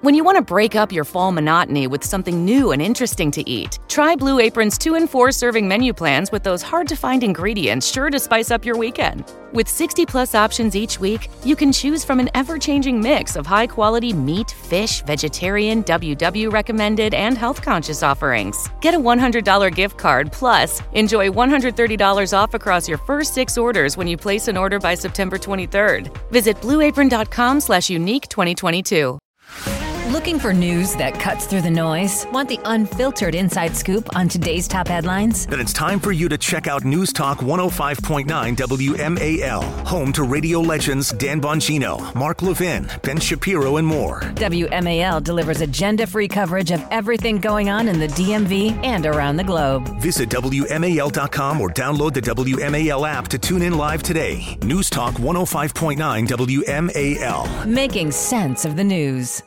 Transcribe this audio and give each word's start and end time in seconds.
When 0.00 0.14
you 0.14 0.22
want 0.22 0.36
to 0.36 0.42
break 0.42 0.76
up 0.76 0.92
your 0.92 1.02
fall 1.02 1.32
monotony 1.32 1.88
with 1.88 2.04
something 2.04 2.44
new 2.44 2.70
and 2.70 2.80
interesting 2.80 3.32
to 3.32 3.42
eat, 3.50 3.80
try 3.88 4.14
Blue 4.14 4.38
Apron's 4.38 4.78
2 4.78 4.94
and 4.94 5.10
4 5.10 5.32
serving 5.32 5.66
menu 5.66 5.92
plans 5.92 6.30
with 6.30 6.44
those 6.44 6.62
hard 6.62 6.86
to 6.88 6.94
find 6.94 7.24
ingredients 7.24 7.92
sure 7.92 8.08
to 8.08 8.20
spice 8.20 8.52
up 8.52 8.64
your 8.64 8.76
weekend. 8.76 9.24
With 9.52 9.68
60 9.68 10.06
plus 10.06 10.36
options 10.36 10.76
each 10.76 11.00
week, 11.00 11.28
you 11.44 11.56
can 11.56 11.72
choose 11.72 12.04
from 12.04 12.20
an 12.20 12.30
ever 12.34 12.58
changing 12.58 13.00
mix 13.00 13.34
of 13.34 13.44
high 13.44 13.66
quality 13.66 14.12
meat, 14.12 14.52
fish, 14.52 15.02
vegetarian, 15.02 15.82
WW 15.82 16.52
recommended, 16.52 17.12
and 17.12 17.36
health 17.36 17.60
conscious 17.60 18.04
offerings. 18.04 18.70
Get 18.80 18.94
a 18.94 19.00
$100 19.00 19.74
gift 19.74 19.98
card 19.98 20.30
plus 20.30 20.80
enjoy 20.92 21.28
$130 21.28 22.32
off 22.32 22.54
across 22.54 22.88
your 22.88 22.98
first 22.98 23.34
six 23.34 23.58
orders 23.58 23.96
when 23.96 24.06
you 24.06 24.16
place 24.16 24.46
an 24.46 24.56
order 24.56 24.78
by 24.78 24.94
September 24.94 25.38
23rd. 25.38 26.16
Visit 26.30 26.56
blueapron.com 26.60 27.58
slash 27.58 27.90
unique 27.90 28.28
2022. 28.28 29.18
Looking 30.08 30.38
for 30.38 30.54
news 30.54 30.94
that 30.94 31.20
cuts 31.20 31.44
through 31.44 31.60
the 31.60 31.70
noise? 31.70 32.26
Want 32.32 32.48
the 32.48 32.58
unfiltered 32.64 33.34
inside 33.34 33.76
scoop 33.76 34.16
on 34.16 34.26
today's 34.26 34.66
top 34.66 34.88
headlines? 34.88 35.46
Then 35.46 35.60
it's 35.60 35.74
time 35.74 36.00
for 36.00 36.12
you 36.12 36.30
to 36.30 36.38
check 36.38 36.66
out 36.66 36.82
News 36.82 37.12
Talk 37.12 37.40
105.9 37.40 38.24
WMAL, 38.56 39.62
home 39.86 40.10
to 40.14 40.22
radio 40.22 40.60
legends 40.60 41.10
Dan 41.10 41.42
Bongino, 41.42 42.14
Mark 42.14 42.40
Levin, 42.40 42.88
Ben 43.02 43.20
Shapiro, 43.20 43.76
and 43.76 43.86
more. 43.86 44.20
WMAL 44.36 45.22
delivers 45.22 45.60
agenda 45.60 46.06
free 46.06 46.26
coverage 46.26 46.70
of 46.70 46.82
everything 46.90 47.36
going 47.36 47.68
on 47.68 47.86
in 47.86 48.00
the 48.00 48.08
DMV 48.08 48.82
and 48.82 49.04
around 49.04 49.36
the 49.36 49.44
globe. 49.44 50.00
Visit 50.00 50.30
WMAL.com 50.30 51.60
or 51.60 51.68
download 51.68 52.14
the 52.14 52.22
WMAL 52.22 53.06
app 53.06 53.28
to 53.28 53.38
tune 53.38 53.60
in 53.60 53.76
live 53.76 54.02
today. 54.02 54.56
News 54.62 54.88
Talk 54.88 55.16
105.9 55.16 56.26
WMAL. 56.26 57.66
Making 57.66 58.10
sense 58.10 58.64
of 58.64 58.74
the 58.74 58.84
news. 58.84 59.42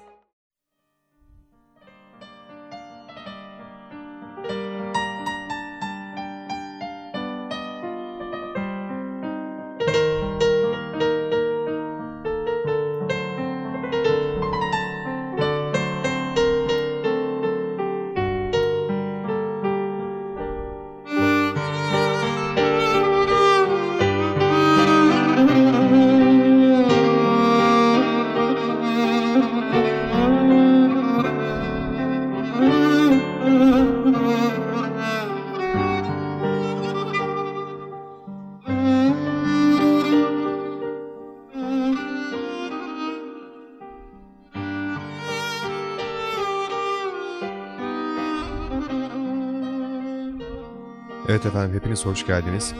Efendim 51.72 51.80
hepiniz 51.80 52.06
hoş 52.06 52.26
geldiniz. 52.26 52.74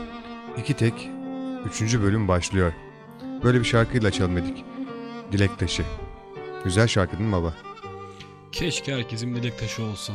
İki 0.58 0.74
tek, 0.74 1.10
üçüncü 1.66 2.02
bölüm 2.02 2.28
başlıyor. 2.28 2.72
Böyle 3.42 3.60
bir 3.60 3.64
şarkıyla 3.64 4.08
açalım 4.08 4.36
dedik. 4.36 4.64
Dilek 5.32 5.58
Taşı. 5.58 5.84
Güzel 6.64 6.88
şarkı 6.88 7.18
değil 7.18 7.28
mi 7.28 7.32
baba? 7.32 7.54
Keşke 8.52 8.94
herkesin 8.94 9.34
dilek 9.34 9.58
taşı 9.58 9.82
olsa. 9.82 10.12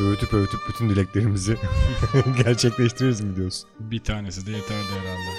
Öğütüp 0.00 0.34
öğütüp 0.34 0.60
bütün 0.68 0.90
dileklerimizi 0.90 1.56
gerçekleştiririz 2.44 3.20
mi 3.20 3.36
diyorsun? 3.36 3.68
Bir 3.80 4.04
tanesi 4.04 4.46
de 4.46 4.50
yeterdi 4.50 4.92
herhalde. 5.00 5.32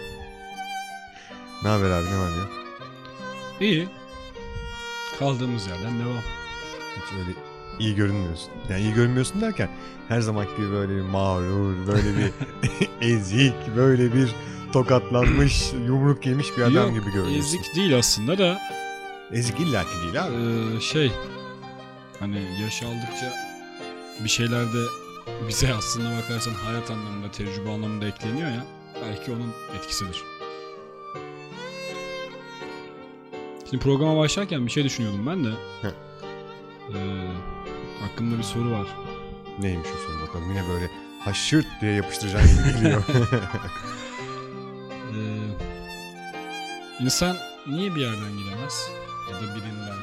Ne 1.62 1.68
haber 1.70 1.90
abi 1.90 2.06
ne 2.06 2.18
var 2.18 2.30
ya? 2.30 2.44
İyi. 3.60 3.88
Kaldığımız 5.18 5.66
yerden 5.66 5.98
devam. 5.98 6.22
Hiç 6.96 7.12
öyle 7.12 7.53
iyi 7.78 7.94
görünmüyorsun. 7.94 8.50
Yani 8.70 8.80
iyi 8.82 8.94
görünmüyorsun 8.94 9.40
derken 9.40 9.68
her 10.08 10.20
zamanki 10.20 10.56
gibi 10.56 10.70
böyle 10.70 10.96
bir 10.96 11.00
mağrur, 11.02 11.74
böyle 11.86 12.16
bir 12.18 12.30
ezik, 13.08 13.54
böyle 13.76 14.14
bir 14.14 14.28
tokatlanmış, 14.72 15.72
yumruk 15.86 16.26
yemiş 16.26 16.56
bir 16.56 16.62
adam 16.62 16.74
Yok, 16.74 16.90
gibi 16.94 17.12
görünüyorsun. 17.12 17.58
Ezik 17.58 17.76
değil 17.76 17.98
aslında 17.98 18.38
da 18.38 18.58
Ezik 19.32 19.60
illaki 19.60 20.02
değil 20.02 20.24
abi. 20.24 20.34
eee, 20.34 20.80
şey 20.80 21.12
hani 22.20 22.42
yaş 22.62 22.82
aldıkça 22.82 23.32
bir 24.24 24.28
şeyler 24.28 24.66
de 24.66 24.78
bize 25.48 25.74
aslında 25.74 26.16
bakarsan 26.22 26.52
hayat 26.52 26.90
anlamında, 26.90 27.30
tecrübe 27.30 27.70
anlamında 27.70 28.06
ekleniyor 28.06 28.50
ya. 28.50 28.64
Belki 29.02 29.32
onun 29.32 29.52
etkisidir. 29.78 30.22
Şimdi 33.70 33.82
programa 33.84 34.16
başlarken 34.18 34.66
bir 34.66 34.70
şey 34.70 34.84
düşünüyordum 34.84 35.26
ben 35.26 35.44
de. 35.44 35.48
Heh. 35.82 35.90
Aklımda 38.04 38.38
bir 38.38 38.42
soru 38.42 38.70
var. 38.70 38.86
Neymiş 39.60 39.88
o 39.88 40.12
soru 40.12 40.22
bakalım. 40.28 40.50
Yine 40.50 40.68
böyle 40.68 40.90
haşırt 41.20 41.66
diye 41.80 41.92
yapıştıracağın 41.92 42.46
gibi 42.48 42.72
geliyor. 42.82 43.04
Ee, 45.14 45.38
insan 47.04 47.36
niye 47.66 47.94
bir 47.94 48.00
yerden 48.00 48.32
gidemez? 48.38 48.90
Ya 49.30 49.36
da 49.36 49.54
birinden, 49.54 49.96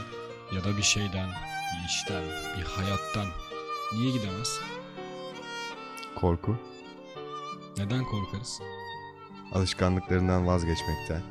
ya 0.55 0.63
da 0.63 0.77
bir 0.77 0.81
şeyden, 0.81 1.29
bir 1.29 1.89
işten, 1.89 2.23
bir 2.57 2.63
hayattan 2.63 3.25
niye 3.93 4.11
gidemez? 4.11 4.59
Korku, 6.15 6.55
Neden 7.77 8.03
korkarız? 8.03 8.59
alışkanlıklarından 9.53 10.47
vazgeçmekten 10.47 11.21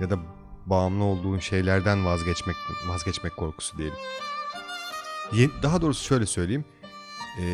ya 0.00 0.10
da 0.10 0.18
bağımlı 0.66 1.04
olduğun 1.04 1.38
şeylerden 1.38 2.04
vazgeçmek 2.04 2.56
vazgeçmek 2.88 3.36
korkusu 3.36 3.78
diyelim. 3.78 3.96
Ye- 5.32 5.50
daha 5.62 5.80
doğrusu 5.82 6.04
şöyle 6.04 6.26
söyleyeyim. 6.26 6.64
Ee, 7.38 7.44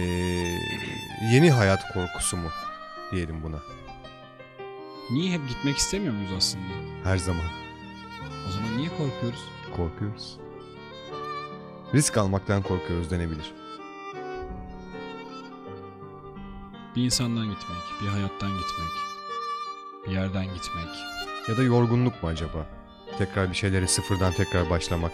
yeni 1.32 1.50
hayat 1.50 1.92
korkusu 1.92 2.36
mu 2.36 2.48
diyelim 3.12 3.42
buna. 3.42 3.58
Niye 5.10 5.32
hep 5.32 5.48
gitmek 5.48 5.76
istemiyor 5.76 6.14
muyuz 6.14 6.32
aslında? 6.36 6.64
Her 7.04 7.16
zaman 7.16 7.44
O 8.48 8.52
zaman 8.52 8.76
niye 8.76 8.88
korkuyoruz? 8.88 9.40
korkuyoruz. 9.76 10.36
Risk 11.94 12.16
almaktan 12.18 12.62
korkuyoruz 12.62 13.10
denebilir. 13.10 13.52
Bir 16.96 17.02
insandan 17.02 17.44
gitmek, 17.50 17.78
bir 18.02 18.08
hayattan 18.08 18.48
gitmek, 18.50 18.92
bir 20.06 20.12
yerden 20.12 20.44
gitmek. 20.44 20.88
Ya 21.48 21.56
da 21.56 21.62
yorgunluk 21.62 22.22
mu 22.22 22.28
acaba? 22.28 22.66
Tekrar 23.18 23.50
bir 23.50 23.54
şeyleri 23.54 23.88
sıfırdan 23.88 24.32
tekrar 24.32 24.70
başlamak. 24.70 25.12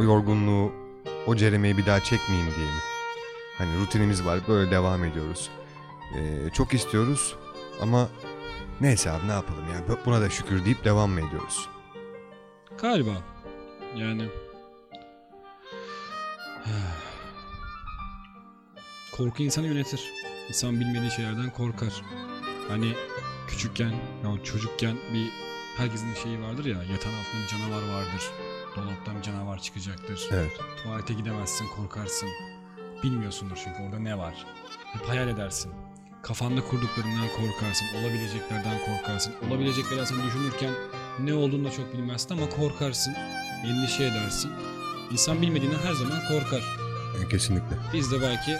O 0.00 0.02
yorgunluğu, 0.02 0.72
o 1.26 1.36
ceremeyi 1.36 1.78
bir 1.78 1.86
daha 1.86 2.00
çekmeyeyim 2.00 2.54
diye 2.56 2.66
mi? 2.66 2.80
Hani 3.58 3.80
rutinimiz 3.80 4.24
var, 4.24 4.40
böyle 4.48 4.70
devam 4.70 5.04
ediyoruz. 5.04 5.50
Ee, 6.16 6.50
çok 6.52 6.74
istiyoruz 6.74 7.36
ama 7.80 8.08
neyse 8.80 9.10
abi 9.10 9.28
ne 9.28 9.32
yapalım 9.32 9.64
ya 9.72 9.96
buna 10.06 10.20
da 10.20 10.30
şükür 10.30 10.64
deyip 10.64 10.84
devam 10.84 11.10
mı 11.10 11.20
ediyoruz? 11.20 11.68
Galiba. 12.82 13.10
Yani... 13.96 14.28
Korku 19.16 19.42
insanı 19.42 19.66
yönetir. 19.66 20.10
İnsan 20.48 20.80
bilmediği 20.80 21.10
şeylerden 21.10 21.50
korkar. 21.50 22.02
Hani 22.68 22.92
küçükken, 23.48 23.90
ya 24.24 24.44
çocukken 24.44 24.96
bir 25.14 25.30
herkesin 25.76 26.14
şeyi 26.14 26.42
vardır 26.42 26.64
ya 26.64 26.76
yatağın 26.82 27.14
altında 27.14 27.42
bir 27.42 27.48
canavar 27.48 27.82
vardır. 27.94 28.30
Dolaptan 28.76 29.16
bir 29.18 29.22
canavar 29.22 29.58
çıkacaktır. 29.58 30.28
Evet. 30.30 30.52
Tuvalete 30.82 31.14
gidemezsin, 31.14 31.66
korkarsın. 31.76 32.28
Bilmiyorsundur 33.02 33.56
çünkü 33.64 33.82
orada 33.82 33.98
ne 33.98 34.18
var. 34.18 34.34
Hep 34.92 35.08
hayal 35.08 35.28
edersin. 35.28 35.72
Kafanda 36.22 36.60
kurduklarından 36.60 37.28
korkarsın, 37.36 37.86
olabileceklerden 38.00 38.78
korkarsın. 38.86 39.34
Olabilecekleri 39.48 40.02
aslında 40.02 40.24
düşünürken 40.24 40.74
ne 41.20 41.34
olduğunu 41.34 41.64
da 41.64 41.70
çok 41.70 41.92
bilmezsin 41.92 42.34
ama 42.34 42.48
korkarsın, 42.48 43.14
endişe 43.64 44.04
edersin. 44.04 44.50
İnsan 45.12 45.42
bilmediğinden 45.42 45.78
her 45.78 45.92
zaman 45.92 46.18
korkar. 46.28 46.62
E, 47.24 47.28
Kesinlikle. 47.28 47.76
Biz 47.92 48.12
de 48.12 48.20
belki 48.20 48.56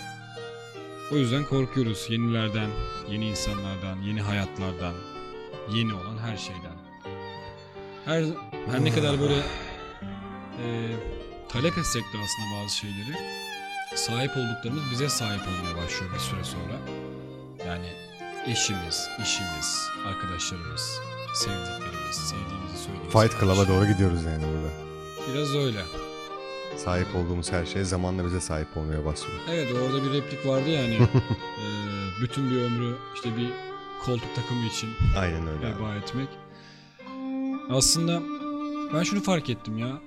o 1.13 1.17
yüzden 1.17 1.45
korkuyoruz 1.45 2.07
yenilerden, 2.11 2.71
yeni 3.11 3.29
insanlardan, 3.29 4.03
yeni 4.03 4.21
hayatlardan, 4.23 4.95
yeni 5.73 5.95
olan 5.95 6.19
her 6.19 6.37
şeyden. 6.37 6.81
Her 8.05 8.25
her 8.73 8.85
ne 8.85 8.91
kadar 8.91 9.21
böyle 9.21 9.43
e, 10.65 10.67
talep 11.49 11.79
etsek 11.79 12.03
de 12.03 12.19
aslında 12.25 12.63
bazı 12.63 12.77
şeyleri 12.77 13.17
sahip 13.95 14.31
olduklarımız 14.37 14.91
bize 14.91 15.09
sahip 15.09 15.41
olmaya 15.41 15.85
başlıyor 15.85 16.15
bir 16.15 16.19
süre 16.19 16.45
sonra. 16.45 16.77
Yani 17.67 17.87
eşimiz, 18.47 19.09
işimiz, 19.23 19.89
arkadaşlarımız, 20.07 21.01
sevdiklerimiz, 21.35 22.17
sevdiğimizi 22.17 22.79
söylediğimiz 22.85 23.13
Fight 23.13 23.41
Club'a 23.41 23.69
doğru 23.69 23.87
gidiyoruz 23.87 24.25
yani 24.25 24.43
burada. 24.43 24.71
Biraz 25.33 25.55
öyle. 25.55 25.81
Sahip 26.77 27.07
olduğumuz 27.17 27.53
her 27.53 27.67
şey 27.67 27.85
zamanla 27.85 28.25
bize 28.25 28.41
sahip 28.41 28.77
olmaya 28.77 29.05
başlıyor. 29.05 29.41
Evet 29.51 29.69
orada 29.75 30.05
bir 30.05 30.13
replik 30.13 30.47
vardı 30.47 30.69
yani. 30.69 30.95
e, 31.63 31.67
bütün 32.23 32.51
bir 32.51 32.57
ömrü 32.63 32.97
işte 33.15 33.37
bir 33.37 33.51
koltuk 34.05 34.35
takımı 34.37 34.67
için 34.67 34.89
Aynen 35.19 35.47
öyle. 35.49 35.67
abi. 35.67 35.77
veba 35.77 35.95
etmek. 35.95 36.29
Aslında 37.71 38.23
ben 38.95 39.03
şunu 39.03 39.23
fark 39.23 39.51
ettim 39.51 39.79
ya. 39.79 40.01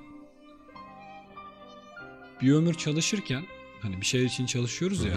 Bir 2.44 2.54
ömür 2.54 2.74
çalışırken 2.74 3.44
hani 3.82 4.02
bir 4.02 4.06
şey 4.06 4.26
için 4.26 4.46
çalışıyoruz 4.46 5.06
ya. 5.06 5.14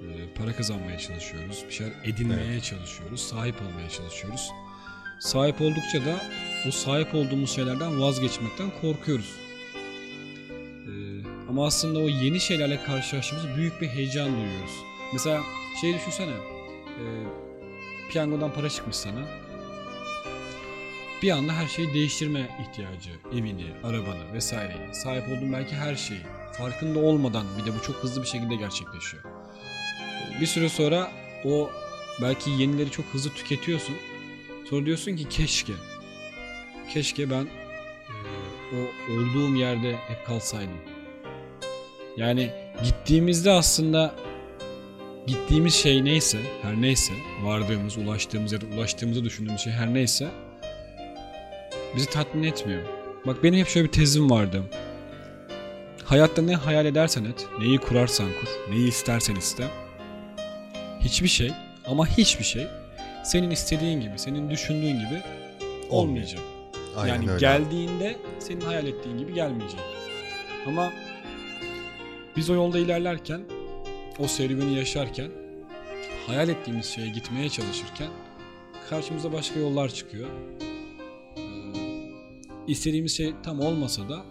e, 0.00 0.34
para 0.34 0.56
kazanmaya 0.56 0.98
çalışıyoruz. 0.98 1.64
Bir 1.68 1.74
şeyler 1.74 1.92
edinmeye 2.04 2.60
çalışıyoruz. 2.60 3.20
Sahip 3.20 3.54
olmaya 3.62 3.90
çalışıyoruz. 3.90 4.50
Sahip 5.20 5.60
oldukça 5.60 6.04
da 6.04 6.20
o 6.68 6.70
sahip 6.70 7.14
olduğumuz 7.14 7.50
şeylerden 7.50 8.00
vazgeçmekten 8.00 8.70
korkuyoruz. 8.82 9.34
E, 10.86 10.92
ama 11.48 11.66
aslında 11.66 11.98
o 11.98 12.08
yeni 12.08 12.40
şeylerle 12.40 12.84
karşılaştığımızda 12.84 13.56
büyük 13.56 13.80
bir 13.80 13.88
heyecan 13.88 14.32
duyuyoruz. 14.32 14.76
Mesela 15.12 15.42
şey 15.80 15.94
düşünsene. 15.94 16.30
E, 16.30 17.04
piyangodan 18.10 18.52
para 18.52 18.70
çıkmış 18.70 18.96
sana 18.96 19.28
bir 21.22 21.30
anda 21.30 21.52
her 21.52 21.66
şeyi 21.66 21.94
değiştirme 21.94 22.48
ihtiyacı, 22.60 23.10
evini, 23.32 23.66
arabanı 23.84 24.32
vesaireyi, 24.34 24.94
sahip 24.94 25.28
olduğun 25.28 25.52
belki 25.52 25.74
her 25.74 25.94
şeyi 25.96 26.20
farkında 26.58 26.98
olmadan 26.98 27.46
bir 27.58 27.72
de 27.72 27.76
bu 27.78 27.82
çok 27.82 27.96
hızlı 27.96 28.22
bir 28.22 28.26
şekilde 28.26 28.54
gerçekleşiyor. 28.56 29.22
Bir 30.40 30.46
süre 30.46 30.68
sonra 30.68 31.10
o 31.44 31.70
belki 32.22 32.50
yenileri 32.50 32.90
çok 32.90 33.04
hızlı 33.06 33.30
tüketiyorsun. 33.30 33.94
Sonra 34.70 34.86
diyorsun 34.86 35.16
ki 35.16 35.28
keşke, 35.28 35.72
keşke 36.92 37.30
ben 37.30 37.44
e, 37.44 38.76
o 38.76 39.12
olduğum 39.12 39.56
yerde 39.56 39.96
hep 39.96 40.26
kalsaydım. 40.26 40.78
Yani 42.16 42.50
gittiğimizde 42.84 43.50
aslında 43.50 44.14
gittiğimiz 45.26 45.74
şey 45.74 46.04
neyse, 46.04 46.38
her 46.62 46.82
neyse, 46.82 47.12
vardığımız, 47.42 47.98
ulaştığımız 47.98 48.52
ya 48.52 48.60
da 48.60 48.66
ulaştığımızı 48.66 49.24
düşündüğümüz 49.24 49.60
şey 49.60 49.72
her 49.72 49.94
neyse 49.94 50.28
bizi 51.96 52.10
tatmin 52.10 52.42
etmiyor. 52.42 52.82
Bak 53.26 53.42
benim 53.42 53.58
hep 53.58 53.68
şöyle 53.68 53.86
bir 53.86 53.92
tezim 53.92 54.30
vardı. 54.30 54.62
Hayatta 56.08 56.42
ne 56.42 56.54
hayal 56.54 56.86
edersen 56.86 57.24
et, 57.24 57.46
neyi 57.58 57.78
kurarsan 57.78 58.26
kur, 58.26 58.72
neyi 58.74 58.88
istersen 58.88 59.36
iste. 59.36 59.68
Hiçbir 61.00 61.28
şey 61.28 61.52
ama 61.86 62.06
hiçbir 62.06 62.44
şey 62.44 62.66
senin 63.24 63.50
istediğin 63.50 64.00
gibi, 64.00 64.18
senin 64.18 64.50
düşündüğün 64.50 64.98
gibi 64.98 65.22
olmayacak. 65.90 66.40
Aynen 66.96 67.14
yani 67.14 67.30
öyle. 67.30 67.40
geldiğinde 67.40 68.16
senin 68.38 68.60
hayal 68.60 68.86
ettiğin 68.86 69.18
gibi 69.18 69.34
gelmeyecek. 69.34 69.80
Ama 70.66 70.92
biz 72.36 72.50
o 72.50 72.54
yolda 72.54 72.78
ilerlerken, 72.78 73.40
o 74.18 74.26
serüveni 74.26 74.74
yaşarken, 74.74 75.30
hayal 76.26 76.48
ettiğimiz 76.48 76.86
şeye 76.86 77.08
gitmeye 77.08 77.48
çalışırken 77.48 78.08
karşımıza 78.90 79.32
başka 79.32 79.60
yollar 79.60 79.88
çıkıyor. 79.88 80.28
Ee, 81.36 81.42
istediğimiz 82.66 83.16
şey 83.16 83.32
tam 83.42 83.60
olmasa 83.60 84.08
da 84.08 84.24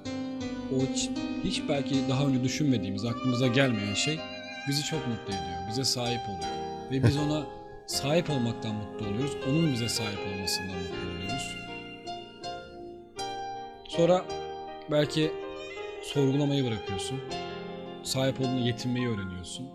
o 0.76 0.94
hiç, 1.44 1.62
belki 1.70 1.96
daha 2.10 2.26
önce 2.26 2.44
düşünmediğimiz, 2.44 3.06
aklımıza 3.06 3.48
gelmeyen 3.48 3.94
şey 3.94 4.20
bizi 4.68 4.84
çok 4.84 5.08
mutlu 5.08 5.24
ediyor. 5.24 5.70
Bize 5.70 5.84
sahip 5.84 6.22
oluyor. 6.30 6.54
Ve 6.92 7.08
biz 7.08 7.18
ona 7.18 7.46
sahip 7.88 8.30
olmaktan 8.30 8.76
mutlu 8.76 9.08
oluyoruz. 9.08 9.32
Onun 9.50 9.74
bize 9.74 9.90
sahip 9.90 10.20
olmasından 10.34 10.76
mutlu 10.76 11.10
oluyoruz. 11.16 11.56
Sonra 13.88 14.26
belki 14.92 15.32
sorgulamayı 16.04 16.66
bırakıyorsun. 16.66 17.20
Sahip 18.04 18.42
olduğuna 18.42 18.60
yetinmeyi 18.60 19.08
öğreniyorsun. 19.08 19.68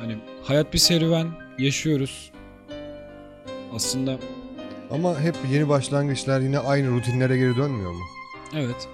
Hani 0.00 0.18
hayat 0.42 0.72
bir 0.72 0.78
serüven, 0.78 1.26
yaşıyoruz. 1.58 2.32
Aslında 3.74 4.18
Ama 4.90 5.20
hep 5.20 5.34
yeni 5.52 5.68
başlangıçlar 5.68 6.40
yine 6.40 6.58
aynı 6.58 6.90
rutinlere 6.90 7.36
geri 7.36 7.56
dönmüyor 7.56 7.90
mu? 7.90 8.04
Evet. 8.54 8.88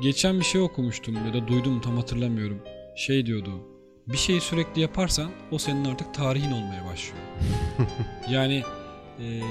Geçen 0.00 0.40
bir 0.40 0.44
şey 0.44 0.60
okumuştum 0.60 1.26
ya 1.26 1.34
da 1.34 1.48
duydum 1.48 1.80
tam 1.80 1.96
hatırlamıyorum. 1.96 2.62
Şey 2.96 3.26
diyordu. 3.26 3.50
Bir 4.06 4.16
şeyi 4.16 4.40
sürekli 4.40 4.80
yaparsan 4.80 5.30
o 5.50 5.58
senin 5.58 5.84
artık 5.84 6.14
tarihin 6.14 6.52
olmaya 6.52 6.84
başlıyor. 6.86 7.24
yani 8.30 8.62
eee, 9.18 9.42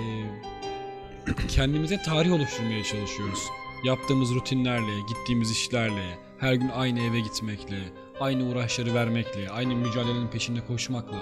kendimize 1.48 2.01
tarih 2.01 2.34
oluşturmaya 2.34 2.84
çalışıyoruz. 2.84 3.40
Yaptığımız 3.84 4.34
rutinlerle, 4.36 5.00
gittiğimiz 5.10 5.51
işlerle, 5.51 6.18
her 6.40 6.54
gün 6.54 6.69
aynı 6.69 7.00
eve 7.00 7.19
gitmekle, 7.19 7.78
aynı 8.19 8.44
uğraşları 8.44 8.94
vermekle, 8.94 9.50
aynı 9.50 9.75
mücadelenin 9.75 10.28
peşinde 10.28 10.66
koşmakla. 10.66 11.18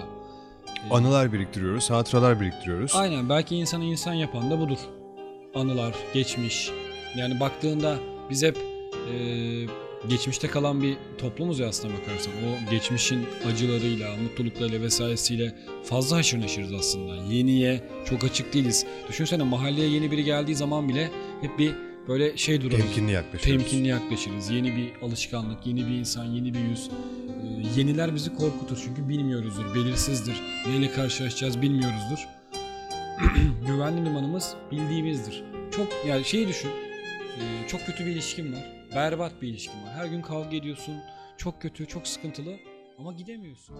Anılar 0.91 1.33
biriktiriyoruz, 1.33 1.89
hatıralar 1.89 2.41
biriktiriyoruz. 2.41 2.95
Aynen 2.95 3.29
belki 3.29 3.55
insanı 3.55 3.83
insan 3.83 4.13
yapan 4.13 4.51
da 4.51 4.59
budur. 4.59 4.79
Anılar, 5.55 5.95
geçmiş. 6.13 6.71
Yani 7.15 7.39
baktığında 7.39 7.95
biz 8.29 8.43
hep 8.43 8.57
eee, 9.13 9.67
geçmişte 10.09 10.47
kalan 10.47 10.81
bir 10.81 10.97
toplumuz 11.17 11.59
ya 11.59 11.67
aslına 11.67 11.93
bakarsan. 11.93 12.33
O 12.33 12.71
geçmişin 12.71 13.25
acılarıyla, 13.47 14.15
mutluluklarıyla 14.23 14.81
vesairesiyle 14.81 15.55
fazla 15.83 16.17
haşır 16.17 16.41
neşiriz 16.41 16.73
aslında. 16.73 17.15
Yeniye 17.33 17.83
çok 18.09 18.23
açık 18.23 18.53
değiliz. 18.53 18.85
Düşünsene 19.09 19.43
mahalleye 19.43 19.89
yeni 19.89 20.11
biri 20.11 20.23
geldiği 20.23 20.55
zaman 20.55 20.89
bile 20.89 21.09
hep 21.41 21.59
bir 21.59 21.71
böyle 22.07 22.37
şey 22.37 22.61
dururuz. 22.61 22.77
Temkinli 22.77 23.11
yaklaşıyoruz. 23.11 23.63
Temkinli 23.63 23.87
yaklaşırız. 23.87 24.49
Yeni 24.51 24.75
bir 24.75 24.91
alışkanlık, 25.07 25.67
yeni 25.67 25.87
bir 25.87 25.91
insan, 25.93 26.25
yeni 26.25 26.53
bir 26.53 26.59
yüz. 26.59 26.89
Ee, 26.89 27.79
yeniler 27.79 28.15
bizi 28.15 28.35
korkutur 28.35 28.77
çünkü 28.85 29.09
bilmiyoruzdur, 29.09 29.75
belirsizdir. 29.75 30.35
Neyle 30.67 30.91
karşılaşacağız 30.91 31.61
bilmiyoruzdur. 31.61 32.27
Güvenli 33.67 34.05
limanımız 34.05 34.53
bildiğimizdir. 34.71 35.43
Çok 35.71 35.87
yani 36.07 36.25
şeyi 36.25 36.47
düşün. 36.47 36.69
e, 37.37 37.67
çok 37.67 37.85
kötü 37.85 38.05
bir 38.05 38.11
ilişkin 38.11 38.53
var. 38.53 38.76
Berbat 38.95 39.41
bir 39.41 39.47
ilişkin 39.47 39.83
var. 39.83 39.93
Her 39.93 40.05
gün 40.05 40.21
kavga 40.21 40.55
ediyorsun. 40.55 40.95
Çok 41.37 41.61
kötü, 41.61 41.87
çok 41.87 42.07
sıkıntılı 42.07 42.55
ama 42.99 43.13
gidemiyorsun. 43.13 43.75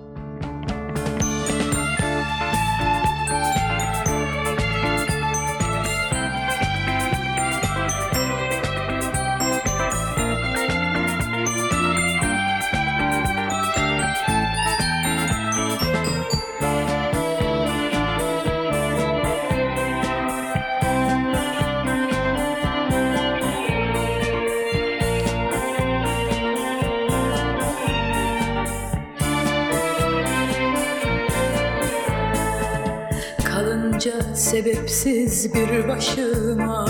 Sebepsiz 34.38 35.53
bir 35.53 35.88
başıma 35.88 36.88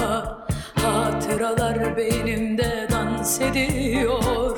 Hatıralar 0.75 1.97
beynimde 1.97 2.87
dans 2.91 3.41
ediyor. 3.41 4.57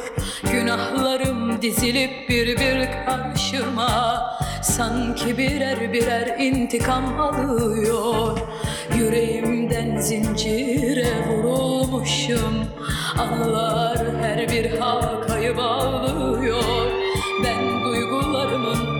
Günahlarım 0.51 1.61
dizilip 1.61 2.29
bir 2.29 2.47
bir 2.47 2.89
karşıma 3.05 4.23
Sanki 4.63 5.37
birer 5.37 5.93
birer 5.93 6.39
intikam 6.39 7.19
alıyor. 7.21 8.39
Yüreğimden 8.97 9.97
zincire 9.97 11.27
vurulmuşum 11.27 12.65
Anılar 13.19 13.97
her 14.21 14.49
bir 14.51 14.77
halkayı 14.79 15.57
bağlıyor. 15.57 16.63
Ben 17.43 17.68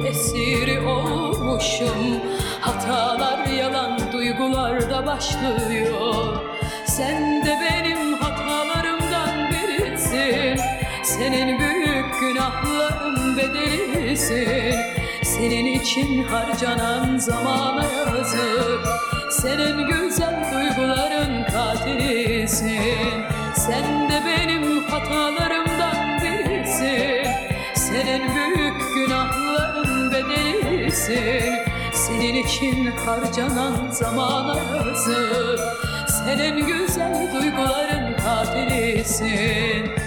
esiri 0.10 0.80
olmuşum. 0.80 2.22
Hatalar 2.62 3.46
yalan 3.46 4.00
duygularda 4.14 5.06
başlıyor. 5.06 6.38
Sen 6.86 7.46
de 7.46 7.58
benim 7.62 8.14
hatalarımdan 8.14 9.50
birisin. 9.52 10.60
Senin 11.04 11.60
büyük 11.60 12.20
günahların 12.20 13.38
bedelisin. 13.38 14.76
Senin 15.24 15.66
için 15.66 16.24
harcanan 16.24 17.18
zamana 17.18 17.84
yazık. 17.84 18.88
Senin 19.32 19.88
güzel 19.88 20.54
duyguların 20.54 21.44
katilisin. 21.44 23.24
Sen 23.56 24.10
de 24.10 24.22
benim 24.26 24.84
hatalarımdan 24.84 26.20
birisin. 26.22 27.28
Senin 27.76 28.22
büyük 28.36 28.69
bedelisin 31.00 31.56
Senin 31.94 32.36
için 32.44 32.86
harcanan 32.86 33.92
zamana 33.92 34.58
yazık 34.58 35.60
Sen 36.08 36.40
en 36.40 36.68
güzel 36.68 37.34
duyguların 37.34 38.14
katilisin 38.18 39.99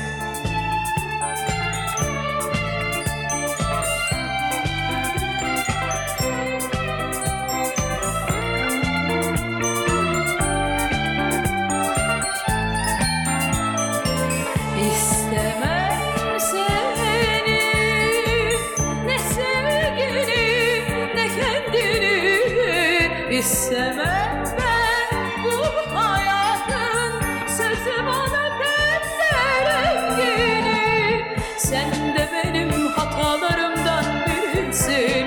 İstemem 23.42 24.44
ben 24.58 25.18
bu 25.44 25.96
hayatın 25.98 27.26
Sözü 27.48 28.06
bana 28.06 28.48
pembe 28.58 29.70
rengini. 29.70 31.24
Sen 31.58 31.90
de 31.90 32.28
benim 32.32 32.70
hatalarımdan 32.88 34.04
birisin. 34.26 35.26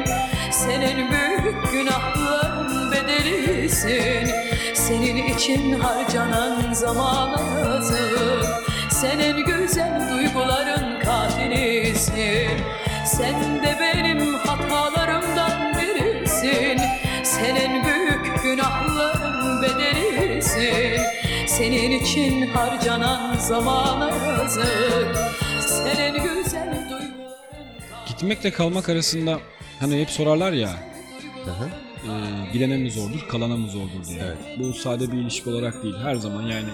Senin 0.51 1.11
büyük 1.11 1.71
günahların 1.71 2.91
bedelisin. 2.91 4.31
Senin 4.73 5.35
için 5.35 5.79
harcanan 5.79 6.73
zamana 6.73 7.59
yazık 7.59 8.45
sen 8.89 9.19
en 9.19 9.45
güzel 9.45 10.09
duyguların 10.11 10.99
katilisin. 10.99 12.61
Sen 13.05 13.63
de 13.63 13.77
benim 13.79 14.33
hatalarımdan 14.33 15.73
birisin. 15.73 16.81
Sen 17.23 17.55
en 17.55 17.71
büyük 17.71 17.84
günahların 18.55 19.61
bedelisin 19.61 21.01
Senin 21.47 21.91
için 21.99 22.47
harcanan 22.47 23.37
zamana 23.37 24.09
yazık 24.09 25.17
Sen 25.59 25.97
en 25.97 26.13
güzel 26.13 26.71
duyguların 26.71 27.13
Gitmekle 28.07 28.51
kalmak 28.51 28.89
arasında 28.89 29.39
hani 29.79 30.01
hep 30.01 30.09
sorarlar 30.09 30.51
ya 30.51 30.69
hı. 31.45 31.69
e, 32.11 32.11
gidene 32.53 32.77
mi 32.77 32.91
zordur 32.91 33.27
kalana 33.29 33.57
mı 33.57 33.69
zordur 33.69 34.05
diye. 34.07 34.21
Evet. 34.23 34.37
Bu 34.59 34.73
sade 34.73 35.11
bir 35.11 35.17
ilişki 35.17 35.49
olarak 35.49 35.83
değil 35.83 35.95
her 36.03 36.15
zaman 36.15 36.41
yani 36.41 36.69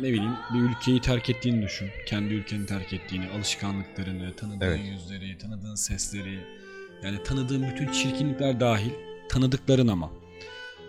ne 0.00 0.08
bileyim 0.08 0.36
bir 0.54 0.60
ülkeyi 0.60 1.00
terk 1.00 1.30
ettiğini 1.30 1.62
düşün. 1.62 1.90
Kendi 2.06 2.34
ülkeni 2.34 2.66
terk 2.66 2.92
ettiğini, 2.92 3.24
alışkanlıklarını, 3.36 4.36
tanıdığın 4.36 4.66
Evet. 4.66 4.80
yüzleri, 4.84 5.38
tanıdığın 5.38 5.74
sesleri 5.74 6.38
yani 7.04 7.22
tanıdığın 7.22 7.70
bütün 7.70 7.92
çirkinlikler 7.92 8.60
dahil 8.60 8.90
tanıdıkların 9.28 9.88
ama. 9.88 10.10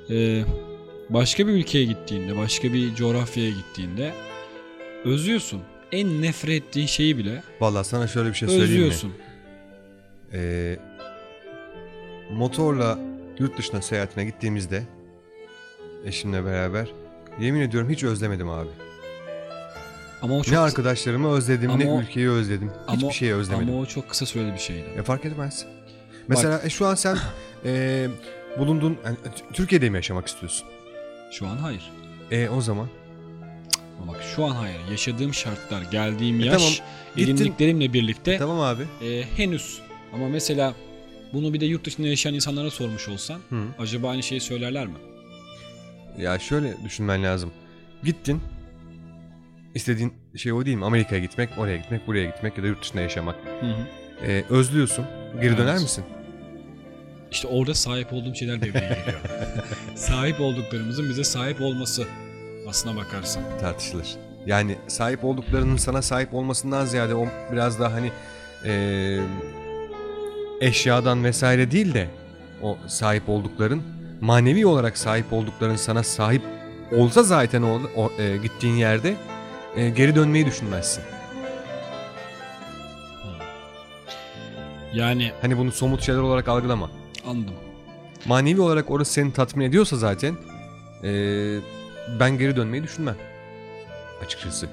Ee, 0.09 0.43
başka 1.09 1.47
bir 1.47 1.51
ülkeye 1.51 1.85
gittiğinde, 1.85 2.37
başka 2.37 2.73
bir 2.73 2.95
coğrafyaya 2.95 3.49
gittiğinde 3.49 4.13
özlüyorsun. 5.05 5.61
En 5.91 6.21
nefret 6.21 6.63
ettiğin 6.63 6.87
şeyi 6.87 7.17
bile 7.17 7.43
Vallahi 7.59 7.87
sana 7.87 8.07
şöyle 8.07 8.29
bir 8.29 8.33
şey 8.33 8.47
söyleyeyim 8.47 8.71
özlüyorsun. 8.71 9.09
mi? 9.09 9.15
Ee, 10.33 10.77
motorla 12.31 12.99
yurt 13.39 13.57
dışına 13.57 13.81
seyahatine 13.81 14.25
gittiğimizde 14.25 14.83
eşimle 16.05 16.45
beraber 16.45 16.87
yemin 17.39 17.61
ediyorum 17.61 17.89
hiç 17.89 18.03
özlemedim 18.03 18.49
abi. 18.49 18.69
Ama 20.21 20.37
o 20.37 20.43
çok 20.43 20.51
ne 20.53 20.59
arkadaşlarımı 20.59 21.31
özledim 21.31 21.79
ne 21.79 21.83
Ama 21.83 21.95
o- 21.95 22.01
ülkeyi 22.01 22.29
özledim. 22.29 22.71
Hiçbir 22.87 23.03
ama, 23.03 23.11
şeyi 23.11 23.33
özlemedim. 23.33 23.69
Ama 23.73 23.79
o 23.81 23.85
çok 23.85 24.09
kısa 24.09 24.25
süreli 24.25 24.53
bir 24.53 24.59
şeydi. 24.59 24.85
E 24.97 25.03
fark 25.03 25.25
etmez. 25.25 25.65
Mesela 26.27 26.61
e, 26.63 26.69
şu 26.69 26.85
an 26.85 26.95
sen 26.95 27.17
e, 27.65 28.07
bulunduğun 28.57 28.97
yani, 29.05 29.17
Türkiye'de 29.53 29.89
mi 29.89 29.95
yaşamak 29.95 30.27
istiyorsun? 30.27 30.67
Şu 31.31 31.47
an 31.47 31.57
hayır. 31.57 31.91
E 32.31 32.49
o 32.49 32.61
zaman 32.61 32.87
Ama 34.03 34.13
bak 34.13 34.21
şu 34.35 34.45
an 34.45 34.49
hayır. 34.55 34.79
Yaşadığım 34.91 35.33
şartlar, 35.33 35.81
geldiğim 35.91 36.41
E 36.41 36.45
yaş, 36.45 36.55
tamam, 36.57 36.71
gittin. 37.15 37.35
edindiklerimle 37.35 37.93
birlikte 37.93 38.37
tamam 38.37 38.59
abi. 38.59 38.83
e, 39.05 39.23
henüz. 39.37 39.79
Ama 40.13 40.27
mesela 40.29 40.73
bunu 41.33 41.53
bir 41.53 41.59
de 41.59 41.65
yurt 41.65 41.85
dışında 41.85 42.07
yaşayan 42.07 42.33
insanlara 42.33 42.71
sormuş 42.71 43.09
olsan 43.09 43.39
Hı. 43.49 43.63
acaba 43.79 44.09
aynı 44.09 44.23
şeyi 44.23 44.41
söylerler 44.41 44.87
mi? 44.87 44.93
Ya 46.17 46.39
şöyle 46.39 46.73
düşünmen 46.85 47.23
lazım. 47.23 47.51
Gittin. 48.03 48.41
İstediğin 49.75 50.13
şey 50.37 50.53
o 50.53 50.65
değil 50.65 50.77
mi? 50.77 50.85
Amerika'ya 50.85 51.21
gitmek, 51.21 51.49
oraya 51.57 51.77
gitmek, 51.77 52.07
buraya 52.07 52.25
gitmek 52.25 52.57
ya 52.57 52.63
da 52.63 52.67
yurt 52.67 52.81
dışında 52.81 53.01
yaşamak. 53.01 53.35
Hı 53.61 53.65
hı. 53.65 53.85
E, 54.31 54.43
özlüyorsun. 54.49 55.05
Geri 55.41 55.57
döner 55.57 55.71
Evet. 55.71 55.81
misin? 55.81 56.03
İşte 57.31 57.47
orada 57.47 57.73
sahip 57.73 58.13
olduğum 58.13 58.35
şeyler 58.35 58.61
devreye 58.61 58.89
giriyor. 58.89 59.21
sahip 59.95 60.41
olduklarımızın 60.41 61.09
bize 61.09 61.23
sahip 61.23 61.61
olması 61.61 62.07
aslına 62.69 62.95
bakarsan. 62.95 63.43
Tartışılır. 63.61 64.07
Yani 64.45 64.77
sahip 64.87 65.25
olduklarının 65.25 65.77
sana 65.77 66.01
sahip 66.01 66.33
olmasından 66.33 66.85
ziyade 66.85 67.15
o 67.15 67.27
biraz 67.51 67.79
daha 67.79 67.93
hani 67.93 68.11
e, 68.65 69.19
eşyadan 70.61 71.23
vesaire 71.23 71.71
değil 71.71 71.93
de 71.93 72.09
o 72.61 72.77
sahip 72.87 73.29
oldukların 73.29 73.83
manevi 74.21 74.65
olarak 74.65 74.97
sahip 74.97 75.33
oldukların 75.33 75.75
sana 75.75 76.03
sahip 76.03 76.41
olsa 76.91 77.23
zaten 77.23 77.61
o, 77.61 77.81
o, 77.95 78.11
e, 78.21 78.37
gittiğin 78.37 78.75
yerde 78.75 79.15
e, 79.75 79.89
geri 79.89 80.15
dönmeyi 80.15 80.45
düşünmezsin. 80.45 81.03
Yani 84.93 85.31
Hani 85.41 85.57
bunu 85.57 85.71
somut 85.71 86.01
şeyler 86.01 86.19
olarak 86.19 86.47
algılama. 86.47 86.89
Anladım. 87.25 87.53
Manevi 88.25 88.61
olarak 88.61 88.91
orası 88.91 89.13
seni 89.13 89.33
tatmin 89.33 89.65
ediyorsa 89.65 89.97
zaten 89.97 90.35
e, 91.03 91.11
ben 92.19 92.37
geri 92.37 92.55
dönmeyi 92.55 92.83
düşünmem. 92.83 93.15
Açıkçası. 94.25 94.69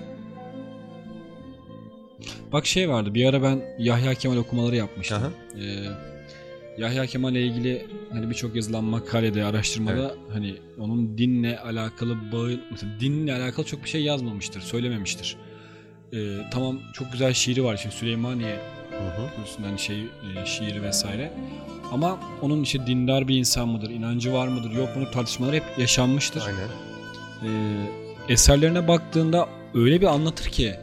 Bak 2.53 2.67
şey 2.67 2.89
vardı 2.89 3.15
bir 3.15 3.27
ara 3.27 3.43
ben 3.43 3.63
Yahya 3.79 4.15
Kemal 4.15 4.37
okumaları 4.37 4.77
yapmıştım. 4.77 5.19
Aha. 5.19 5.31
Ee, 5.61 5.85
Yahya 6.79 7.07
Kemal'le 7.07 7.35
ilgili 7.35 7.87
hani 8.13 8.31
birçok 8.31 8.57
yazılan 8.57 8.85
makalede, 8.85 9.45
araştırmada 9.45 10.15
hani 10.33 10.55
onun 10.79 11.19
dinle 11.19 11.59
alakalı 11.59 12.33
bağı, 12.33 12.61
mesela 12.71 13.01
dinle 13.01 13.35
alakalı 13.35 13.67
çok 13.67 13.85
bir 13.85 13.89
şey 13.89 14.03
yazmamıştır, 14.03 14.61
söylememiştir. 14.61 15.37
Ee, 16.13 16.17
tamam 16.51 16.79
çok 16.93 17.13
güzel 17.13 17.33
şiiri 17.33 17.65
var 17.65 17.77
şimdi 17.77 17.95
Süleymaniye 17.95 18.59
Üstünden 19.45 19.77
şey 19.77 20.01
e, 20.01 20.47
şiiri 20.47 20.83
vesaire. 20.83 21.33
Ama 21.93 22.19
onun 22.43 22.63
işte 22.63 22.87
dindar 22.87 23.29
bir 23.29 23.39
insan 23.39 23.69
mıdır, 23.69 23.91
inancı 23.91 24.33
var 24.33 24.49
mıdır, 24.49 24.71
yok 24.71 24.97
mu 24.97 25.11
tartışmalar 25.11 25.55
hep 25.55 25.63
yaşanmıştır. 25.79 26.43
Aynen. 26.47 26.69
Ee, 27.45 28.33
eserlerine 28.33 28.89
baktığında 28.89 29.49
öyle 29.75 30.01
bir 30.01 30.07
anlatır 30.07 30.51
ki 30.51 30.75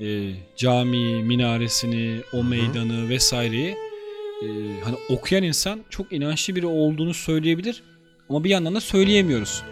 e, 0.00 0.30
cami, 0.56 1.22
minaresini, 1.22 2.20
o 2.32 2.44
meydanı 2.44 3.08
vesaireyi 3.08 3.76
e, 4.42 4.46
hani 4.84 4.96
okuyan 5.08 5.44
insan 5.44 5.80
çok 5.90 6.12
inançlı 6.12 6.56
biri 6.56 6.66
olduğunu 6.66 7.14
söyleyebilir 7.14 7.82
ama 8.28 8.44
bir 8.44 8.50
yandan 8.50 8.74
da 8.74 8.80
söyleyemiyoruz. 8.80 9.62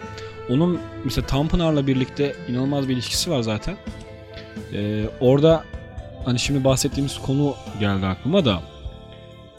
Onun 0.49 0.79
mesela 1.03 1.27
Tanpınar'la 1.27 1.87
birlikte 1.87 2.35
inanılmaz 2.49 2.89
bir 2.89 2.93
ilişkisi 2.93 3.31
var 3.31 3.41
zaten. 3.41 3.77
Ee, 4.73 5.03
orada 5.19 5.63
hani 6.25 6.39
şimdi 6.39 6.63
bahsettiğimiz 6.63 7.17
konu 7.17 7.55
geldi 7.79 8.05
aklıma 8.05 8.45
da 8.45 8.61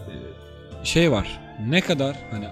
e, 0.01 0.15
şey 0.85 1.13
var 1.13 1.41
ne 1.69 1.81
kadar 1.81 2.17
hani 2.31 2.49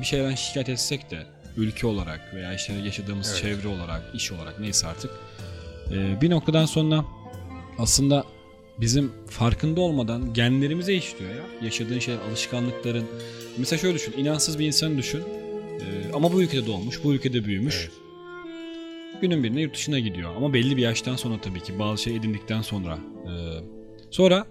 bir 0.00 0.06
şeyden 0.06 0.34
şikayet 0.34 0.68
etsek 0.68 1.10
de 1.10 1.22
ülke 1.56 1.86
olarak 1.86 2.34
veya 2.34 2.54
işte 2.54 2.72
yaşadığımız 2.72 3.30
Evet. 3.30 3.42
çevre 3.42 3.68
olarak, 3.68 4.02
iş 4.14 4.32
olarak 4.32 4.60
neyse 4.60 4.86
artık 4.86 5.10
e, 5.92 6.20
bir 6.20 6.30
noktadan 6.30 6.66
sonra 6.66 7.04
aslında 7.78 8.24
bizim 8.80 9.12
farkında 9.30 9.80
olmadan 9.80 10.34
genlerimize 10.34 10.94
işliyor 10.94 11.30
ya. 11.30 11.42
Yaşadığın 11.62 11.98
şeyler, 11.98 12.20
alışkanlıkların. 12.28 13.04
Mesela 13.58 13.80
şöyle 13.80 13.94
düşün, 13.94 14.14
inansız 14.16 14.58
bir 14.58 14.66
insanı 14.66 14.98
düşün. 14.98 15.20
E, 15.20 16.12
ama 16.14 16.32
bu 16.32 16.42
ülkede 16.42 16.66
doğmuş, 16.66 17.04
bu 17.04 17.14
ülkede 17.14 17.44
büyümüş. 17.44 17.90
Günün 19.20 19.44
birine 19.44 19.60
yurt 19.60 19.74
dışına 19.74 19.98
gidiyor. 19.98 20.36
Ama 20.36 20.52
belli 20.52 20.76
bir 20.76 20.82
yaştan 20.82 21.16
sonra 21.16 21.40
tabii 21.40 21.60
ki 21.60 21.78
bazı 21.78 22.02
şey 22.02 22.16
edindikten 22.16 22.62
sonra. 22.62 22.98
E, 23.24 23.32
sonra 24.10 24.46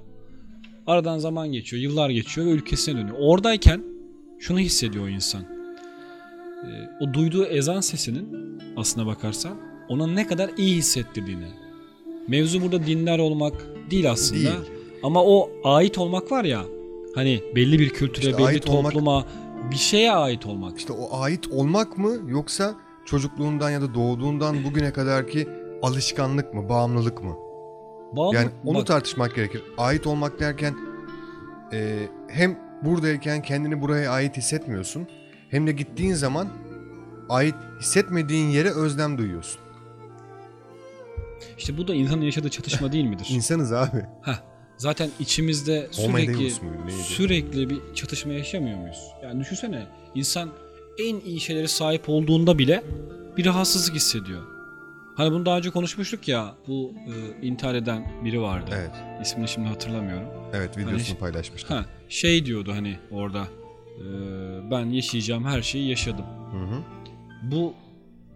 aradan 0.87 1.17
zaman 1.19 1.51
geçiyor, 1.51 1.81
yıllar 1.83 2.09
geçiyor 2.09 2.47
ve 2.47 2.51
ülkesine 2.51 2.99
dönüyor. 3.01 3.17
Oradayken 3.19 3.83
şunu 4.39 4.59
hissediyor 4.59 5.05
o 5.05 5.09
insan. 5.09 5.41
E, 5.41 6.69
o 7.01 7.13
duyduğu 7.13 7.45
ezan 7.45 7.81
sesinin 7.81 8.27
aslına 8.77 9.05
bakarsan 9.05 9.57
ona 9.89 10.07
ne 10.07 10.27
kadar 10.27 10.51
iyi 10.57 10.75
hissettirdiğini. 10.75 11.47
Mevzu 12.27 12.61
burada 12.61 12.85
dindar 12.87 13.19
olmak 13.19 13.53
değil 13.91 14.11
aslında. 14.11 14.41
Değil. 14.41 14.69
Ama 15.03 15.23
o 15.23 15.51
ait 15.63 15.97
olmak 15.97 16.31
var 16.31 16.43
ya. 16.43 16.61
Hani 17.15 17.41
belli 17.55 17.79
bir 17.79 17.89
kültüre, 17.89 18.25
İşte 18.25 18.37
belli 18.37 18.47
ait 18.47 18.69
olmak- 18.69 18.93
topluma, 18.93 19.25
bir 19.71 19.75
şeye 19.75 20.11
ait 20.11 20.45
olmak. 20.45 20.77
İşte 20.77 20.93
o 20.93 21.19
ait 21.21 21.47
olmak 21.47 21.97
mı 21.97 22.11
yoksa 22.27 22.75
çocukluğundan 23.09 23.69
ya 23.69 23.81
da 23.81 23.93
doğduğundan 23.93 24.63
bugüne 24.63 24.93
kadarki 24.93 25.47
alışkanlık 25.81 26.53
mı, 26.53 26.69
bağımlılık 26.69 27.23
mı? 27.23 27.35
Bağımlı- 28.15 28.35
Yani 28.35 28.49
onu 28.65 28.77
bak, 28.77 28.87
tartışmak 28.87 29.35
gerekir. 29.35 29.63
Ait 29.77 30.07
olmak 30.07 30.39
derken 30.39 30.75
e, 31.73 32.07
hem 32.27 32.59
buradayken 32.83 33.41
kendini 33.41 33.81
buraya 33.81 34.11
ait 34.11 34.37
hissetmiyorsun. 34.37 35.07
Hem 35.49 35.67
de 35.67 35.71
gittiğin 35.71 36.13
zaman 36.13 36.47
ait 37.29 37.55
hissetmediğin 37.81 38.47
yere 38.49 38.69
özlem 38.69 39.17
duyuyorsun. 39.17 39.61
İşte 41.57 41.77
bu 41.77 41.87
da 41.87 41.93
insanın 41.95 42.21
yaşadığı 42.21 42.49
çatışma 42.49 42.91
değil 42.91 43.05
midir? 43.05 43.27
İnsanız 43.31 43.73
abi. 43.73 44.05
Heh, 44.21 44.39
zaten 44.77 45.09
içimizde 45.19 45.87
sürekli 45.91 46.31
muydu, 46.31 46.53
sürekli 47.03 47.69
bir 47.69 47.79
çatışma 47.95 48.33
yaşamıyor 48.33 48.77
muyuz? 48.77 49.11
Yani 49.23 49.39
düşünsene 49.39 49.87
insan 50.15 50.49
en 50.99 51.19
iyi 51.19 51.39
şeylere 51.39 51.67
sahip 51.67 52.09
olduğunda 52.09 52.57
bile 52.59 52.83
bir 53.37 53.45
rahatsızlık 53.45 53.95
hissediyor. 53.95 54.41
Hani 55.15 55.31
bunu 55.31 55.45
daha 55.45 55.57
önce 55.57 55.69
konuşmuştuk 55.69 56.27
ya 56.27 56.55
bu 56.67 56.93
e, 57.07 57.45
intihar 57.47 57.75
eden 57.75 58.11
biri 58.25 58.41
vardı. 58.41 58.71
Evet. 58.73 58.91
İsmini 59.21 59.47
şimdi 59.47 59.67
hatırlamıyorum. 59.67 60.27
Evet 60.53 60.77
videosunu 60.77 61.07
Hani- 61.09 61.17
paylaşmıştım. 61.19 61.77
Ha, 61.77 61.85
şey 62.09 62.45
diyordu 62.45 62.71
hani 62.75 62.97
orada 63.11 63.43
e, 63.97 64.05
ben 64.71 64.85
yaşayacağım 64.85 65.45
her 65.45 65.61
şeyi 65.61 65.89
yaşadım. 65.89 66.25
Hı 66.51 66.57
hı. 66.75 66.79
Bu 67.51 67.73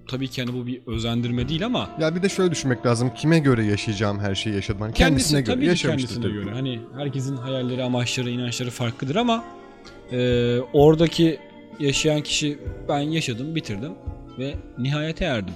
tabii 0.08 0.28
ki 0.28 0.44
hani 0.44 0.54
bu 0.54 0.68
bir 0.68 0.82
özendirme 0.88 1.50
değil 1.50 1.66
ama 1.66 1.90
Ya 2.00 2.16
bir 2.16 2.22
de 2.24 2.30
şöyle 2.30 2.52
düşünmek 2.52 2.86
lazım. 2.86 3.12
Kime 3.16 3.40
göre 3.40 3.66
yaşayacağım 3.66 4.20
her 4.20 4.36
şeyi 4.36 4.56
yaşadım? 4.56 4.82
Hani 4.82 4.94
kendisine 4.94 5.38
kendisi 5.38 5.46
göre 5.46 5.56
tabii 5.56 5.66
yaşamıştır 5.66 6.08
kendisine 6.10 6.24
tabii. 6.24 6.44
göre. 6.44 6.56
Hani 6.56 6.80
herkesin 6.98 7.38
hayalleri, 7.38 7.84
amaçları, 7.84 8.30
inançları 8.30 8.70
farklıdır 8.70 9.16
ama 9.16 9.44
e, 10.12 10.60
oradaki 10.60 11.40
yaşayan 11.80 12.22
kişi 12.22 12.60
ben 12.90 13.00
yaşadım, 13.00 13.56
bitirdim 13.56 13.92
ve 14.40 14.56
nihayete 14.78 15.26
erdim. 15.26 15.54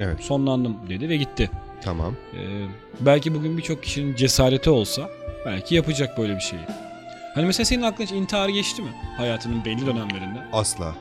Evet. 0.00 0.20
Sonlandım 0.20 0.76
dedi 0.88 1.08
ve 1.08 1.16
gitti. 1.16 1.50
Tamam. 1.82 2.14
E, 2.34 2.66
belki 3.00 3.34
bugün 3.34 3.56
birçok 3.58 3.82
kişinin 3.82 4.16
cesareti 4.16 4.70
olsa 4.70 5.10
belki 5.46 5.74
yapacak 5.74 6.18
böyle 6.18 6.34
bir 6.34 6.40
şeyi. 6.40 6.62
Hani 7.34 7.46
mesela 7.46 7.64
senin 7.64 7.82
aklına 7.82 8.06
hiç 8.06 8.12
intihar 8.12 8.48
geçti 8.48 8.82
mi? 8.82 8.88
Hayatının 9.16 9.64
belli 9.64 9.86
dönemlerinde 9.86 10.38
Asla. 10.52 10.96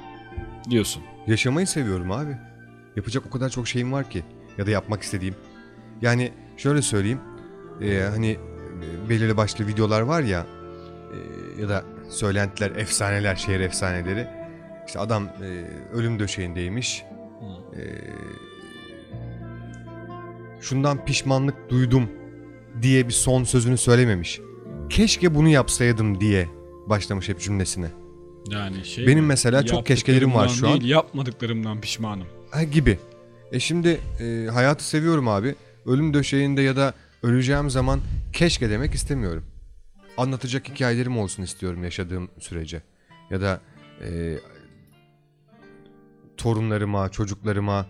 diyorsun. 0.69 1.03
Yaşamayı 1.27 1.67
seviyorum 1.67 2.11
abi. 2.11 2.37
Yapacak 2.95 3.23
o 3.27 3.29
kadar 3.29 3.49
çok 3.49 3.67
şeyim 3.67 3.91
var 3.93 4.09
ki. 4.09 4.23
Ya 4.57 4.65
da 4.65 4.71
yapmak 4.71 5.01
istediğim. 5.01 5.35
Yani 6.01 6.31
şöyle 6.57 6.81
söyleyeyim. 6.81 7.19
e, 7.81 8.01
hani 8.01 8.31
e, 8.31 9.09
belirli 9.09 9.37
başlı 9.37 9.67
videolar 9.67 10.01
var 10.01 10.21
ya. 10.21 10.45
e, 11.57 11.61
ya 11.61 11.69
da 11.69 11.83
söylentiler, 12.13 12.71
efsaneler, 12.71 13.35
şehir 13.35 13.59
efsaneleri. 13.59 14.27
İşte 14.87 14.99
adam 14.99 15.23
e, 15.23 15.65
ölüm 15.93 16.19
döşeğindeymiş. 16.19 17.03
E, 17.75 17.81
şundan 20.61 21.05
pişmanlık 21.05 21.69
duydum 21.69 22.09
diye 22.81 23.07
bir 23.07 23.13
son 23.13 23.43
sözünü 23.43 23.77
söylememiş. 23.77 24.41
Keşke 24.89 25.35
bunu 25.35 25.49
yapsaydım 25.49 26.19
diye 26.19 26.47
başlamış 26.87 27.29
hep 27.29 27.39
cümlesine. 27.39 27.87
Yani 28.51 28.85
şey 28.85 29.07
Benim 29.07 29.25
mesela 29.25 29.65
çok 29.65 29.85
keşkelerim 29.85 30.33
var 30.33 30.47
şu 30.47 30.67
an. 30.67 30.73
Değil, 30.79 30.91
yapmadıklarımdan 30.91 31.81
pişmanım. 31.81 32.27
Ha, 32.51 32.63
gibi. 32.63 32.99
E 33.51 33.59
şimdi 33.59 33.99
e, 34.19 34.47
hayatı 34.53 34.83
seviyorum 34.87 35.27
abi. 35.27 35.55
Ölüm 35.85 36.13
döşeğinde 36.13 36.61
ya 36.61 36.75
da 36.75 36.93
öleceğim 37.23 37.69
zaman 37.69 37.99
keşke 38.33 38.69
demek 38.69 38.93
istemiyorum. 38.93 39.43
Anlatacak 40.17 40.69
hikayelerim 40.69 41.17
olsun 41.17 41.43
istiyorum 41.43 41.83
yaşadığım 41.83 42.29
sürece. 42.39 42.81
Ya 43.29 43.41
da 43.41 43.59
e, 44.01 44.37
torunlarıma, 46.37 47.09
çocuklarıma 47.09 47.85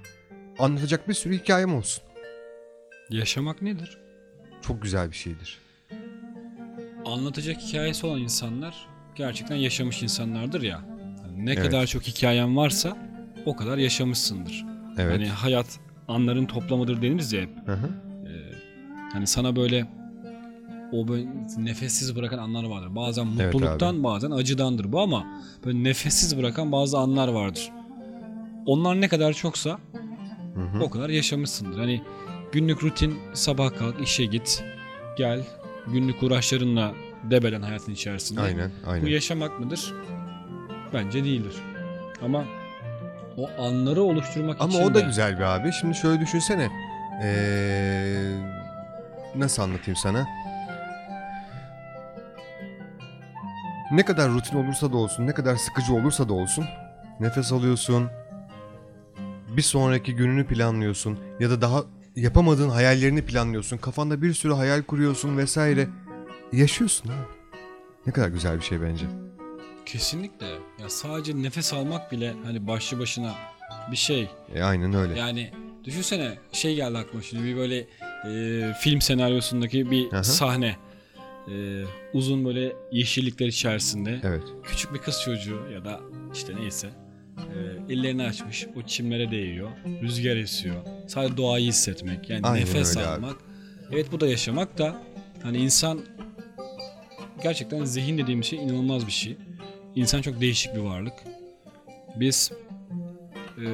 anlatacak 0.60 1.10
bir 1.10 1.14
sürü 1.14 1.38
hikayem 1.40 1.76
olsun. 1.76 2.04
Yaşamak 3.10 3.62
nedir? 3.62 3.98
Çok 4.62 4.82
güzel 4.82 5.12
bir 5.12 5.16
şeydir. 5.16 5.60
anlatacak 7.06 7.58
hikayesi 7.62 8.06
olan 8.06 8.20
insanlar 8.22 8.88
gerçekten 9.16 9.56
yaşamış 9.56 10.04
insanlardır 10.04 10.62
ya. 10.62 10.82
Hani 11.22 11.46
ne 11.46 11.54
Evet. 11.54 11.64
kadar 11.66 11.86
çok 11.88 12.04
hikayen 12.04 12.58
varsa 12.58 12.98
o 13.46 13.56
kadar 13.56 13.78
yaşamışsındır. 13.78 14.66
Evet. 14.98 15.14
Hani 15.14 15.30
hayat 15.30 15.80
anların 16.08 16.46
toplamıdır 16.46 17.02
deniriz 17.02 17.34
ya 17.34 17.42
hep. 17.42 17.68
Hı 17.68 17.74
hı. 17.74 17.90
Hani 19.14 19.28
sana 19.28 19.56
böyle 19.56 19.86
o 20.94 21.08
böyle 21.08 21.26
nefessiz 21.58 22.16
bırakan 22.16 22.38
anlar 22.38 22.64
vardır. 22.64 22.96
Bazen 22.96 23.28
Evet 23.40 23.54
mutluluktan 23.54 24.04
bazen 24.04 24.32
acıdandır 24.32 24.92
bu 24.92 25.02
ama 25.02 25.28
böyle 25.66 25.84
nefessiz 25.84 26.38
bırakan 26.38 26.72
bazı 26.72 26.98
anlar 26.98 27.28
vardır. 27.28 27.72
Onlar 28.66 29.02
ne 29.02 29.08
kadar 29.08 29.34
çoksa 29.34 29.78
Hı 30.56 30.62
hı. 30.78 30.84
o 30.84 30.90
kadar 30.90 31.10
yaşamışsındır. 31.10 31.80
Hani 31.80 32.02
günlük 32.52 32.84
rutin 32.84 33.16
sabah 33.34 33.78
kalk 33.78 34.02
işe 34.04 34.26
git 34.26 34.64
gel 35.18 35.44
günlük 35.88 36.24
uğraşlarınla 36.24 36.92
debelen 37.32 37.62
hayatın 37.62 37.92
içerisinde. 37.94 38.42
Aynen, 38.42 38.72
Bu 38.86 38.90
aynen. 38.90 39.08
yaşamak 39.08 39.60
mıdır? 39.60 39.94
Bence 40.94 41.24
değildir. 41.24 41.54
Ama 42.26 42.44
o 43.38 43.50
anları 43.62 44.04
oluşturmak 44.04 44.58
Ama 44.62 44.74
için 44.74 44.84
o 44.84 44.94
da 44.94 45.00
de- 45.00 45.06
güzel 45.06 45.38
bir 45.38 45.44
abi. 45.44 45.72
Şimdi 45.74 45.96
şöyle 45.96 46.20
düşünsene. 46.22 46.70
Ee, 47.24 48.32
nasıl 49.36 49.64
anlatayım 49.64 49.96
sana? 49.96 50.26
Ne 53.94 54.06
kadar 54.06 54.32
rutin 54.32 54.58
olursa 54.58 54.92
da 54.94 54.98
olsun, 54.98 55.28
ne 55.28 55.34
kadar 55.34 55.56
sıkıcı 55.56 55.94
olursa 55.94 56.30
da 56.30 56.34
olsun, 56.34 56.66
nefes 57.20 57.52
alıyorsun. 57.52 58.10
Bir 59.58 59.62
sonraki 59.62 60.16
gününü 60.16 60.48
planlıyorsun 60.48 61.20
ya 61.40 61.50
da 61.50 61.62
daha 61.62 61.84
yapamadığın 62.16 62.70
hayallerini 62.70 63.26
planlıyorsun. 63.26 63.78
Kafanda 63.78 64.22
bir 64.22 64.34
sürü 64.34 64.54
hayal 64.54 64.82
kuruyorsun 64.82 65.38
vesaire. 65.38 65.88
Yaşıyorsun 66.54 67.10
abi. 67.10 67.58
Ne 68.06 68.14
kadar 68.14 68.28
güzel 68.28 68.58
bir 68.58 68.64
şey 68.64 68.82
bence. 68.82 69.06
Kesinlikle. 69.86 70.48
Ya 70.82 70.90
sadece 70.90 71.42
nefes 71.42 71.74
almak 71.74 72.12
bile 72.12 72.34
hani 72.44 72.68
başlı 72.68 73.00
başına 73.00 73.34
bir 73.92 73.98
şey. 73.98 74.30
E, 74.56 74.64
aynen 74.64 74.94
öyle. 74.94 75.20
Yani 75.20 75.52
düşünsene 75.84 76.38
şey 76.52 76.76
geldi 76.76 76.98
aklıma 76.98 77.22
şimdi 77.24 77.44
bir 77.44 77.56
böyle 77.56 77.88
e, 78.26 78.74
film 78.74 79.02
senaryosundaki 79.02 79.92
bir 79.92 80.14
Aha. 80.14 80.24
sahne. 80.24 80.76
E, 81.52 81.84
uzun 82.14 82.46
böyle 82.46 82.74
yeşillikler 82.92 83.48
içerisinde 83.48 84.20
Evet. 84.24 84.44
küçük 84.64 84.94
bir 84.94 85.00
kız 85.00 85.22
çocuğu 85.26 85.60
ya 85.74 85.86
da 85.86 86.00
işte 86.34 86.56
neyse 86.56 86.90
e, 87.38 87.94
ellerini 87.94 88.24
açmış 88.24 88.68
o 88.76 88.82
çimlere 88.82 89.32
değiyor. 89.32 89.70
Rüzgar 90.02 90.36
esiyor. 90.36 90.76
Sadece 91.08 91.38
doğayı 91.38 91.68
hissetmek. 91.68 92.30
Yani 92.30 92.42
Aynen 92.48 92.62
nefes 92.62 92.98
öyle 92.98 93.08
abi. 93.08 93.16
almak. 93.26 93.36
Evet 93.92 94.08
bu 94.12 94.20
da 94.20 94.28
yaşamak 94.28 94.78
da 94.78 95.02
hani 95.44 95.58
insan 95.58 96.02
gerçekten 97.44 97.86
zihin 97.86 98.18
dediğimiz 98.18 98.46
şey 98.46 98.60
inanılmaz 98.64 99.08
bir 99.08 99.12
şey. 99.12 99.38
İnsan 99.96 100.22
çok 100.22 100.42
değişik 100.42 100.76
bir 100.76 100.80
varlık. 100.80 101.14
Biz 102.16 102.52
e, 103.58 103.66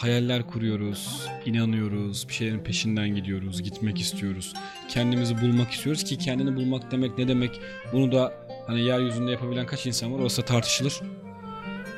hayaller 0.00 0.46
kuruyoruz, 0.46 1.28
inanıyoruz, 1.46 2.28
bir 2.28 2.34
şeylerin 2.34 2.58
peşinden 2.58 3.08
gidiyoruz, 3.08 3.62
gitmek 3.62 4.00
istiyoruz. 4.00 4.54
Kendimizi 4.88 5.40
bulmak 5.40 5.70
istiyoruz 5.70 6.04
ki 6.04 6.18
kendini 6.18 6.56
bulmak 6.56 6.90
demek 6.90 7.18
ne 7.18 7.28
demek? 7.28 7.60
Bunu 7.92 8.12
da 8.12 8.32
hani 8.66 8.80
yeryüzünde 8.80 9.30
yapabilen 9.30 9.66
kaç 9.66 9.86
insan 9.86 10.12
var 10.12 10.18
orası 10.18 10.42
tartışılır. 10.42 11.00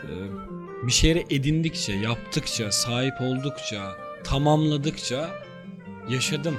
E, 0.04 0.12
bir 0.86 0.92
şeyleri 0.92 1.26
edindikçe, 1.30 1.92
yaptıkça, 1.92 2.72
sahip 2.72 3.20
oldukça, 3.20 3.92
tamamladıkça 4.24 5.30
yaşadım 6.10 6.56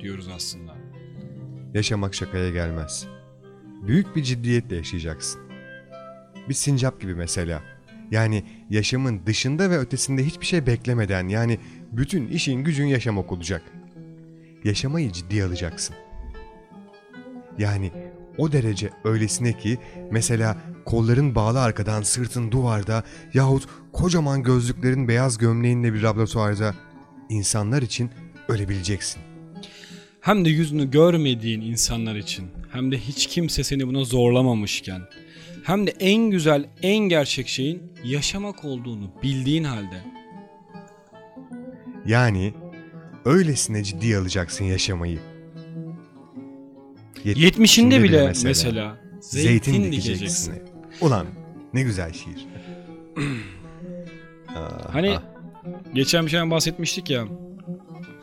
diyoruz 0.00 0.28
aslında. 0.36 0.74
Yaşamak 1.74 2.14
şakaya 2.14 2.50
gelmez. 2.50 3.06
Büyük 3.82 4.16
bir 4.16 4.22
ciddiyetle 4.22 4.76
yaşayacaksın. 4.76 5.40
Bir 6.48 6.54
sincap 6.54 7.00
gibi 7.00 7.14
mesela. 7.14 7.73
Yani 8.10 8.44
yaşamın 8.70 9.26
dışında 9.26 9.70
ve 9.70 9.78
ötesinde 9.78 10.26
hiçbir 10.26 10.46
şey 10.46 10.66
beklemeden 10.66 11.28
yani 11.28 11.58
bütün 11.92 12.28
işin 12.28 12.64
gücün 12.64 12.86
yaşamak 12.86 13.32
olacak. 13.32 13.62
Yaşamayı 14.64 15.12
ciddiye 15.12 15.44
alacaksın. 15.44 15.96
Yani 17.58 17.92
o 18.38 18.52
derece 18.52 18.90
öylesine 19.04 19.58
ki 19.58 19.78
mesela 20.10 20.56
kolların 20.84 21.34
bağlı 21.34 21.62
arkadan 21.62 22.02
sırtın 22.02 22.50
duvarda 22.50 23.04
yahut 23.34 23.68
kocaman 23.92 24.42
gözlüklerin 24.42 25.08
beyaz 25.08 25.38
gömleğinle 25.38 25.94
bir 25.94 26.02
laboratuvarda 26.02 26.74
insanlar 27.28 27.82
için 27.82 28.10
ölebileceksin. 28.48 29.22
Hem 30.20 30.44
de 30.44 30.50
yüzünü 30.50 30.90
görmediğin 30.90 31.60
insanlar 31.60 32.16
için 32.16 32.44
hem 32.72 32.92
de 32.92 32.98
hiç 32.98 33.26
kimse 33.26 33.64
seni 33.64 33.86
buna 33.86 34.04
zorlamamışken 34.04 35.02
hem 35.64 35.86
de 35.86 35.90
en 36.00 36.30
güzel 36.30 36.68
en 36.82 36.98
gerçek 36.98 37.48
şeyin 37.48 37.82
yaşamak 38.04 38.64
olduğunu 38.64 39.10
bildiğin 39.22 39.64
halde 39.64 40.02
Yani 42.06 42.54
öylesine 43.24 43.84
ciddiye 43.84 44.18
alacaksın 44.18 44.64
yaşamayı. 44.64 45.18
Yet- 47.24 47.36
70'inde 47.36 48.02
bile 48.02 48.32
mesela, 48.44 48.96
zeytin, 49.20 49.48
zeytin 49.48 49.72
dikeceksin. 49.92 50.12
dikeceksin. 50.12 50.62
Ulan 51.00 51.26
ne 51.74 51.82
güzel 51.82 52.12
şiir. 52.12 52.46
Hani 54.92 55.16
ah. 55.16 55.22
geçen 55.94 56.24
bir 56.24 56.30
şeyden 56.30 56.50
bahsetmiştik 56.50 57.10
ya. 57.10 57.24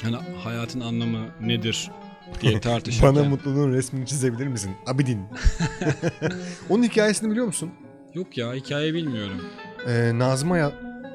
Hani 0.01 0.15
hayatın 0.43 0.79
anlamı 0.79 1.25
nedir? 1.41 1.91
Diye 2.41 2.59
tartışırken. 2.61 3.15
Bana 3.15 3.23
mutluluğun 3.23 3.71
resmini 3.71 4.05
çizebilir 4.05 4.47
misin? 4.47 4.71
Abidin. 4.87 5.19
Onun 6.69 6.83
hikayesini 6.83 7.31
biliyor 7.31 7.45
musun? 7.45 7.69
Yok 8.13 8.37
ya 8.37 8.53
hikaye 8.53 8.93
bilmiyorum. 8.93 9.37
Ee, 9.87 10.11
Nazım'a 10.15 10.57
ya- 10.57 10.71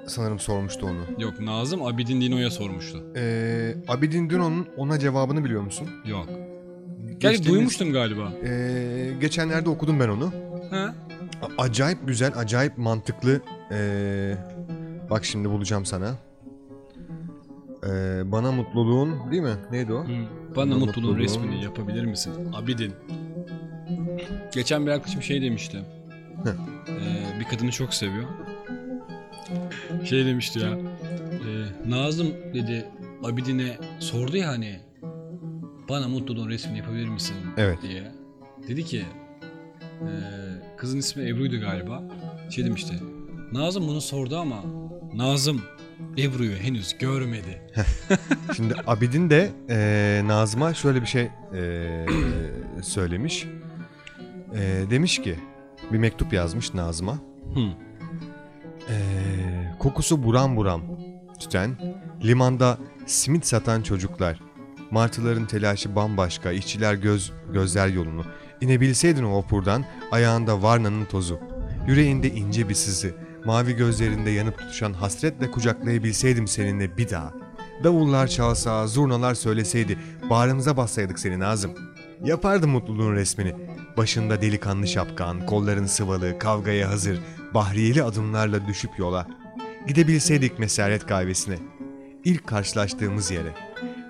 sanırım 0.06 0.38
sormuştu 0.38 0.86
onu. 0.86 1.22
Yok 1.22 1.40
Nazım 1.40 1.82
Abidin 1.82 2.20
Dino'ya 2.20 2.50
sormuştu. 2.50 3.04
Ee, 3.16 3.74
Abidin 3.88 4.30
Dino'nun 4.30 4.66
ona 4.76 4.98
cevabını 4.98 5.44
biliyor 5.44 5.62
musun? 5.62 5.88
Yok. 6.04 6.28
Gel 7.18 7.30
Geçtiğimiz- 7.32 7.46
duymuştum 7.54 7.92
galiba. 7.92 8.32
Ee, 8.44 9.12
geçenlerde 9.20 9.70
okudum 9.70 10.00
ben 10.00 10.08
onu. 10.08 10.32
Ha? 10.70 10.94
Acayip 11.58 11.98
güzel, 12.06 12.32
acayip 12.36 12.78
mantıklı. 12.78 13.40
Ee, 13.72 14.34
bak 15.10 15.24
şimdi 15.24 15.50
bulacağım 15.50 15.86
sana. 15.86 16.14
Ee, 17.88 18.32
bana 18.32 18.52
mutluluğun 18.52 19.30
değil 19.30 19.42
mi? 19.42 19.54
Neydi 19.70 19.92
o? 19.92 20.04
Hı. 20.04 20.08
Bana 20.08 20.70
Bana 20.70 20.78
mutluluğun 20.78 21.14
mutluluğun- 21.14 21.18
resmini 21.22 21.64
yapabilir 21.64 22.04
misin? 22.04 22.32
Abidin. 22.54 22.92
Geçen 24.54 24.86
bir 24.86 24.90
arkadaşım 24.90 25.22
şey 25.22 25.42
demişti. 25.42 25.78
Ee, 26.46 27.40
bir 27.40 27.44
kadını 27.44 27.70
çok 27.70 27.94
seviyor. 27.94 28.24
Şey 30.04 30.26
demişti 30.26 30.58
ya. 30.58 30.68
e, 30.70 31.90
Nazım 31.90 32.26
dedi 32.54 32.84
Abidin'e 33.24 33.78
sordu 34.00 34.36
ya 34.36 34.48
hani 34.48 34.80
bana 35.88 36.08
mutluluğun 36.08 36.48
resmini 36.48 36.78
yapabilir 36.78 37.08
misin 37.08 37.36
Evet. 37.56 37.78
diye. 37.82 38.12
Dedi 38.68 38.84
ki 38.84 39.04
e, 40.00 40.08
kızın 40.76 40.98
ismi 40.98 41.28
Ebru'ydu 41.28 41.60
galiba. 41.60 42.02
Şey 42.50 42.64
demişti. 42.64 42.94
Nazım 43.52 43.88
bunu 43.88 44.00
sordu 44.00 44.36
ama 44.38 44.56
Nazım 45.14 45.60
Ebru'yu 46.18 46.56
henüz 46.56 46.98
görmedi. 46.98 47.62
Şimdi 48.56 48.74
Abidin 48.86 49.30
de 49.30 49.50
ee, 49.70 50.22
Nazım'a 50.24 50.74
şöyle 50.74 51.02
bir 51.02 51.06
şey 51.06 51.28
ee, 51.54 52.06
söylemiş. 52.82 53.46
Ee, 54.54 54.84
demiş 54.90 55.22
ki 55.22 55.34
bir 55.92 55.98
mektup 55.98 56.32
yazmış 56.32 56.74
Nazım'a. 56.74 57.18
Ee, 58.90 58.96
kokusu 59.78 60.22
buram 60.22 60.56
buram 60.56 60.82
tüten, 61.38 61.76
limanda 62.24 62.78
simit 63.06 63.46
satan 63.46 63.82
çocuklar, 63.82 64.40
martıların 64.90 65.46
telaşı 65.46 65.96
bambaşka, 65.96 66.52
işçiler 66.52 66.94
göz 66.94 67.32
gözler 67.52 67.88
yolunu. 67.88 68.24
İnebilseydin 68.60 69.24
o 69.24 69.38
vapurdan, 69.38 69.84
ayağında 70.10 70.62
varnanın 70.62 71.04
tozu, 71.04 71.38
yüreğinde 71.86 72.30
ince 72.30 72.68
bir 72.68 72.74
sızı, 72.74 73.14
mavi 73.46 73.76
gözlerinde 73.76 74.30
yanıp 74.30 74.58
tutuşan 74.58 74.92
hasretle 74.92 75.50
kucaklayabilseydim 75.50 76.48
seninle 76.48 76.98
bir 76.98 77.10
daha. 77.10 77.34
Davullar 77.84 78.26
çalsa, 78.26 78.86
zurnalar 78.86 79.34
söyleseydi, 79.34 79.98
bağrımıza 80.30 80.76
bassaydık 80.76 81.18
seni 81.18 81.38
Nazım. 81.38 81.70
Yapardım 82.24 82.70
mutluluğun 82.70 83.12
resmini. 83.12 83.54
Başında 83.96 84.42
delikanlı 84.42 84.88
şapkan, 84.88 85.46
kolların 85.46 85.86
sıvalı, 85.86 86.38
kavgaya 86.38 86.90
hazır, 86.90 87.20
bahriyeli 87.54 88.02
adımlarla 88.02 88.66
düşüp 88.68 88.98
yola. 88.98 89.26
Gidebilseydik 89.88 90.58
mesaret 90.58 91.06
kahvesine. 91.06 91.58
İlk 92.24 92.46
karşılaştığımız 92.46 93.30
yere. 93.30 93.54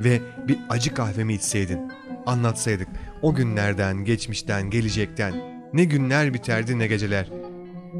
Ve 0.00 0.20
bir 0.48 0.58
acı 0.68 0.94
kahvemi 0.94 1.34
içseydin. 1.34 1.92
Anlatsaydık 2.26 2.88
o 3.22 3.34
günlerden, 3.34 4.04
geçmişten, 4.04 4.70
gelecekten. 4.70 5.34
Ne 5.72 5.84
günler 5.84 6.34
biterdi 6.34 6.78
ne 6.78 6.86
geceler. 6.86 7.30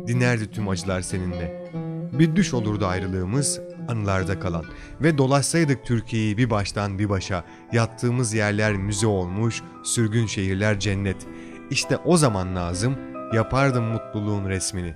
Dinerdi 0.06 0.50
tüm 0.50 0.68
acılar 0.68 1.00
seninle. 1.00 1.66
Bir 2.12 2.36
düş 2.36 2.54
olurdu 2.54 2.86
ayrılığımız, 2.86 3.60
anılarda 3.88 4.40
kalan. 4.40 4.64
Ve 5.00 5.18
dolaşsaydık 5.18 5.84
Türkiye'yi 5.84 6.38
bir 6.38 6.50
baştan 6.50 6.98
bir 6.98 7.08
başa, 7.08 7.44
yattığımız 7.72 8.34
yerler 8.34 8.76
müze 8.76 9.06
olmuş, 9.06 9.62
sürgün 9.84 10.26
şehirler 10.26 10.80
cennet. 10.80 11.26
İşte 11.70 11.96
o 11.96 12.16
zaman 12.16 12.54
Nazım, 12.54 12.96
yapardım 13.32 13.84
mutluluğun 13.84 14.48
resmini. 14.48 14.94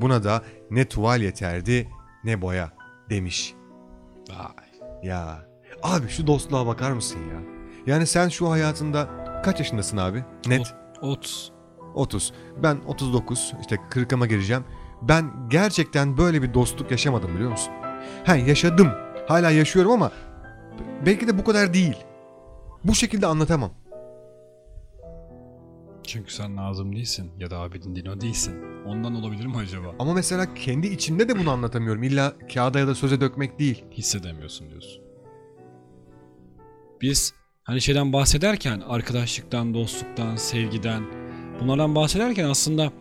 Buna 0.00 0.24
da 0.24 0.42
ne 0.70 0.84
tuval 0.84 1.20
yeterdi 1.20 1.88
ne 2.24 2.42
boya 2.42 2.72
demiş. 3.10 3.54
Vay. 4.30 5.00
Ya 5.02 5.48
abi 5.82 6.08
şu 6.08 6.26
dostluğa 6.26 6.66
bakar 6.66 6.92
mısın 6.92 7.18
ya? 7.18 7.40
Yani 7.86 8.06
sen 8.06 8.28
şu 8.28 8.50
hayatında 8.50 9.08
kaç 9.44 9.58
yaşındasın 9.58 9.96
abi? 9.96 10.24
Net. 10.46 10.74
Ot. 11.02 11.52
30. 11.94 12.32
Ben 12.62 12.76
39 12.86 13.52
işte 13.60 13.76
40'ama 13.90 14.26
gireceğim. 14.26 14.64
Ben 15.02 15.32
gerçekten 15.50 16.16
böyle 16.16 16.42
bir 16.42 16.54
dostluk 16.54 16.90
yaşamadım 16.90 17.34
biliyor 17.34 17.50
musun? 17.50 17.72
He 18.24 18.38
yaşadım. 18.38 18.88
Hala 19.28 19.50
yaşıyorum 19.50 19.92
ama 19.92 20.12
belki 21.06 21.28
de 21.28 21.38
bu 21.38 21.44
kadar 21.44 21.74
değil. 21.74 21.96
Bu 22.84 22.94
şekilde 22.94 23.26
anlatamam. 23.26 23.70
Çünkü 26.06 26.32
sen 26.32 26.56
Nazım 26.56 26.96
değilsin 26.96 27.30
ya 27.38 27.50
da 27.50 27.58
Abidin 27.58 27.96
Dino 27.96 28.20
değilsin. 28.20 28.54
Ondan 28.86 29.14
olabilir 29.14 29.46
mi 29.46 29.56
acaba? 29.56 29.94
Ama 29.98 30.14
mesela 30.14 30.54
kendi 30.54 30.86
içimde 30.86 31.28
de 31.28 31.38
bunu 31.38 31.50
anlatamıyorum. 31.50 32.02
İlla 32.02 32.32
kağıda 32.54 32.78
ya 32.78 32.86
da 32.86 32.94
söze 32.94 33.20
dökmek 33.20 33.58
değil. 33.58 33.84
Hissedemiyorsun 33.92 34.70
diyorsun. 34.70 35.02
Biz 37.02 37.34
hani 37.62 37.80
şeyden 37.80 38.12
bahsederken 38.12 38.80
arkadaşlıktan, 38.80 39.74
dostluktan, 39.74 40.36
sevgiden 40.36 41.02
bunlardan 41.60 41.94
bahsederken 41.94 42.44
aslında 42.44 42.92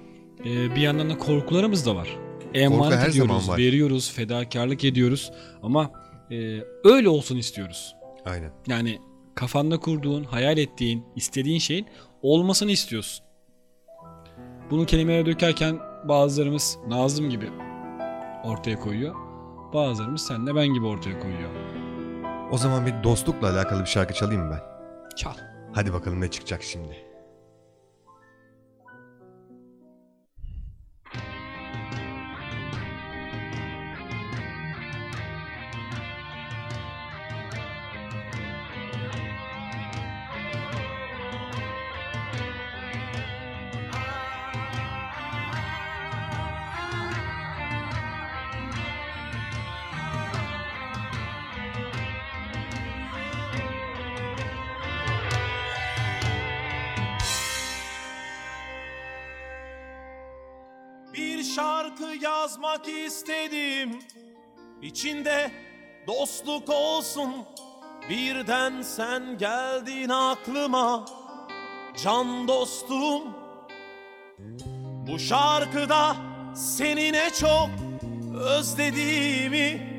e, 0.46 0.76
bir 0.76 0.82
yandan 0.82 1.10
da 1.10 1.18
korkularımız 1.18 1.86
da 1.86 1.96
var. 1.96 2.18
Emanet 2.54 3.00
her 3.00 3.10
ediyoruz, 3.10 3.34
zaman 3.34 3.48
var. 3.48 3.58
veriyoruz, 3.58 4.12
fedakarlık 4.12 4.86
ediyoruz 4.86 5.32
ama 5.64 5.92
e, 6.32 6.60
öyle 6.84 7.10
olsun 7.10 7.38
istiyoruz. 7.38 7.96
Aynen. 8.26 8.52
Yani 8.68 9.00
kafanda 9.36 9.80
kurduğun, 9.80 10.24
hayal 10.24 10.58
ettiğin, 10.58 11.06
istediğin 11.16 11.60
şeyin 11.60 11.88
olmasını 12.22 12.72
istiyorsun. 12.72 13.26
Bunu 14.72 14.86
kelimelere 14.86 15.26
dökerken 15.26 15.80
bazılarımız 16.08 16.78
Nazım 16.88 17.30
gibi 17.30 17.50
ortaya 18.44 18.80
koyuyor. 18.80 19.16
Bazılarımız 19.74 20.22
senle 20.22 20.56
ben 20.56 20.68
gibi 20.68 20.86
ortaya 20.86 21.20
koyuyor. 21.20 21.50
O 22.52 22.58
zaman 22.58 22.86
bir 22.86 23.04
dostlukla 23.04 23.50
alakalı 23.50 23.82
bir 23.82 23.90
şarkı 23.90 24.14
çalayım 24.14 24.42
mı 24.44 24.52
ben? 24.52 24.62
Çal. 25.16 25.34
Hadi 25.74 25.94
bakalım 25.94 26.22
ne 26.22 26.32
çıkacak 26.32 26.64
şimdi. 26.64 27.03
Yazmak 62.44 62.88
istedim. 62.88 64.00
İçinde 64.82 65.52
dostluk 66.08 66.70
olsun. 66.70 67.32
Birden 68.10 68.82
sen 68.82 69.38
geldin 69.38 70.10
aklıma. 70.10 71.06
Can 72.04 72.48
dostum 72.48 73.24
Bu 75.08 75.20
şarkıda 75.20 76.16
seni 76.56 77.14
ne 77.14 77.30
çok 77.30 77.70
özlediğimi 78.36 79.94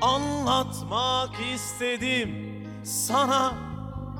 Anlatmak 0.00 1.30
istedim. 1.54 2.30
Sana 2.84 3.54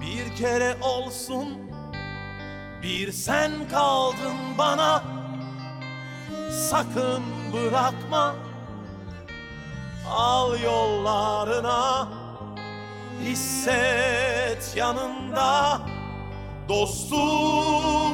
bir 0.01 0.37
kere 0.37 0.77
olsun. 0.83 1.59
Bir 2.83 3.13
sen 3.13 3.53
kaldın 3.71 4.37
bana 4.59 5.19
sakın 6.51 7.23
bırakma. 7.53 8.35
Al 10.11 10.61
yollarına. 10.61 12.09
Hisset 13.25 14.77
yanında. 14.77 15.81
Dostum. 16.69 18.13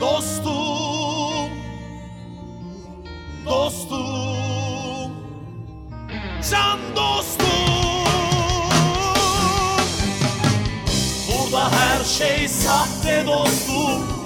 Dostum. 0.00 1.50
Dostum. 3.46 5.12
Can 6.50 6.78
dostum. 6.96 7.42
Burada 11.28 11.72
her 11.72 12.04
şey 12.04 12.48
sahte 12.48 13.26
dostum 13.26 14.21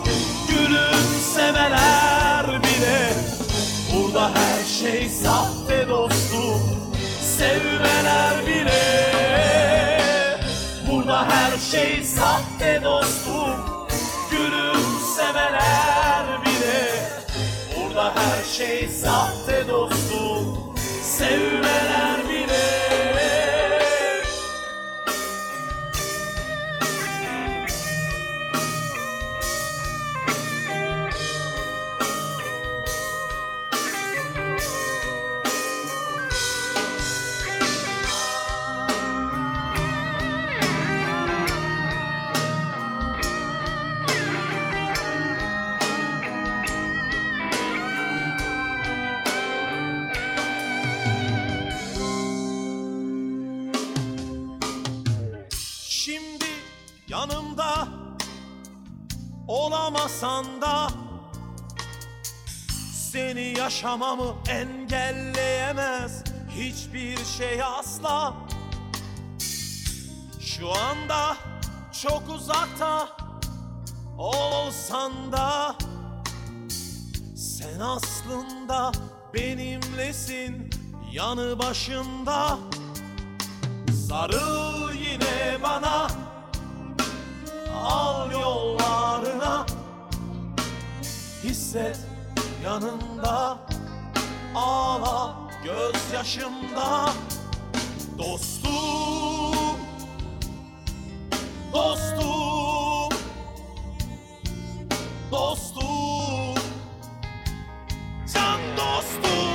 Gülümsemeler 1.36 2.46
bile. 2.62 3.12
Burada 3.94 4.30
her 4.34 4.64
şey 4.64 5.08
sahte 5.08 5.88
dostum 5.88 6.92
Sevmeler 7.20 8.46
bile. 8.46 8.96
Şey 11.70 12.04
sahte 12.04 12.80
dostum 12.84 13.86
Gülümsemeler 14.30 16.24
bile. 16.44 16.90
Burada 17.76 18.12
her 18.14 18.44
şey 18.56 18.88
sahte 18.88 19.68
dostum 19.68 20.74
Sevmeler 21.02 22.15
olamasan 60.16 60.60
da 60.60 60.88
Seni 63.12 63.58
yaşamamı 63.58 64.34
engelleyemez 64.48 66.24
hiçbir 66.50 67.24
şey 67.24 67.62
asla. 67.62 68.34
Şu 70.40 70.70
anda 70.70 71.36
çok 72.02 72.22
uzakta 72.28 73.08
olsan 74.18 75.32
da 75.32 75.76
Sen 77.36 77.80
aslında 77.80 78.92
benimlesin 79.34 80.70
yanı 81.12 81.58
başımda 81.58 82.58
Sarıl 84.08 84.92
yine 84.92 85.58
bana 85.62 85.95
Hisset 91.46 91.98
yanında 92.64 93.58
Ağla 94.54 95.36
gözyaşımda. 95.64 97.12
Dostum 98.18 99.76
Dostum 101.72 103.16
Dostum. 105.30 106.54
Can 108.34 108.60
dostum. 108.76 109.52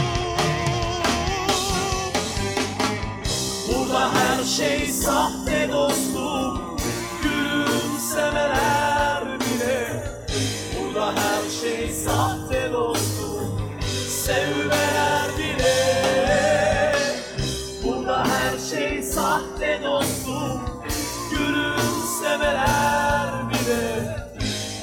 Burada 3.67 4.13
her 4.13 4.43
şey 4.43 4.88
sahte 4.88 5.40
Sevmeler 14.25 15.38
bile. 15.38 16.95
Burada 17.84 18.25
her 18.25 18.60
şey 18.69 19.03
sahte 19.03 19.79
dostum. 19.84 20.62
Gülümsemeler 21.31 22.69
bile. 23.49 24.17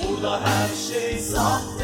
Burada 0.03 0.40
her 0.40 0.68
şey 0.88 1.18
sahte 1.18 1.78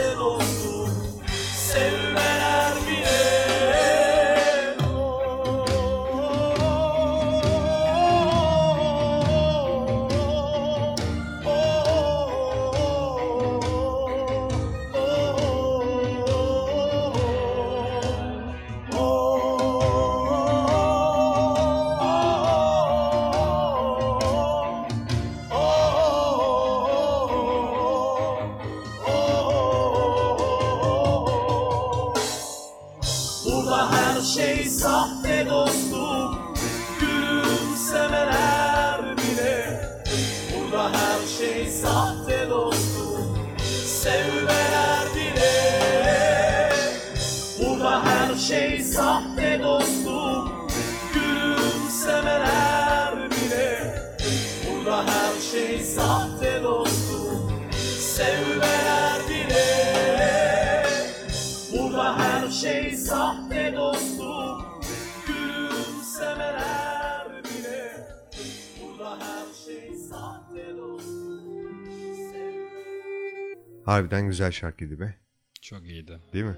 Harbiden 73.85 74.27
güzel 74.27 74.53
şarkıydı 74.53 75.01
be. 75.01 75.15
Çok 75.63 75.83
iyiydi. 75.85 76.19
Değil 76.33 76.45
mi? 76.45 76.57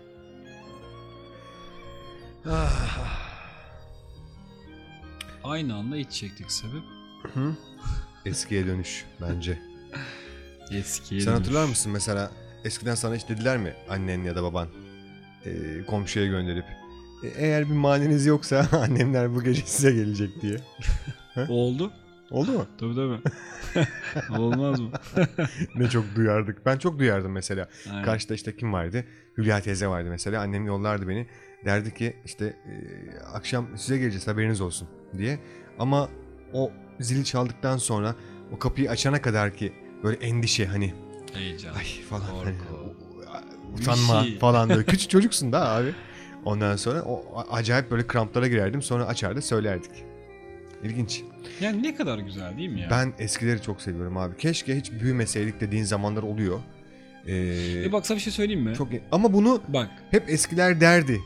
Aynı 5.45 5.75
anda 5.75 5.97
iç 5.97 6.11
çektik 6.12 6.51
sebep. 6.53 6.83
Eskiye 8.25 8.66
dönüş 8.66 9.05
bence. 9.21 9.59
Eskiye 10.73 11.21
Sen 11.21 11.33
dönüş. 11.35 11.40
hatırlar 11.47 11.64
mısın 11.69 11.92
mesela 11.92 12.31
eskiden 12.64 12.95
sana 12.95 13.14
hiç 13.14 13.29
dediler 13.29 13.59
mi 13.59 13.75
annen 13.88 14.23
ya 14.23 14.37
da 14.37 14.42
baban 14.42 14.69
e, 15.45 15.51
komşuya 15.87 16.27
gönderip 16.27 16.64
"E, 17.25 17.29
eğer 17.37 17.69
bir 17.69 17.75
maniniz 17.75 18.27
yoksa 18.27 18.69
annemler 18.73 19.35
bu 19.35 19.42
gece 19.42 19.62
size 19.66 19.92
gelecek 19.92 20.42
diye. 20.42 20.57
Oldu. 21.49 21.92
Oldu 22.31 22.53
mu? 22.53 22.67
Tabii 22.81 22.95
tabii. 22.95 23.21
Olmaz 24.39 24.81
mı? 24.81 24.91
ne 25.75 25.91
çok 25.91 26.05
duyardık. 26.17 26.67
Ben 26.67 26.79
çok 26.79 26.99
duyardım 26.99 27.33
mesela. 27.33 27.69
Aynen. 27.91 28.05
Karşıda 28.05 28.35
işte 28.35 28.57
kim 28.57 28.73
vardı? 28.73 29.05
Hülya 29.39 29.61
teyze 29.61 29.87
vardı 29.87 30.09
mesela. 30.11 30.43
Annem 30.43 30.67
yollardı 30.67 31.09
beni. 31.09 31.27
Derdi 31.65 31.95
ki 31.95 32.17
işte 32.25 32.45
e, 32.45 32.75
akşam 33.35 33.67
size 33.77 33.99
geleceğiz 33.99 34.27
haberiniz 34.27 34.61
olsun 34.61 34.89
diye. 35.19 35.39
Ama 35.79 36.09
o 36.53 36.73
zili 37.01 37.25
çaldıktan 37.25 37.77
sonra 37.77 38.15
o 38.53 38.59
kapıyı 38.59 38.91
açana 38.91 39.23
kadar 39.23 39.55
ki 39.55 39.73
böyle 40.03 40.27
endişe 40.27 40.67
hani 40.67 40.95
Heyecan. 41.35 41.75
ay 41.75 41.85
falan 42.11 42.31
korku. 42.31 42.47
hani, 43.27 43.45
utanma 43.81 44.23
şey. 44.23 44.39
falan 44.39 44.69
böyle. 44.69 44.85
Küçük 44.85 45.11
çocuksun 45.11 45.53
da 45.53 45.69
abi. 45.69 45.95
Ondan 46.45 46.77
sonra 46.77 47.03
o 47.03 47.45
acayip 47.51 47.91
böyle 47.91 48.07
kramplara 48.07 48.47
girerdim. 48.49 48.83
Sonra 48.83 49.07
açardı 49.07 49.43
söylerdik. 49.43 49.91
İlginç. 50.85 51.23
Yani 51.61 51.83
ne 51.83 51.95
kadar 51.95 52.19
güzel 52.19 52.57
değil 52.59 52.69
mi 52.71 52.81
ya? 52.81 52.89
Ben 52.91 53.12
eskileri 53.19 53.62
çok 53.62 53.81
seviyorum 53.83 54.17
abi. 54.17 54.37
Keşke 54.37 54.77
hiç 54.77 54.93
büyümeseydik 54.93 55.61
dediğin 55.61 55.85
zamanlar 55.85 56.23
oluyor. 56.23 56.59
Ee, 57.27 57.83
E 57.85 57.93
bak 57.93 58.07
sana 58.07 58.17
bir 58.17 58.23
şey 58.23 58.33
söyleyeyim 58.33 58.62
mi? 58.62 58.75
çok 58.75 58.89
ama 59.12 59.33
bunu 59.33 59.61
Bak. 59.69 59.91
hep 60.11 60.29
eskiler 60.31 60.81
derdi. 60.81 61.21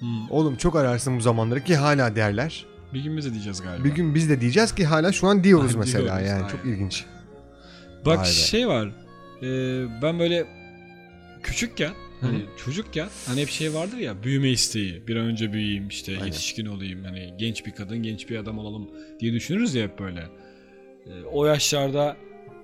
Hmm. 0.00 0.30
Oğlum 0.30 0.56
çok 0.56 0.76
ararsın 0.76 1.16
bu 1.16 1.20
zamanları 1.20 1.64
ki 1.64 1.76
hala 1.76 2.16
derler. 2.16 2.66
Bir 2.94 3.02
gün 3.04 3.16
biz 3.16 3.24
de 3.26 3.32
diyeceğiz 3.32 3.62
galiba. 3.62 3.84
Bir 3.84 3.90
gün 3.94 4.14
biz 4.14 4.30
de 4.30 4.40
diyeceğiz 4.40 4.74
ki 4.74 4.84
hala 4.84 5.12
şu 5.12 5.26
an 5.28 5.44
diyoruz 5.44 5.72
Ay, 5.74 5.78
mesela 5.78 6.04
diyoruz, 6.04 6.22
yani 6.28 6.36
aynen. 6.36 6.48
çok 6.48 6.64
ilginç. 6.64 7.04
Bak 8.06 8.18
Vay 8.18 8.26
şey 8.26 8.68
var. 8.68 8.86
e, 9.42 9.46
ben 10.02 10.18
böyle 10.18 10.46
küçükken 11.42 11.92
hani 12.22 12.44
çocukken 12.64 13.08
hani 13.26 13.40
hep 13.40 13.48
şey 13.48 13.74
vardır 13.74 13.96
ya 13.98 14.22
büyüme 14.22 14.50
isteği. 14.50 15.06
Bir 15.06 15.16
an 15.16 15.26
önce 15.26 15.52
büyüyeyim 15.52 15.88
işte 15.88 16.12
Aynen. 16.12 16.24
yetişkin 16.26 16.66
olayım. 16.66 17.04
Hani 17.04 17.34
genç 17.38 17.66
bir 17.66 17.70
kadın 17.72 18.02
genç 18.02 18.30
bir 18.30 18.36
adam 18.36 18.58
olalım 18.58 18.90
diye 19.20 19.32
düşünürüz 19.32 19.74
ya 19.74 19.84
hep 19.84 19.98
böyle. 19.98 20.20
E, 21.06 21.22
o 21.32 21.46
yaşlarda 21.46 22.16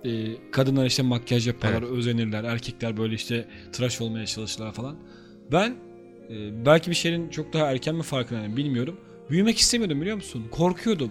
e, 0.05 0.11
kadınlar 0.53 0.87
işte 0.87 1.03
makyaj 1.03 1.47
yaparlar, 1.47 1.83
Evet. 1.83 1.91
özenirler. 1.99 2.45
Erkekler 2.45 2.97
böyle 2.97 3.15
işte 3.15 3.45
tıraş 3.73 4.01
olmaya 4.01 4.27
çalışırlar 4.27 4.73
falan. 4.73 4.97
Ben 5.53 5.75
e, 6.31 6.67
belki 6.67 6.91
bir 6.91 6.97
şeyin 6.97 7.29
çok 7.31 7.53
daha 7.53 7.71
erken 7.73 7.95
mi 7.95 8.03
farkındayım 8.03 8.57
bilmiyorum. 8.57 9.01
Büyümek 9.31 9.59
istemiyordum 9.59 10.01
biliyor 10.01 10.17
musun? 10.17 10.45
Korkuyordum. 10.51 11.11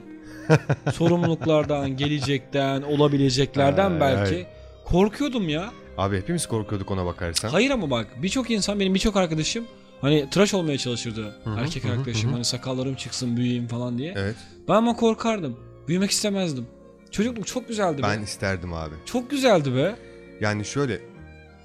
Sorumluluklardan, 0.94 1.98
gelecekten, 1.98 2.82
olabileceklerden 2.82 4.00
belki. 4.00 4.36
ay. 4.36 4.46
Korkuyordum 4.86 5.50
ya. 5.50 5.72
Abi 5.98 6.18
hepimiz 6.18 6.48
korkuyorduk 6.48 6.92
ona 6.92 7.06
bakarsan. 7.06 7.50
Hayır 7.50 7.72
ama 7.72 7.90
bak 7.90 8.08
birçok 8.22 8.52
insan 8.52 8.80
benim 8.80 8.94
birçok 8.94 9.16
arkadaşım 9.16 9.66
hani 10.02 10.30
tıraş 10.30 10.54
olmaya 10.54 10.78
çalışırdı. 10.78 11.36
Erkek 11.58 11.84
hı 11.84 11.88
hı, 11.88 11.92
arkadaşım 11.92 12.24
hı 12.24 12.32
hı. 12.32 12.34
hani 12.34 12.46
sakallarım 12.46 12.96
çıksın 12.96 13.38
büyüyeyim 13.38 13.68
falan 13.68 13.98
diye. 13.98 14.14
Evet. 14.18 14.36
Ben 14.68 14.74
ama 14.74 14.96
korkardım. 14.96 15.60
Büyümek 15.88 16.12
istemezdim. 16.12 16.68
Çocukluk 17.12 17.48
çok 17.48 17.68
güzeldi 17.68 18.02
Ben 18.04 18.20
be. 18.20 18.24
isterdim 18.24 18.74
abi. 18.74 18.96
Çok 19.06 19.30
güzeldi 19.32 19.76
be. 19.76 19.96
Yani 20.42 20.66
şöyle 20.66 21.02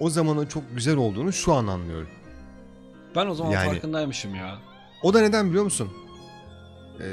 o 0.01 0.11
zamanın 0.11 0.47
çok 0.47 0.62
güzel 0.75 0.97
olduğunu 0.97 1.33
şu 1.33 1.53
an 1.53 1.66
anlıyorum. 1.66 2.09
Ben 3.16 3.27
o 3.27 3.35
zaman 3.35 3.51
Yani- 3.51 3.71
farkındaymışım 3.71 4.35
ya. 4.35 4.59
O 5.03 5.14
da 5.14 5.21
neden 5.21 5.49
biliyor 5.49 5.64
musun? 5.64 5.90
Ee, 7.01 7.05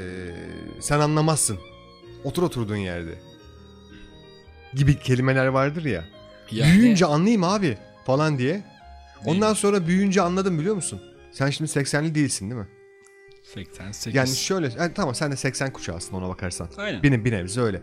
sen 0.80 1.00
anlamazsın. 1.00 1.58
Otur 2.24 2.42
oturduğun 2.42 2.76
yerde. 2.76 3.14
Gibi 4.74 4.98
kelimeler 4.98 5.46
vardır 5.46 5.84
ya. 5.84 6.04
Yani- 6.52 6.72
Büyüyünce 6.72 7.06
anlayayım 7.06 7.44
abi 7.44 7.78
falan 8.06 8.38
diye. 8.38 8.62
Ondan 9.26 9.54
sonra 9.54 9.86
büyüyünce 9.86 10.22
anladım 10.22 10.58
biliyor 10.58 10.74
musun? 10.74 11.00
Sen 11.32 11.50
şimdi 11.50 11.70
80'li 11.70 12.14
değilsin 12.14 12.50
değil 12.50 12.60
mi? 12.60 12.68
88. 13.42 14.14
Yani 14.14 14.28
şöyle 14.28 14.68
yani 14.78 14.94
tamam 14.94 15.14
sen 15.14 15.32
de 15.32 15.36
80 15.36 15.72
kuşağısın 15.72 16.16
ona 16.16 16.28
bakarsan. 16.28 16.68
Aynen. 16.76 17.02
Bir, 17.02 17.24
bir 17.24 17.32
nebze 17.32 17.60
öyle. 17.60 17.82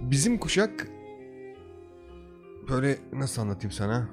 Bizim 0.00 0.38
kuşak 0.38 0.86
böyle 2.68 2.98
nasıl 3.12 3.42
anlatayım 3.42 3.72
sana? 3.72 4.08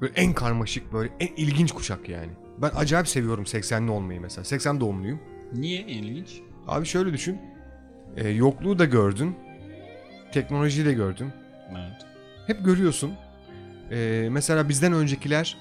Böyle 0.00 0.12
en 0.16 0.32
karmaşık 0.32 0.92
böyle 0.92 1.12
en 1.20 1.28
ilginç 1.36 1.72
kuşak 1.72 2.08
yani. 2.08 2.30
Ben 2.62 2.70
acayip 2.76 3.08
seviyorum 3.08 3.44
80'li 3.44 3.90
olmayı 3.90 4.20
mesela. 4.20 4.44
80 4.44 4.80
doğumluyum. 4.80 5.20
Niye 5.52 5.80
ilginç? 5.80 6.40
Abi 6.66 6.86
şöyle 6.86 7.12
düşün. 7.12 7.38
Ee, 8.16 8.28
yokluğu 8.28 8.78
da 8.78 8.84
gördün. 8.84 9.36
Teknolojiyi 10.32 10.86
de 10.86 10.92
gördün. 10.92 11.32
Evet. 11.70 12.06
Hep 12.46 12.64
görüyorsun. 12.64 13.14
Ee, 13.90 14.28
mesela 14.30 14.68
bizden 14.68 14.92
öncekiler 14.92 15.56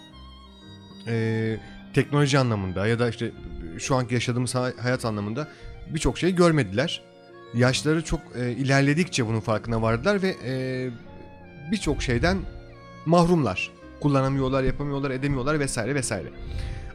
ee, 1.08 1.58
teknoloji 1.94 2.40
anlamında 2.40 2.88
ya 2.88 3.00
da 3.00 3.10
işte 3.10 3.32
şu 3.80 3.96
anki 3.96 4.14
yaşadığımız 4.14 4.56
ha- 4.56 4.72
hayat 4.82 5.06
anlamında 5.06 5.48
birçok 5.90 6.18
şey 6.18 6.36
görmediler. 6.36 7.02
Yaşları 7.54 8.04
çok 8.04 8.20
ee, 8.36 8.52
ilerledikçe 8.52 9.28
bunun 9.28 9.40
farkına 9.40 9.82
vardılar 9.82 10.22
ve 10.22 10.36
ee, 10.46 10.90
birçok 11.72 12.02
şeyden 12.04 12.38
mahrumlar. 13.06 13.72
Kullanamıyorlar, 14.00 14.64
yapamıyorlar, 14.64 15.12
edemiyorlar 15.12 15.60
vesaire 15.60 15.96
vesaire. 15.96 16.28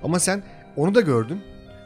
Ama 0.03 0.19
sen 0.19 0.43
onu 0.77 0.95
da 0.95 1.01
gördün. 1.01 1.41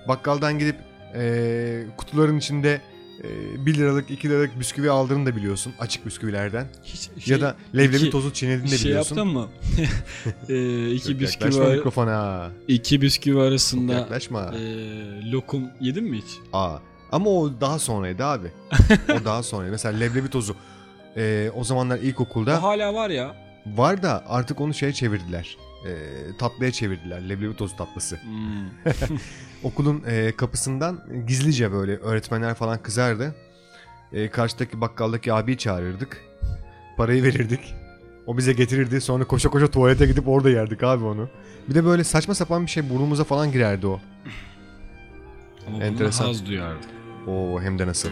Bakkaldan 0.08 0.58
gidip 0.58 0.76
ee, 1.14 1.82
kutuların 1.96 2.38
içinde 2.38 2.80
ee, 3.24 3.66
1 3.66 3.74
liralık 3.74 4.10
2 4.10 4.28
liralık 4.28 4.60
bisküvi 4.60 4.90
aldığını 4.90 5.26
da 5.26 5.36
biliyorsun. 5.36 5.72
Açık 5.78 6.06
bisküvilerden. 6.06 6.66
Hiç 6.84 7.10
ya 7.26 7.40
da 7.40 7.56
leblebi 7.76 7.96
iki- 7.96 8.10
tozu 8.10 8.32
çiğnediğini 8.32 8.70
de 8.70 8.78
şey 8.78 8.88
biliyorsun. 8.90 9.16
yaptın 9.16 9.32
mı? 9.34 9.48
ee, 10.48 10.90
iki 10.90 11.08
Çok 11.12 11.20
bisküvi 11.20 11.62
ar- 11.64 11.74
mikrofona. 11.76 12.50
iki 12.68 13.02
bisküvi 13.02 13.34
Çok 13.34 13.42
arasında 13.42 13.92
yaklaşma. 13.92 14.54
ee, 14.58 15.30
lokum 15.32 15.62
yedin 15.80 16.04
mi 16.04 16.16
hiç? 16.18 16.34
Aa. 16.52 16.78
Ama 17.12 17.30
o 17.30 17.60
daha 17.60 17.78
sonraydı 17.78 18.24
abi. 18.24 18.48
o 19.20 19.24
daha 19.24 19.42
sonraydı. 19.42 19.70
Mesela 19.72 19.98
leblebi 19.98 20.28
tozu. 20.28 20.56
Ee, 21.16 21.50
o 21.56 21.64
zamanlar 21.64 21.98
O 21.98 22.00
ilkokulda 22.02 22.62
hala 22.62 22.94
var 22.94 23.10
ya. 23.10 23.34
var 23.66 24.02
da 24.02 24.24
artık 24.28 24.60
onu 24.60 24.74
şeye 24.74 24.92
çevirdiler. 24.92 25.56
Ee, 25.86 26.36
tatlıya 26.38 26.72
çevirdiler. 26.72 27.28
Leblebi 27.28 27.56
tozu 27.56 27.76
tatlısı. 27.76 28.16
Hmm. 28.16 28.68
Okulun 29.62 30.02
e, 30.06 30.32
kapısından 30.36 31.00
gizlice 31.26 31.72
böyle 31.72 31.96
öğretmenler 31.96 32.54
falan 32.54 32.82
kızardı. 32.82 33.34
E, 34.12 34.30
karşıdaki 34.30 34.80
bakkaldaki 34.80 35.32
abiyi 35.32 35.58
çağırırdık. 35.58 36.20
Parayı 36.96 37.22
verirdik. 37.22 37.74
O 38.26 38.38
bize 38.38 38.52
getirirdi. 38.52 39.00
Sonra 39.00 39.24
koşa 39.24 39.48
koşa 39.48 39.66
tuvalete 39.70 40.06
gidip 40.06 40.28
orada 40.28 40.50
yerdik 40.50 40.82
abi 40.82 41.04
onu. 41.04 41.28
Bir 41.68 41.74
de 41.74 41.84
böyle 41.84 42.04
saçma 42.04 42.34
sapan 42.34 42.66
bir 42.66 42.70
şey 42.70 42.90
burnumuza 42.90 43.24
falan 43.24 43.52
girerdi 43.52 43.86
o. 43.86 44.00
Ama 45.66 45.84
Enteresan. 45.84 46.24
haz 46.24 46.46
duyardı. 46.46 46.86
Oo 47.26 47.60
hem 47.60 47.78
de 47.78 47.86
nasıl. 47.86 48.08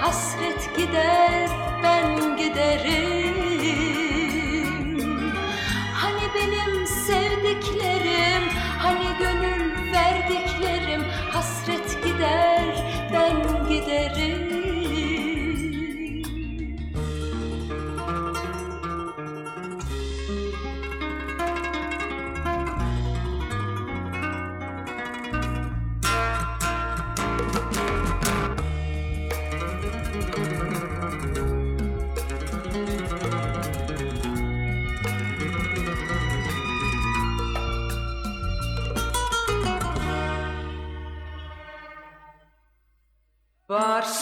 Hasret 0.00 0.76
gider 0.76 1.50
ben 1.82 2.36
giderim 2.36 3.13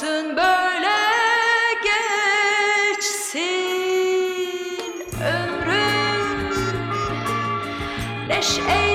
olmasın 0.03 0.37
böyle 0.37 0.97
geçsin. 1.83 3.43
Ömrüm 5.23 6.55
Neşeyle 8.29 8.92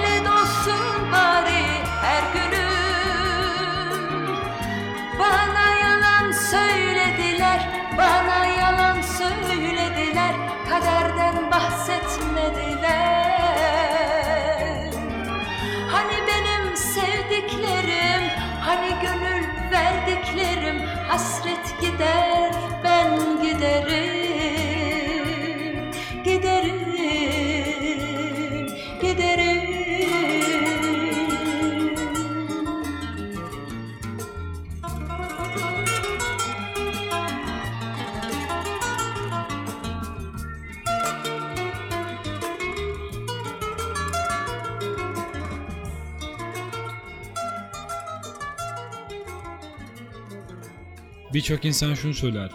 Birçok 51.47 51.65
insan 51.65 51.93
şunu 51.93 52.13
söyler. 52.13 52.51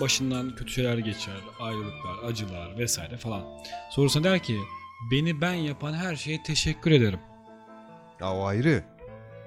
Başından 0.00 0.54
kötü 0.56 0.72
şeyler 0.72 0.98
geçer, 0.98 1.34
ayrılıklar, 1.60 2.28
acılar 2.28 2.78
vesaire 2.78 3.16
falan. 3.16 3.42
Sonrasında 3.90 4.30
der 4.30 4.42
ki 4.42 4.56
beni 5.10 5.40
ben 5.40 5.52
yapan 5.52 5.92
her 5.92 6.16
şeye 6.16 6.42
teşekkür 6.42 6.90
ederim. 6.90 7.18
Ya 8.20 8.32
o 8.32 8.44
ayrı. 8.44 8.84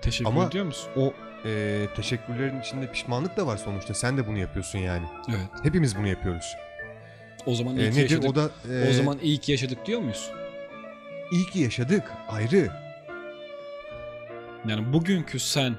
Teşekkür 0.02 0.26
Ama- 0.26 0.46
ediyor 0.46 0.66
musun? 0.66 0.90
O 0.96 1.14
e, 1.46 1.86
teşekkürlerin 1.96 2.62
içinde 2.62 2.92
pişmanlık 2.92 3.38
da 3.38 3.48
var 3.48 3.58
sonuçta. 3.58 3.94
Sen 3.94 4.18
de 4.18 4.28
bunu 4.28 4.38
yapıyorsun 4.38 4.80
yani. 4.80 5.06
Evet. 5.30 5.64
Hepimiz 5.64 5.98
bunu 5.98 6.08
yapıyoruz. 6.08 6.56
O 7.46 7.56
zaman 7.56 7.78
E, 7.78 7.82
iyi 7.82 7.92
ki 7.92 8.00
nedir? 8.00 8.10
yaşadık. 8.10 8.30
O 8.30 8.36
da 8.36 8.52
e, 8.74 8.90
O 8.90 8.94
zaman 8.94 9.20
iyi 9.22 9.38
ki 9.38 9.52
yaşadık 9.52 9.86
diyor 9.86 10.00
muyuz? 10.00 10.32
iyi 11.32 11.46
ki 11.46 11.60
yaşadık. 11.60 12.04
Ayrı. 12.28 12.72
Yani 14.68 14.94
bugünkü 14.94 15.40
sen 15.40 15.76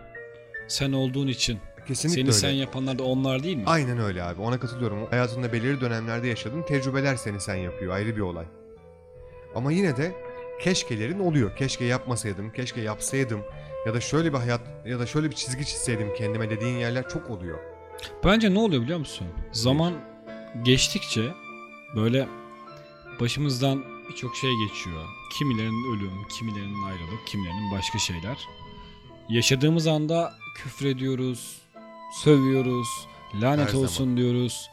sen 0.68 0.92
olduğun 0.92 1.26
için 1.28 1.60
Kesinlikle 1.88 2.20
seni 2.20 2.28
öyle. 2.28 2.32
sen 2.32 2.50
yapanlar 2.50 2.98
da 2.98 3.02
onlar 3.02 3.42
değil 3.42 3.56
mi? 3.56 3.62
Aynen 3.66 3.98
öyle 3.98 4.22
abi. 4.22 4.40
Ona 4.42 4.60
katılıyorum. 4.60 5.06
Hayatında 5.10 5.52
belirli 5.52 5.80
dönemlerde 5.80 6.28
yaşadığın 6.28 6.62
tecrübeler 6.62 7.16
seni 7.16 7.40
sen 7.40 7.54
yapıyor. 7.54 7.94
Ayrı 7.94 8.16
bir 8.16 8.20
olay. 8.20 8.46
Ama 9.54 9.72
yine 9.72 9.96
de 9.96 10.12
keşkelerin 10.60 11.18
oluyor. 11.18 11.56
Keşke 11.56 11.84
yapmasaydım, 11.84 12.52
keşke 12.52 12.80
yapsaydım 12.80 13.40
ya 13.86 13.94
da 13.94 14.00
şöyle 14.00 14.32
bir 14.32 14.38
hayat 14.38 14.60
ya 14.86 14.98
da 14.98 15.06
şöyle 15.06 15.30
bir 15.30 15.34
çizgi 15.34 15.66
çizseydim 15.66 16.14
kendime 16.14 16.50
dediğin 16.50 16.76
yerler 16.76 17.08
çok 17.08 17.30
oluyor. 17.30 17.58
Bence 18.24 18.54
ne 18.54 18.58
oluyor 18.58 18.82
biliyor 18.82 18.98
musun? 18.98 19.26
Zaman 19.52 19.94
geçtikçe 20.62 21.22
böyle 21.96 22.28
başımızdan 23.20 23.84
birçok 24.10 24.36
şey 24.36 24.50
geçiyor. 24.68 25.04
Kimilerinin 25.38 25.96
ölüm, 25.96 26.28
kimilerinin 26.38 26.82
ayrılık, 26.82 27.26
kimilerinin 27.26 27.72
başka 27.72 27.98
şeyler. 27.98 28.36
Yaşadığımız 29.28 29.86
anda 29.86 30.34
küfrediyoruz, 30.56 31.58
sövüyoruz, 32.12 32.88
lanet 33.42 33.68
Her 33.68 33.78
olsun 33.78 34.16
diyoruz. 34.16 34.70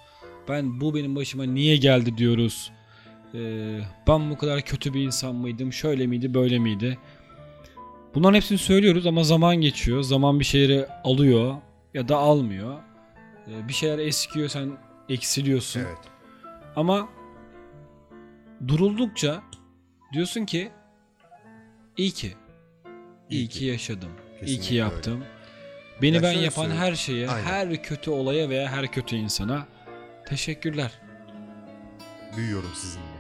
Ben 0.50 0.82
bu 0.82 0.96
benim 0.96 1.16
başıma 1.16 1.44
niye 1.44 1.78
geldi 1.78 2.18
diyoruz. 2.18 2.72
Ee, 3.36 3.80
ben 4.08 4.30
bu 4.30 4.38
kadar 4.38 4.62
kötü 4.62 4.94
bir 4.94 5.02
insan 5.02 5.36
mıydım, 5.36 5.74
şöyle 5.74 6.08
miydi, 6.08 6.34
böyle 6.34 6.60
miydi? 6.60 6.98
Bunların 8.16 8.36
hepsini 8.36 8.58
söylüyoruz 8.58 9.08
ama 9.08 9.24
zaman 9.24 9.56
geçiyor. 9.56 10.02
Zaman 10.02 10.40
bir 10.40 10.46
şeyleri 10.46 10.88
alıyor 11.04 11.56
ya 11.94 12.08
da 12.10 12.18
almıyor. 12.18 12.80
Ee, 13.48 13.68
bir 13.68 13.74
şeyler 13.74 14.00
eskiyor 14.00 14.50
sen 14.50 14.72
eksiliyorsun. 15.10 15.80
Evet. 15.80 15.98
Ama 16.76 17.10
duruldukça 18.68 19.42
diyorsun 20.14 20.46
ki 20.46 20.72
iyi 21.98 22.12
ki. 22.12 22.34
iyi 23.30 23.40
İyi 23.40 23.48
ki. 23.48 23.60
ki. 23.60 23.66
yaşadım. 23.66 24.10
iyi 24.34 24.40
Kesinlikle 24.40 24.68
ki 24.68 24.84
öyle. 24.84 25.28
Beni 26.02 26.16
Ya 26.16 26.24
ben 26.24 26.32
yapan 26.32 26.62
söyleyeyim. 26.62 26.82
her 26.84 26.96
şeye, 26.96 27.30
Aynen. 27.30 27.46
her 27.46 27.84
kötü 27.84 28.12
olaya 28.12 28.50
veya 28.50 28.72
her 28.72 28.88
kötü 28.92 29.16
insana 29.16 29.66
teşekkürler. 30.26 30.92
Büyüyorum 32.38 32.72
sizinle. 32.76 33.13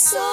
Son 0.00 0.29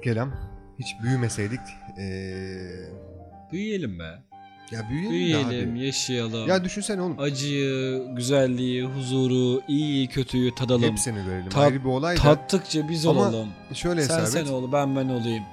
Velhasıl 0.00 0.02
kelam 0.02 0.32
hiç 0.78 0.96
büyümeseydik 1.02 1.60
ee, 1.98 3.52
Büyüyelim 3.52 3.98
be. 3.98 4.22
ya 4.70 4.88
büyüyelim, 4.90 5.10
Büyüyelim, 5.10 5.70
abi. 5.74 5.80
yaşayalım. 5.86 6.48
Ya 6.48 6.64
düşünsene 6.64 7.00
oğlum. 7.02 7.18
Acıyı, 7.20 8.06
güzelliği, 8.14 8.84
huzuru, 8.84 9.62
iyiyi, 9.68 10.08
kötüyü 10.08 10.54
tadalım. 10.54 10.82
Hepsini 10.82 11.24
görelim. 11.24 11.48
Tat- 11.50 11.64
Ayrı 11.64 11.80
bir 11.84 11.88
olay 11.88 12.16
da. 12.16 12.20
Tattıkça 12.20 12.88
biz 12.88 13.06
Ama 13.06 13.20
olalım. 13.20 13.48
Şöyle 13.74 14.02
Sen 14.02 14.14
hesap 14.14 14.28
sen 14.28 14.44
et. 14.44 14.50
ol, 14.50 14.72
ben 14.72 14.96
ben 14.96 15.08
olayım. 15.08 15.44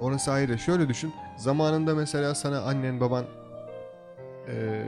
Orası 0.00 0.32
ayrı. 0.32 0.58
Şöyle 0.58 0.88
düşün. 0.88 1.12
Zamanında 1.36 1.94
mesela 1.94 2.34
sana 2.34 2.60
annen 2.60 3.00
baban 3.00 3.24
ee, 4.48 4.82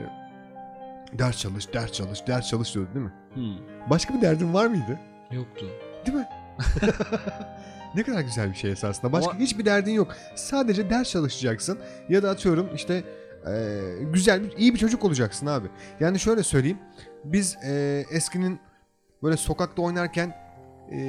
ders 1.13 1.37
çalış, 1.37 1.73
ders 1.73 1.91
çalış, 1.91 2.27
ders 2.27 2.49
çalış 2.49 2.75
diyordu 2.75 2.89
değil 2.93 3.05
mi? 3.05 3.11
Hmm, 3.33 3.89
Başka 3.89 4.13
bir 4.13 4.21
derdin 4.21 4.53
var 4.53 4.65
mıydı? 4.67 4.99
Yoktu. 5.31 5.65
Değil 6.05 6.17
mi? 6.17 6.25
ne 7.95 8.03
kadar 8.03 8.21
güzel 8.21 8.49
bir 8.51 8.55
şey 8.55 8.71
esasında. 8.71 9.11
Başka 9.11 9.31
Ama- 9.31 9.39
hiçbir 9.39 9.65
derdin 9.65 9.91
yok. 9.91 10.15
Sadece 10.35 10.89
ders 10.89 11.09
çalışacaksın 11.09 11.79
ya 12.09 12.23
da 12.23 12.29
atıyorum 12.29 12.69
işte 12.75 13.03
e, 13.47 13.81
güzel 14.13 14.43
bir 14.43 14.57
iyi 14.57 14.73
bir 14.73 14.79
çocuk 14.79 15.05
olacaksın 15.05 15.47
abi. 15.47 15.67
Yani 15.99 16.19
şöyle 16.19 16.43
söyleyeyim. 16.43 16.77
Biz 17.23 17.57
e, 17.65 18.03
eskinin 18.11 18.59
böyle 19.23 19.37
sokakta 19.37 19.81
oynarken 19.81 20.35
e, 20.91 20.99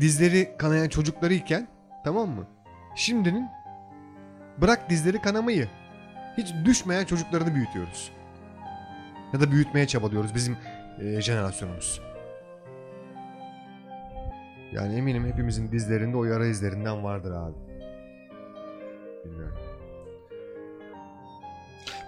dizleri 0.00 0.54
kanayan 0.58 0.88
çocuklarıyken 0.88 1.68
tamam 2.04 2.28
mı? 2.28 2.46
Şimdinin 2.96 3.46
bırak 4.58 4.90
dizleri 4.90 5.22
kanamayı 5.22 5.68
hiç 6.36 6.54
düşmeyen 6.64 7.04
çocuklarını 7.04 7.54
büyütüyoruz. 7.54 8.10
Ya 9.32 9.40
da 9.40 9.50
büyütmeye 9.50 9.86
çabalıyoruz 9.86 10.34
bizim 10.34 10.56
e, 11.00 11.20
jenerasyonumuz. 11.20 12.00
Yani 14.74 14.94
eminim 14.94 15.26
hepimizin 15.26 15.72
dizlerinde 15.72 16.16
o 16.16 16.24
yara 16.24 16.46
izlerinden 16.46 17.04
vardır 17.04 17.30
abi. 17.32 17.54
Bilmiyorum. 19.24 19.58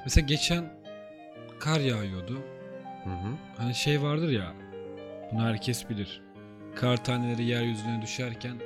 Mesela 0.04 0.26
geçen 0.26 0.64
kar 1.60 1.80
yağıyordu. 1.80 2.34
Hı 3.04 3.10
hı. 3.10 3.28
Hani 3.56 3.74
şey 3.74 4.02
vardır 4.02 4.28
ya. 4.28 4.52
Bunu 5.32 5.42
herkes 5.42 5.88
bilir. 5.90 6.22
Kar 6.74 7.04
taneleri 7.04 7.44
yeryüzüne 7.44 8.02
düşerken 8.02 8.56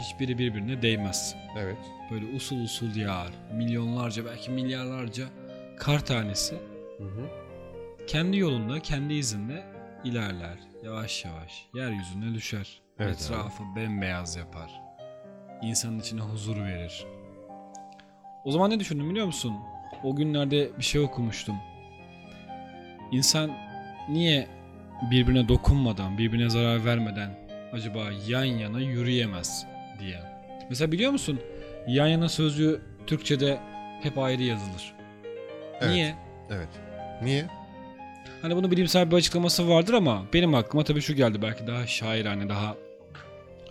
hiçbiri 0.00 0.38
birbirine 0.38 0.82
değmez. 0.82 1.36
Evet. 1.58 1.78
Böyle 2.10 2.26
usul 2.36 2.64
usul 2.64 2.96
yağar. 2.96 3.30
Milyonlarca 3.54 4.24
belki 4.24 4.50
milyarlarca 4.50 5.24
kar 5.78 6.04
tanesi 6.04 6.54
Hı 6.98 7.04
hı. 7.04 7.26
kendi 8.06 8.36
yolunda, 8.38 8.80
kendi 8.80 9.14
izinde 9.14 9.62
ilerler. 10.04 10.58
Yavaş 10.84 11.24
yavaş 11.24 11.66
yeryüzüne 11.74 12.34
düşer. 12.34 12.82
Evet 13.00 13.22
Etrafı 13.22 13.62
bembeyaz 13.76 14.36
yapar. 14.36 14.80
İnsanın 15.62 16.00
içine 16.00 16.20
huzur 16.20 16.56
verir. 16.56 17.06
O 18.44 18.50
zaman 18.50 18.70
ne 18.70 18.80
düşündüm 18.80 19.10
biliyor 19.10 19.26
musun? 19.26 19.56
O 20.04 20.16
günlerde 20.16 20.78
bir 20.78 20.82
şey 20.82 21.00
okumuştum. 21.00 21.56
İnsan 23.12 23.50
niye 24.08 24.48
birbirine 25.10 25.48
dokunmadan, 25.48 26.18
birbirine 26.18 26.50
zarar 26.50 26.84
vermeden 26.84 27.38
acaba 27.72 27.98
yan 28.28 28.44
yana 28.44 28.80
yürüyemez 28.80 29.66
diye. 30.00 30.22
Mesela 30.68 30.92
biliyor 30.92 31.12
musun? 31.12 31.40
Yan 31.88 32.06
yana 32.06 32.28
sözcüğü 32.28 32.82
Türkçe'de 33.06 33.60
hep 34.02 34.18
ayrı 34.18 34.42
yazılır. 34.42 34.94
Evet. 35.80 35.92
Niye? 35.92 36.14
Evet. 36.50 36.68
Niye? 37.22 37.46
Hani 38.42 38.56
bunun 38.56 38.70
bilimsel 38.70 39.10
bir 39.10 39.16
açıklaması 39.16 39.68
vardır 39.68 39.94
ama 39.94 40.22
benim 40.32 40.54
aklıma 40.54 40.84
tabii 40.84 41.00
şu 41.00 41.14
geldi. 41.14 41.42
Belki 41.42 41.66
daha 41.66 41.86
şairane, 41.86 42.48
daha 42.48 42.76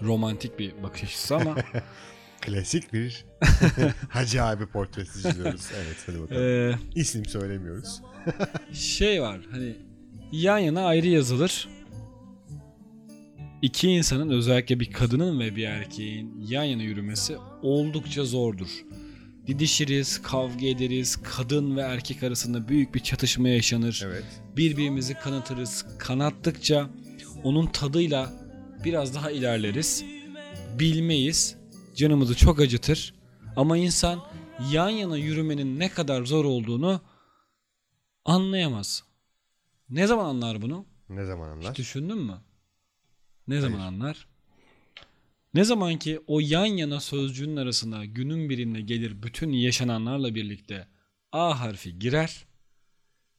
romantik 0.03 0.59
bir 0.59 0.83
bakış 0.83 1.03
açısı 1.03 1.35
ama 1.35 1.55
Klasik 2.41 2.93
bir 2.93 3.25
Hacı 4.09 4.43
abi 4.43 4.65
portresi 4.65 5.23
çiziyoruz. 5.23 5.65
Evet 5.77 5.97
hadi 6.05 6.21
bakalım. 6.21 6.41
eee, 6.41 6.75
İsim 6.95 7.25
söylemiyoruz. 7.25 8.01
şey 8.73 9.21
var 9.21 9.39
hani 9.51 9.75
yan 10.31 10.57
yana 10.57 10.85
ayrı 10.85 11.07
yazılır. 11.07 11.67
İki 13.61 13.89
insanın 13.89 14.29
özellikle 14.29 14.79
bir 14.79 14.91
kadının 14.91 15.39
ve 15.39 15.55
bir 15.55 15.63
erkeğin 15.63 16.45
yan 16.47 16.63
yana 16.63 16.81
yürümesi 16.83 17.37
oldukça 17.61 18.23
zordur. 18.25 18.69
Didişiriz, 19.47 20.21
kavga 20.21 20.65
ederiz, 20.67 21.17
kadın 21.23 21.77
ve 21.77 21.81
erkek 21.81 22.23
arasında 22.23 22.67
büyük 22.67 22.95
bir 22.95 22.99
çatışma 22.99 23.49
yaşanır. 23.49 24.03
Evet. 24.05 24.23
birbirimizi 24.57 25.13
kanatırız. 25.13 25.85
Kanattıkça 25.97 26.89
onun 27.43 27.65
tadıyla 27.67 28.33
biraz 28.83 29.15
daha 29.15 29.31
ilerleriz. 29.31 30.05
Bilmeyiz. 30.79 31.55
Canımızı 31.95 32.35
çok 32.35 32.59
acıtır. 32.59 33.13
Ama 33.55 33.77
insan 33.77 34.23
yan 34.71 34.89
yana 34.89 35.17
yürümenin 35.17 35.79
ne 35.79 35.89
kadar 35.89 36.25
zor 36.25 36.45
olduğunu 36.45 37.01
anlayamaz. 38.25 39.03
Ne 39.89 40.07
zaman 40.07 40.25
anlar 40.25 40.61
bunu? 40.61 40.85
Ne 41.09 41.25
zaman 41.25 41.49
anlar? 41.49 41.71
Hiç 41.71 41.77
düşündün 41.77 42.17
mü? 42.17 42.41
Ne 43.47 43.61
zaman 43.61 43.79
anlar? 43.79 44.27
Ne 45.53 45.63
zaman 45.63 45.97
ki 45.97 46.19
o 46.27 46.39
yan 46.39 46.65
yana 46.65 46.99
sözcüğün 46.99 47.55
arasına 47.55 48.05
günün 48.05 48.49
birinde 48.49 48.81
gelir 48.81 49.23
bütün 49.23 49.51
yaşananlarla 49.51 50.35
birlikte 50.35 50.87
A 51.31 51.59
harfi 51.59 51.99
girer. 51.99 52.45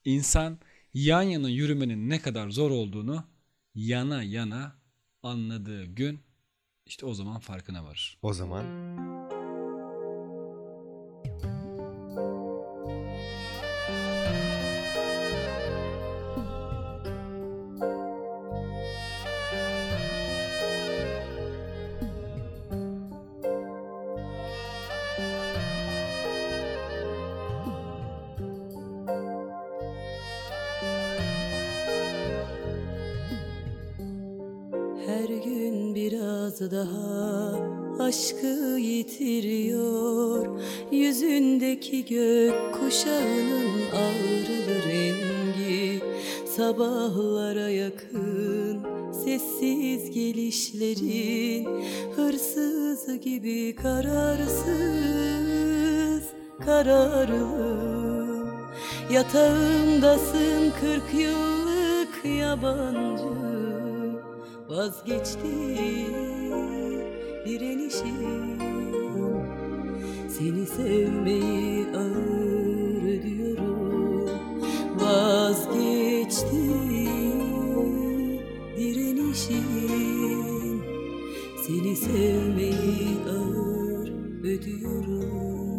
İnsan 0.05 0.59
yan 0.95 1.23
yana 1.23 1.49
yürümenin 1.49 2.11
ne 2.11 2.21
kadar 2.21 2.51
zor 2.51 2.71
olduğunu 2.71 3.25
yana 3.75 4.23
yana 4.23 4.80
anladığı 5.23 5.85
gün 5.85 6.21
işte 6.87 7.07
o 7.07 7.15
zaman 7.15 7.39
farkına 7.39 7.85
varır. 7.85 8.19
O 8.23 8.33
zaman 8.33 8.65
daha 36.71 37.55
aşkı 38.05 38.79
yitiriyor. 38.79 40.61
Yüzündeki 40.93 42.05
gök 42.05 42.55
kuşağının 42.75 43.71
ağrılı 43.95 44.83
rengi 44.89 46.01
Sabahlara 46.57 47.69
yakın 47.69 48.81
sessiz 49.25 50.11
gelişlerin 50.11 51.69
Hırsız 52.17 53.21
gibi 53.21 53.75
kararsız 53.75 54.71
kararlı. 56.67 57.81
Yatağımdasın 59.13 60.73
kırk 60.81 61.15
yıllık 61.15 62.25
yabancı 62.25 63.50
Vazgeçti 64.71 65.77
direnişim. 67.47 68.59
Seni 70.29 70.67
sevmeyi 70.67 71.87
ağır 71.97 73.03
ödüyorum. 73.03 74.29
Vazgeçti 75.01 76.69
direnişim. 78.77 79.65
Seni 81.67 81.97
sevmeyi 81.97 83.09
ağır 83.29 84.09
ödüyorum 84.45 85.70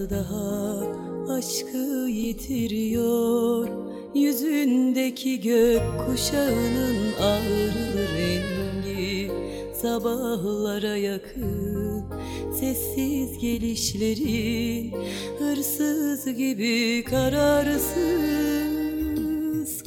biraz 0.00 0.10
daha 0.10 0.78
aşkı 1.34 2.08
yitiriyor. 2.08 3.68
Yüzündeki 4.14 5.40
gök 5.40 5.82
kuşağının 6.06 7.12
ağrılı 7.22 8.08
rengi 8.18 9.30
Sabahlara 9.82 10.96
yakın. 10.96 12.04
Sessiz 12.60 13.38
gelişlerin 13.38 14.94
Hırsız 15.38 16.36
gibi 16.36 17.04
kararsız 17.04 17.92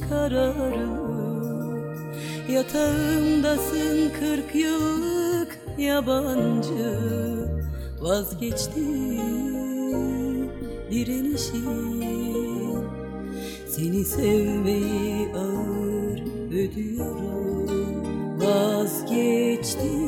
kararlı. 0.08 1.36
Yatağımdasın 2.52 4.10
kırk 4.20 4.54
yıllık 4.54 5.58
yabancı. 5.78 6.96
Vazgeçti 8.00 9.55
direnişim. 10.90 11.62
Seni 13.68 14.04
sevmeyi 14.04 15.28
ağır 15.34 16.20
ödüyorum. 16.52 17.66
Vazgeçti 18.40 20.05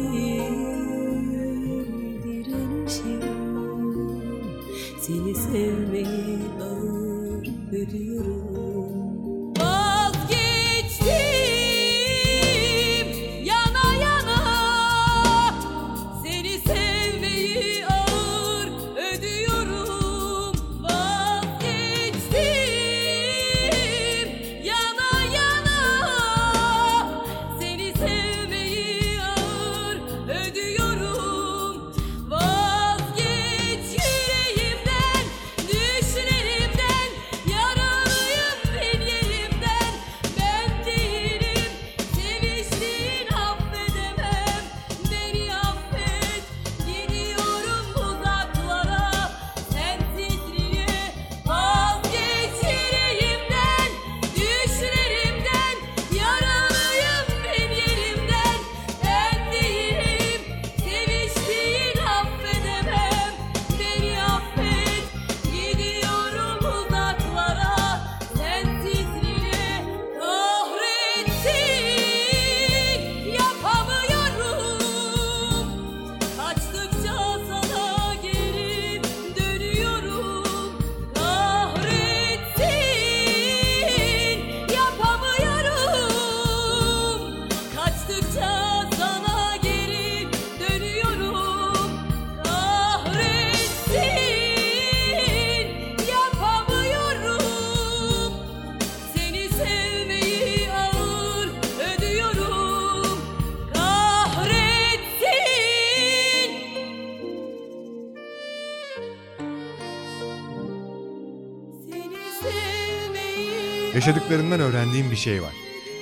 Yaşadıklarından 114.09 114.61
öğrendiğim 114.61 115.11
bir 115.11 115.17
şey 115.17 115.43
var. 115.43 115.53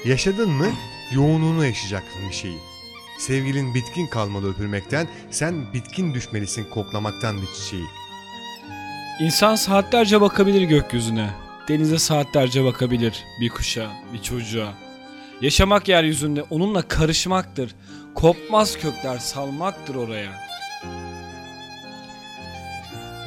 Yaşadın 0.04 0.50
mı 0.50 0.66
yoğunluğunu 1.12 1.64
yaşayacaksın 1.64 2.28
bir 2.28 2.34
şeyi. 2.34 2.58
Sevgilin 3.18 3.74
bitkin 3.74 4.06
kalmalı 4.06 4.50
öpülmekten, 4.50 5.08
sen 5.30 5.72
bitkin 5.72 6.14
düşmelisin 6.14 6.64
koklamaktan 6.64 7.42
bir 7.42 7.46
çiçeği. 7.46 7.86
İnsan 9.20 9.54
saatlerce 9.54 10.20
bakabilir 10.20 10.62
gökyüzüne. 10.62 11.30
Denize 11.68 11.98
saatlerce 11.98 12.64
bakabilir. 12.64 13.24
Bir 13.40 13.48
kuşa, 13.48 13.90
bir 14.12 14.22
çocuğa. 14.22 14.74
Yaşamak 15.40 15.88
yeryüzünde 15.88 16.42
onunla 16.42 16.82
karışmaktır. 16.82 17.74
Kopmaz 18.14 18.78
kökler 18.78 19.18
salmaktır 19.18 19.94
oraya. 19.94 20.32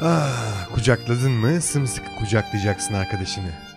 Ah, 0.03 0.67
kucakladın 0.73 1.31
mı 1.31 1.61
sımsıkı 1.61 2.15
kucaklayacaksın 2.19 2.93
arkadaşını. 2.93 3.68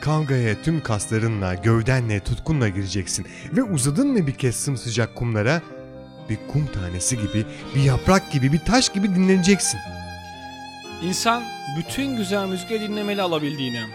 Kavgaya 0.00 0.62
tüm 0.62 0.82
kaslarınla, 0.82 1.54
gövdenle, 1.54 2.20
tutkunla 2.20 2.68
gireceksin. 2.68 3.26
Ve 3.52 3.62
uzadın 3.62 4.08
mı 4.08 4.26
bir 4.26 4.34
kez 4.34 4.56
sımsıcak 4.56 5.14
kumlara, 5.14 5.62
bir 6.30 6.38
kum 6.52 6.66
tanesi 6.66 7.16
gibi, 7.16 7.46
bir 7.74 7.82
yaprak 7.82 8.32
gibi, 8.32 8.52
bir 8.52 8.58
taş 8.58 8.88
gibi 8.88 9.08
dinleneceksin. 9.08 9.80
İnsan 11.02 11.42
bütün 11.78 12.16
güzel 12.16 12.46
müzikleri 12.46 12.88
dinlemeli 12.88 13.22
alabildiğine. 13.22 13.86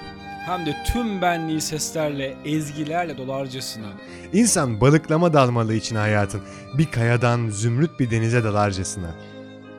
Hem 0.46 0.66
de 0.66 0.76
tüm 0.94 1.22
benliği 1.22 1.62
seslerle, 1.62 2.36
ezgilerle 2.46 3.18
dolarcasına. 3.18 3.88
İnsan 4.34 4.82
balıklama 4.82 5.34
dalmalı 5.34 5.74
için 5.74 5.96
hayatın, 5.96 6.42
bir 6.78 6.92
kayadan 6.92 7.50
zümrüt 7.50 8.00
bir 8.00 8.12
denize 8.12 8.44
dalarcasına. 8.44 9.16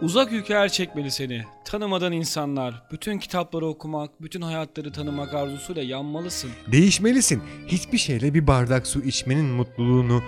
Uzak 0.04 0.32
ülkeler 0.32 0.68
çekmeli 0.68 1.10
seni. 1.10 1.44
Tanımadan 1.64 2.12
insanlar, 2.12 2.82
bütün 2.92 3.18
kitapları 3.18 3.66
okumak, 3.66 4.22
bütün 4.22 4.42
hayatları 4.42 4.92
tanımak 4.92 5.34
arzusuyla 5.34 5.82
yanmalısın. 5.82 6.50
Değişmelisin. 6.72 7.42
Hiçbir 7.66 7.98
şeyle 7.98 8.34
bir 8.34 8.46
bardak 8.46 8.86
su 8.86 9.02
içmenin 9.02 9.44
mutluluğunu 9.44 10.22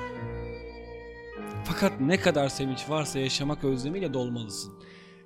Fakat 1.65 2.01
ne 2.01 2.21
kadar 2.21 2.49
sevinç 2.49 2.89
varsa 2.89 3.19
yaşamak 3.19 3.65
özlemiyle 3.65 4.15
dolmalısın. 4.15 4.73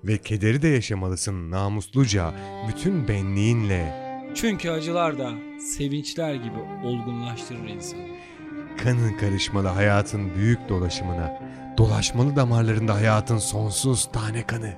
Ve 0.04 0.18
kederi 0.18 0.62
de 0.62 0.68
yaşamalısın 0.68 1.50
namusluca, 1.50 2.34
bütün 2.68 3.08
benliğinle. 3.08 4.10
Çünkü 4.34 4.70
acılar 4.70 5.18
da 5.18 5.32
sevinçler 5.60 6.34
gibi 6.34 6.58
olgunlaştırır 6.84 7.68
insanı. 7.68 8.19
Kanın 8.78 9.12
karışmalı 9.12 9.68
hayatın 9.68 10.34
büyük 10.34 10.68
dolaşımına, 10.68 11.38
dolaşmalı 11.78 12.36
damarlarında 12.36 12.94
hayatın 12.94 13.38
sonsuz 13.38 14.08
tane 14.12 14.46
kanı. 14.46 14.72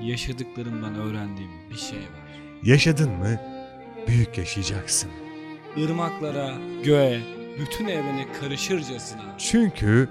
Yaşadıklarımdan 0.00 0.94
öğrendiğim 0.94 1.50
bir 1.70 1.76
şey 1.76 1.98
var. 1.98 2.40
Yaşadın 2.62 3.10
mı, 3.10 3.40
büyük 4.08 4.38
yaşayacaksın. 4.38 5.10
Irmaklara, 5.76 6.54
göğe, 6.84 7.20
bütün 7.60 7.88
evrene 7.88 8.26
karışırcasına. 8.40 9.22
Çünkü 9.38 10.08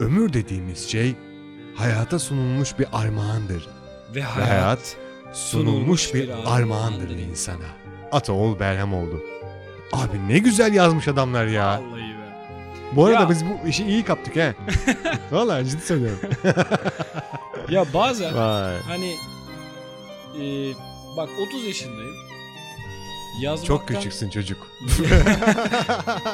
ömür 0.00 0.32
dediğimiz 0.32 0.88
şey 0.88 1.14
hayata 1.74 2.18
sunulmuş 2.18 2.78
bir 2.78 2.86
armağandır. 2.92 3.68
Ve 4.10 4.14
Ve 4.14 4.22
hayat, 4.22 4.48
hayat 4.48 4.96
sunulmuş 5.32 6.14
bir 6.14 6.30
armağandır 6.46 7.10
insana. 7.10 7.66
Ataoğul 8.12 8.58
Berhemoğlu. 8.60 9.22
Abi 9.92 10.28
ne 10.28 10.38
güzel 10.38 10.74
yazmış 10.74 11.08
adamlar 11.08 11.46
ya. 11.46 11.80
Vallahi 11.80 11.93
be. 11.93 11.93
Bu 12.92 13.04
arada 13.06 13.20
Ya. 13.22 13.30
biz 13.30 13.44
bu 13.46 13.68
işi 13.68 13.84
iyi 13.84 14.04
kaptık 14.04 14.36
he. 14.36 14.54
Vallahi 15.30 15.68
ciddi 15.68 15.82
söylüyorum. 15.82 16.18
Ya 17.68 17.84
bazen 17.94 18.34
Vay. 18.34 18.76
hani 18.86 19.16
e, 20.40 20.44
bak 21.16 21.28
30 21.48 21.64
yaşındayım. 21.66 22.14
Yazmaktan... 23.42 23.66
Çok 23.76 23.88
küçüksün 23.88 24.30
çocuk. 24.30 24.66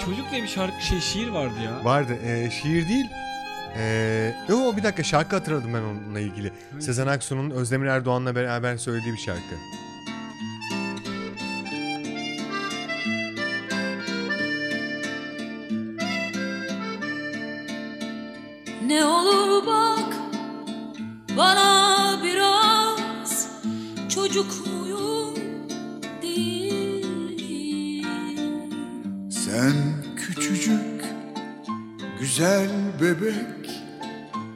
Çocuk 0.04 0.30
diye 0.30 0.42
bir 0.42 0.48
şarkı 0.48 0.82
şey 0.84 1.00
şiir 1.00 1.28
vardı 1.28 1.54
ya. 1.64 1.84
Vardı. 1.84 2.12
Ee, 2.24 2.50
şiir 2.50 2.88
değil. 2.88 3.06
Ee, 3.76 4.34
yo 4.48 4.76
bir 4.76 4.82
dakika 4.82 5.02
şarkı 5.02 5.36
hatırladım 5.36 5.74
ben 5.74 5.82
onunla 5.82 6.20
ilgili. 6.20 6.52
Sezen 6.80 7.06
Aksu'nun 7.06 7.50
Özdemir 7.50 7.86
Erdoğan'la 7.86 8.34
beraber 8.34 8.76
söylediği 8.76 9.12
bir 9.14 9.18
şarkı. 9.20 9.54
Bana 21.40 22.18
biraz 22.24 23.48
çocuk 24.14 24.66
muyum 24.66 25.34
değil 26.22 28.04
Sen 29.30 29.72
küçücük 30.16 31.04
güzel 32.20 32.68
bebek. 33.00 33.70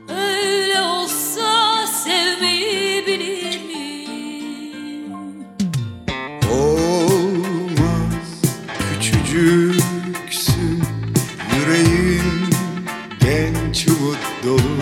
Öyle 0.08 0.80
olsa 0.80 1.86
sevmeyi 1.86 3.06
bilir 3.06 3.60
miyim? 3.66 5.14
olmaz 6.52 8.42
Küçücüksün. 8.78 10.82
Yüreğin 11.56 12.22
genç 13.20 13.88
umut 13.88 14.18
dolu 14.44 14.73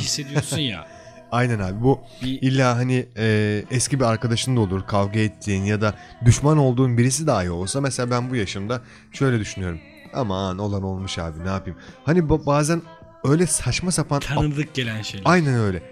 hissediyorsun 0.00 0.58
ya. 0.58 0.86
Aynen 1.32 1.58
abi 1.58 1.82
bu 1.82 2.00
Bir- 2.22 2.42
illa 2.42 2.76
hani 2.76 3.06
e, 3.16 3.64
eski 3.70 4.00
bir 4.00 4.04
arkadaşın 4.04 4.56
da 4.56 4.60
olur 4.60 4.86
kavga 4.86 5.20
ettiğin 5.20 5.64
ya 5.64 5.80
da 5.80 5.94
düşman 6.24 6.58
olduğun 6.58 6.98
birisi 6.98 7.26
dahi 7.26 7.50
olsa 7.50 7.80
mesela 7.80 8.10
ben 8.10 8.30
bu 8.30 8.36
yaşımda 8.36 8.80
şöyle 9.12 9.38
düşünüyorum. 9.40 9.80
Aman 10.14 10.58
olan 10.58 10.82
olmuş 10.82 11.18
abi 11.18 11.44
ne 11.44 11.48
yapayım. 11.48 11.78
Hani 12.04 12.18
ba- 12.18 12.46
bazen 12.46 12.82
öyle 13.24 13.46
saçma 13.46 13.90
sapan 13.90 14.16
ap- 14.16 14.22
Tanıdık 14.22 14.74
gelen 14.74 15.02
şeyler. 15.02 15.26
aynen 15.30 15.54
öyle. 15.54 15.82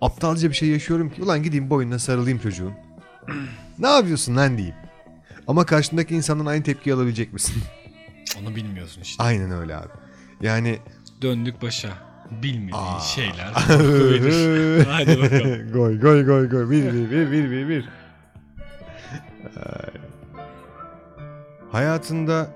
Aptalca 0.00 0.50
bir 0.50 0.54
şey 0.54 0.68
yaşıyorum 0.68 1.10
ki 1.10 1.22
ulan 1.22 1.42
gideyim 1.42 1.70
boynuna 1.70 1.98
sarılayım 1.98 2.38
çocuğun. 2.38 2.72
ne 3.78 3.88
yapıyorsun 3.88 4.36
lan 4.36 4.56
diyeyim. 4.58 4.76
Ama 5.46 5.66
karşındaki 5.66 6.14
insandan 6.14 6.46
aynı 6.46 6.62
tepkiyi 6.62 6.94
alabilecek 6.94 7.32
misin? 7.32 7.62
Onu 8.40 8.56
bilmiyorsun 8.56 9.02
işte. 9.02 9.22
aynen 9.22 9.50
öyle 9.50 9.76
abi. 9.76 9.88
Yani 10.42 10.78
Döndük 11.22 11.62
başa. 11.62 11.88
Bilmediğin 12.30 12.72
Aa. 12.72 13.00
şeyler. 13.00 13.52
korkuydur. 13.68 14.86
Hadi 14.86 15.22
bakalım. 15.22 15.72
goy 15.72 16.00
goy 16.00 16.24
goy 16.26 16.48
goy. 16.48 16.70
Bir 16.70 16.92
bir 16.92 17.10
bir 17.10 17.32
bir 17.32 17.50
bir 17.50 17.68
bir. 17.68 17.88
Ay. 19.56 19.90
Hayatında 21.72 22.50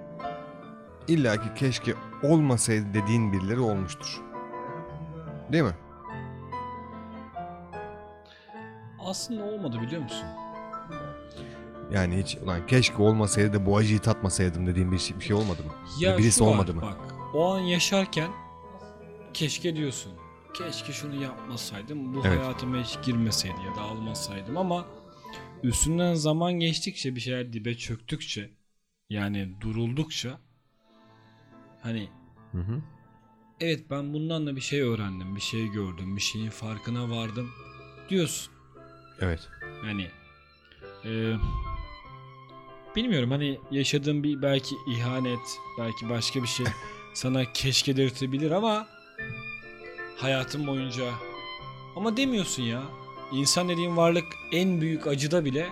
illaki 1.08 1.54
keşke 1.54 1.94
olmasaydı 2.22 2.84
dediğin 2.94 3.32
birileri 3.32 3.60
olmuştur. 3.60 4.20
Değil 5.52 5.64
mi? 5.64 5.74
Aslında 9.04 9.44
olmadı 9.44 9.80
biliyor 9.82 10.02
musun? 10.02 10.26
Yani 11.92 12.22
hiç 12.22 12.36
ulan 12.36 12.66
keşke 12.66 13.02
olmasaydı 13.02 13.52
da 13.52 13.66
bu 13.66 13.76
acıyı 13.76 14.00
tatmasaydım 14.00 14.66
dediğin 14.66 14.92
bir 14.92 14.98
şey, 14.98 15.18
bir 15.18 15.24
şey 15.24 15.36
olmadı 15.36 15.62
mı? 15.64 15.72
Ya 16.00 16.18
birisi 16.18 16.38
şu 16.38 16.44
var, 16.44 16.50
olmadı 16.50 16.74
mı? 16.74 16.82
Bak 16.82 16.96
o 17.34 17.54
an 17.54 17.58
yaşarken 17.58 18.28
keşke 19.34 19.76
diyorsun. 19.76 20.12
Keşke 20.54 20.92
şunu 20.92 21.22
yapmasaydım. 21.22 22.14
Bu 22.14 22.18
Evet. 22.24 22.38
hayatıma 22.40 22.76
hiç 22.76 22.98
girmeseydi 23.06 23.56
ya 23.66 23.76
da 23.76 23.80
almasaydım 23.80 24.56
ama 24.56 24.86
üstünden 25.62 26.14
zaman 26.14 26.52
geçtikçe 26.52 27.16
bir 27.16 27.20
şeyler 27.20 27.52
dibe 27.52 27.74
çöktükçe 27.76 28.50
yani 29.10 29.56
duruldukça 29.60 30.40
hani 31.82 32.08
Hı 32.52 32.58
hı. 32.58 32.82
evet 33.60 33.90
ben 33.90 34.14
bundan 34.14 34.46
da 34.46 34.56
bir 34.56 34.60
şey 34.60 34.80
öğrendim, 34.80 35.36
bir 35.36 35.40
şey 35.40 35.66
gördüm, 35.68 36.16
bir 36.16 36.20
şeyin 36.22 36.50
farkına 36.50 37.10
vardım 37.10 37.50
diyorsun. 38.08 38.52
Evet. 39.20 39.48
Yani 39.86 40.06
e, 41.04 41.34
bilmiyorum 42.96 43.30
hani 43.30 43.60
yaşadığın 43.70 44.22
bir 44.22 44.42
belki 44.42 44.74
ihanet, 44.88 45.58
belki 45.78 46.08
başka 46.08 46.42
bir 46.42 46.48
şey 46.48 46.66
sana 47.14 47.52
keşke 47.52 47.96
dedirtebilir 47.96 48.50
ama 48.50 48.86
hayatın 50.16 50.66
boyunca 50.66 51.04
ama 51.96 52.16
demiyorsun 52.16 52.62
ya. 52.62 52.82
İnsan 53.32 53.68
dediğin 53.68 53.96
varlık 53.96 54.24
en 54.52 54.80
büyük 54.80 55.06
acıda 55.06 55.44
bile 55.44 55.68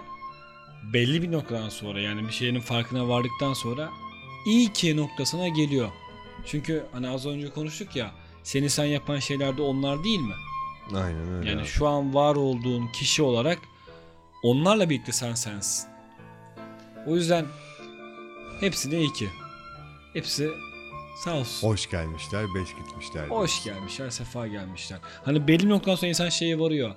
belli 0.93 1.23
bir 1.23 1.33
noktadan 1.33 1.69
sonra 1.69 2.01
yani 2.01 2.27
bir 2.27 2.33
şeyin 2.33 2.61
farkına 2.61 3.09
vardıktan 3.09 3.53
sonra 3.53 3.91
iyi 4.47 4.73
ki 4.73 4.97
noktasına 4.97 5.49
geliyor. 5.49 5.89
Çünkü 6.47 6.87
hani 6.93 7.09
az 7.09 7.27
önce 7.27 7.51
konuştuk 7.51 7.97
ya 7.97 8.11
seni 8.43 8.71
sen 8.71 8.85
yapan 8.85 9.19
şeyler 9.19 9.57
de 9.59 9.63
onlar 9.63 10.05
değil 10.05 10.21
mi? 10.21 10.35
Aynen 10.95 11.33
öyle. 11.33 11.51
Yani 11.51 11.61
abi. 11.61 11.69
şu 11.69 11.89
an 11.89 12.15
var 12.15 12.37
olduğun 12.37 12.87
kişi 12.87 13.23
olarak 13.23 13.59
onlarla 14.43 14.91
birlikte 14.91 15.13
sen 15.13 15.35
sensin. 15.35 15.89
O 17.07 17.15
yüzden 17.15 17.47
hepsi 18.61 18.91
de 18.91 18.99
iyi 18.99 19.13
ki. 19.13 19.29
Hepsi 20.13 20.51
sağ 21.17 21.35
olsun. 21.37 21.69
Hoş 21.69 21.91
gelmişler, 21.91 22.45
beş 22.55 22.69
gitmişler. 22.75 23.29
Hoş 23.29 23.65
gelmişler, 23.65 24.11
sefa 24.11 24.47
gelmişler. 24.47 24.99
Hani 25.25 25.49
belli 25.49 25.65
bir 25.65 25.69
noktadan 25.69 25.95
sonra 25.97 26.09
insan 26.09 26.29
şeye 26.29 26.59
varıyor. 26.59 26.95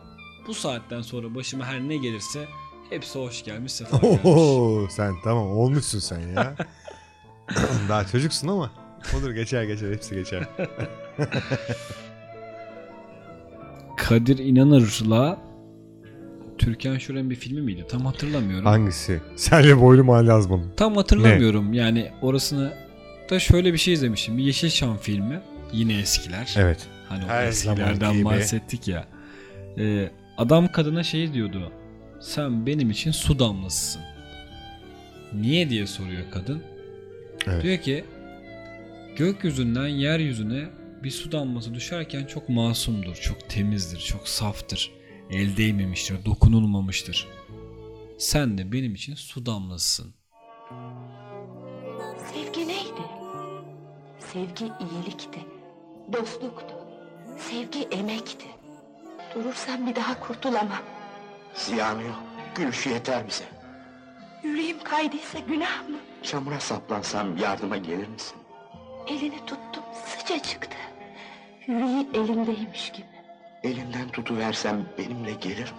Bu 0.48 0.54
saatten 0.54 1.02
sonra 1.02 1.36
başıma 1.36 1.66
her 1.66 1.80
ne 1.80 1.98
gelirse 1.98 2.46
hepsi 2.90 3.20
hoş 3.20 3.44
gelmiş, 3.44 3.72
sefa 3.72 3.98
gelmiş. 3.98 4.20
Oho, 4.26 4.88
sen 4.90 5.14
tamam 5.24 5.48
olmuşsun 5.58 6.00
sen 6.00 6.20
ya. 6.20 6.56
Daha 7.90 8.08
çocuksun 8.08 8.48
ama 8.48 8.72
olur 9.18 9.32
geçer 9.32 9.64
geçer 9.64 9.92
hepsi 9.92 10.16
geçer. 10.16 10.44
Kadir 13.98 14.38
İnanır'la 14.38 15.38
Türkan 16.58 16.98
Şoren 16.98 17.30
bir 17.30 17.36
filmi 17.36 17.62
miydi? 17.62 17.86
Tam 17.90 18.06
hatırlamıyorum. 18.06 18.66
Hangisi? 18.66 19.22
Senle 19.36 19.82
boylum 19.82 20.10
hala 20.10 20.32
yazmadım. 20.34 20.74
Tam 20.78 20.96
hatırlamıyorum. 20.96 21.74
Yani 21.74 22.12
orasını 22.22 22.85
da 23.30 23.40
şöyle 23.40 23.74
bir 23.74 23.78
şey 23.78 23.94
izlemişim. 23.94 24.38
Bir 24.38 24.44
Yeşilçam 24.44 24.98
filmi. 24.98 25.42
Yine 25.74 26.00
eskiler. 26.00 26.54
Evet. 26.58 26.88
Hani 27.10 27.26
o 27.26 27.28
Her 27.28 27.48
eskilerden 27.48 27.94
zamanki 27.96 28.18
gibi. 28.18 28.26
bahsettik 28.26 28.88
ya. 28.88 29.08
Ee, 29.78 30.12
adam 30.38 30.72
kadına 30.72 31.04
şey 31.04 31.34
diyordu. 31.34 31.72
Sen 32.22 32.66
benim 32.66 32.92
için 32.92 33.12
su 33.12 33.40
damlasısın. 33.40 34.02
Niye 35.34 35.70
diye 35.70 35.88
soruyor 35.88 36.24
kadın. 36.32 36.64
Evet. 37.48 37.64
Diyor 37.64 37.78
ki 37.78 38.06
gökyüzünden 39.18 39.88
yeryüzüne 39.88 40.66
bir 41.04 41.12
su 41.12 41.32
damlası 41.32 41.74
düşerken 41.74 42.26
çok 42.26 42.50
masumdur, 42.50 43.16
çok 43.16 43.50
temizdir, 43.50 44.00
çok 44.00 44.28
saftır. 44.28 44.92
El 45.32 45.58
değmemiştir, 45.58 46.26
dokunulmamıştır. 46.26 47.28
Sen 48.18 48.58
de 48.58 48.72
benim 48.72 48.96
için 48.96 49.16
su 49.16 49.46
damlasısın. 49.46 50.14
Sevgi 54.36 54.66
iyilikti, 54.66 55.40
dostluktu. 56.14 56.76
Sevgi 57.38 57.84
emekti. 57.92 58.48
Durursam 59.36 59.88
bir 59.88 59.96
daha 59.96 60.20
kurtulamam. 60.20 60.82
Ziyanı 61.54 62.04
yok. 62.04 62.24
Gülüşü 62.56 62.90
yeter 62.90 63.28
bize. 63.28 63.44
Yüreğim 64.44 64.84
kaydıysa 64.84 65.40
günah 65.40 65.90
mı? 65.90 65.98
Çamura 66.24 66.60
saplansam 66.60 67.38
yardıma 67.38 67.78
gelir 67.78 68.08
misin? 68.08 68.38
Elini 69.08 69.46
tuttum 69.46 69.84
sıcacıktı. 70.06 70.78
Yüreği 71.68 72.08
elimdeymiş 72.14 72.92
gibi. 72.92 73.08
Elinden 73.64 74.10
tutuversem 74.10 74.86
benimle 74.98 75.32
gelir 75.32 75.72
mi? 75.72 75.78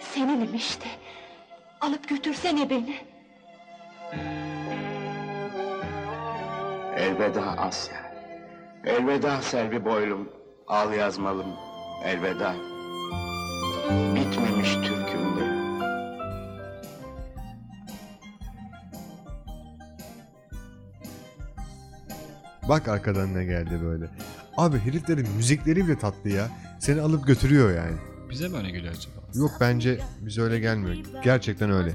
Seninim 0.00 0.54
işte. 0.54 0.88
Alıp 1.80 2.08
götürsene 2.08 2.70
beni. 2.70 2.96
Elveda 6.96 7.42
Asya. 7.58 8.12
Elveda 8.84 9.42
Selvi 9.42 9.84
boylum. 9.84 10.28
Al 10.68 10.92
yazmalım. 10.92 11.46
Elveda. 12.04 12.54
Bitmemiş 14.14 14.74
türkümde. 14.74 15.46
Bak 22.68 22.88
arkadan 22.88 23.34
ne 23.34 23.44
geldi 23.44 23.80
böyle. 23.82 24.04
Abi 24.56 24.78
heriflerin 24.78 25.28
müzikleri 25.36 25.86
bile 25.86 25.98
tatlı 25.98 26.30
ya. 26.30 26.48
Seni 26.78 27.00
alıp 27.00 27.26
götürüyor 27.26 27.74
yani. 27.76 27.96
Bize 28.30 28.48
mi 28.48 28.56
öyle 28.56 28.70
geliyor 28.70 28.94
acaba? 28.94 29.14
Yok 29.34 29.50
bence 29.60 29.98
bize 30.20 30.42
öyle 30.42 30.58
gelmiyor. 30.58 30.96
Gerçekten 31.24 31.70
öyle. 31.70 31.92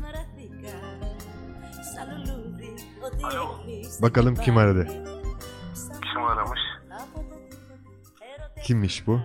Bakalım 4.00 4.36
kim 4.36 4.58
aradı? 4.58 4.88
Kim 6.14 6.24
aramış? 6.24 6.60
Kimmiş 8.64 9.08
bu? 9.08 9.20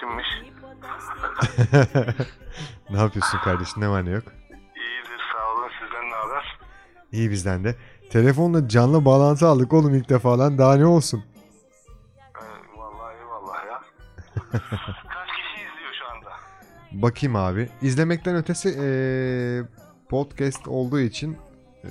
Kimmiş? 0.00 0.26
ne 2.90 2.98
yapıyorsun 2.98 3.38
kardeşim? 3.38 3.82
Ne 3.82 3.88
var 3.88 4.04
ne 4.04 4.10
yok? 4.10 4.22
İyidir 4.76 5.20
sağ 5.32 5.52
olun 5.52 5.68
sizden 5.80 6.04
ne 6.10 6.14
haber? 6.14 6.58
İyi 7.12 7.30
bizden 7.30 7.64
de. 7.64 7.74
Telefonla 8.10 8.68
canlı 8.68 9.04
bağlantı 9.04 9.46
aldık 9.46 9.72
oğlum 9.72 9.94
ilk 9.94 10.08
defa 10.08 10.38
lan. 10.38 10.58
Daha 10.58 10.76
ne 10.76 10.86
olsun? 10.86 11.24
Ee, 12.36 12.78
vallahi 12.78 13.16
eyvallah 13.16 13.66
ya. 13.66 13.80
Kaç 14.52 15.28
kişi 15.36 15.66
izliyor 15.66 15.92
şu 15.98 16.06
anda? 16.16 16.30
Bakayım 17.02 17.36
abi. 17.36 17.68
İzlemekten 17.82 18.36
ötesi 18.36 18.68
eee, 18.68 19.62
podcast 20.08 20.68
olduğu 20.68 21.00
için 21.00 21.36
eee, 21.84 21.90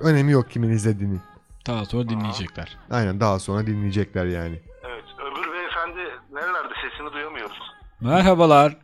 önemi 0.00 0.32
yok 0.32 0.50
kimin 0.50 0.68
izlediğini. 0.70 1.18
Daha 1.66 1.84
sonra 1.84 2.08
dinleyecekler. 2.08 2.78
Aynen 2.90 3.20
daha 3.20 3.38
sonra 3.38 3.66
dinleyecekler 3.66 4.24
yani. 4.26 4.60
Evet 4.84 5.04
öbür 5.18 5.52
beyefendi 5.52 6.00
nerelerde 6.32 6.74
sesini 6.90 7.12
duyamıyoruz. 7.12 7.58
Merhabalar. 8.00 8.76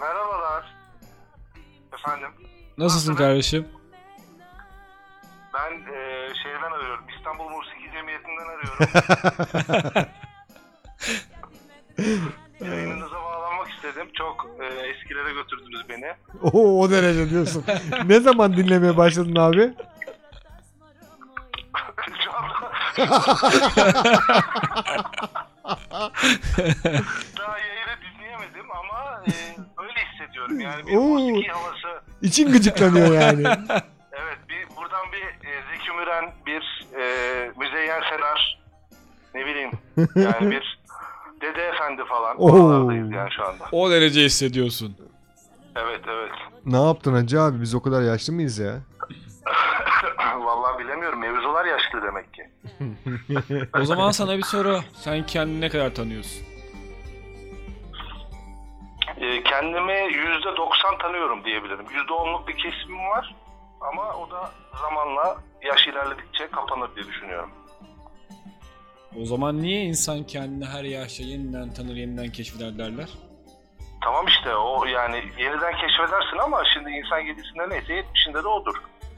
Merhabalar. 0.00 0.74
Efendim 1.98 2.28
Nasılsın 2.78 3.14
kardeşim? 3.14 3.66
ben 5.54 5.72
e, 5.72 6.28
şeyden 6.42 6.72
arıyorum 6.72 7.04
İstanbul 7.18 7.48
Musiki 7.48 7.90
Cemiyeti'nden 7.92 8.46
arıyorum. 8.46 8.86
İstedim. 12.60 13.00
Çok 14.20 14.46
e, 14.60 14.64
eskilere 14.64 15.32
götürdünüz 15.32 15.88
beni. 15.88 16.12
Oo, 16.42 16.80
o 16.82 16.90
derece 16.90 17.30
diyorsun. 17.30 17.64
ne 18.06 18.20
zaman 18.20 18.56
dinlemeye 18.56 18.96
başladın 18.96 19.36
abi? 19.36 19.58
Daha 27.38 27.58
yayını 27.58 27.96
dinleyemedim 28.02 28.70
ama 28.70 29.22
e, 29.26 29.32
öyle 29.82 30.00
hissediyorum. 30.12 30.60
Yani 30.60 30.86
bir 30.86 30.96
Oo. 30.96 31.00
musiki 31.02 31.48
havası 31.52 32.02
İçin 32.22 32.52
gıcıklanıyor 32.52 33.14
yani. 33.20 33.44
Evet 34.12 34.38
bir 34.48 34.76
buradan 34.76 35.12
bir 35.12 35.48
e, 35.48 35.62
Zeki 35.72 35.92
Müren, 35.92 36.32
bir 36.46 36.86
e, 36.98 37.02
Müzeyyen 37.58 38.00
Senar, 38.00 38.60
ne 39.34 39.46
bileyim 39.46 39.70
yani 40.14 40.50
bir 40.50 40.79
Dede 41.40 41.62
Efendi 41.68 42.04
falan 42.04 42.36
Oo. 42.40 42.50
oralardayız 42.52 43.10
yani 43.10 43.30
şu 43.30 43.44
anda. 43.46 43.64
O 43.72 43.90
derece 43.90 44.20
hissediyorsun. 44.20 44.96
Evet 45.76 46.00
evet. 46.08 46.30
ne 46.66 46.82
yaptın 46.82 47.14
hacı 47.14 47.40
abi? 47.40 47.60
Biz 47.60 47.74
o 47.74 47.82
kadar 47.82 48.02
yaşlı 48.02 48.32
mıyız 48.32 48.58
ya? 48.58 48.74
Vallahi 50.38 50.78
bilemiyorum 50.84 51.20
mevzular 51.20 51.64
yaşlı 51.64 52.02
demek 52.02 52.34
ki. 52.34 52.48
O 53.80 53.84
zaman 53.84 54.10
sana 54.10 54.38
bir 54.38 54.42
soru. 54.42 54.80
Sen 54.92 55.26
kendini 55.26 55.60
ne 55.60 55.68
kadar 55.68 55.94
tanıyorsun? 55.94 56.46
E, 59.16 59.42
kendimi 59.42 59.92
yüzde 60.12 60.56
doksan 60.56 60.98
tanıyorum 60.98 61.44
diyebilirim. 61.44 61.86
Yüzde 61.94 62.12
onluk 62.12 62.48
bir 62.48 62.56
kesimim 62.56 62.98
var 63.08 63.34
ama 63.80 64.14
o 64.14 64.30
da 64.30 64.50
zamanla 64.82 65.36
yaş 65.62 65.86
ilerledikçe 65.86 66.46
kapanır 66.50 66.90
diye 66.96 67.06
düşünüyorum. 67.06 67.50
O 69.22 69.24
zaman 69.24 69.62
niye 69.62 69.82
insan 69.84 70.24
kendini 70.24 70.64
her 70.66 70.84
yaşta 70.84 71.22
yeniden 71.24 71.74
tanır, 71.74 71.94
yeniden 71.96 72.28
keşfeder 72.32 72.78
derler? 72.78 73.08
Tamam 74.04 74.26
işte 74.26 74.54
o 74.56 74.84
yani 74.84 75.16
yeniden 75.38 75.72
keşfedersin 75.72 76.38
ama 76.44 76.62
şimdi 76.74 76.90
insan 76.90 77.20
7'sinde 77.20 77.70
neyse 77.70 77.92
70'inde 78.00 78.44
de 78.44 78.48
odur. 78.48 78.74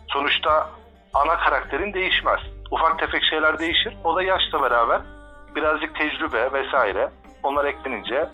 Sonuçta 0.08 0.70
ana 1.14 1.36
karakterin 1.36 1.92
değişmez. 1.92 2.40
ufak 2.70 2.98
tefek 2.98 3.22
şeyler 3.30 3.58
değişir. 3.58 3.96
O 4.04 4.16
da 4.16 4.22
yaşla 4.22 4.62
beraber 4.62 5.00
birazcık 5.56 5.96
tecrübe 5.96 6.52
vesaire 6.52 7.10
onlar 7.42 7.64
eklenince 7.64 8.28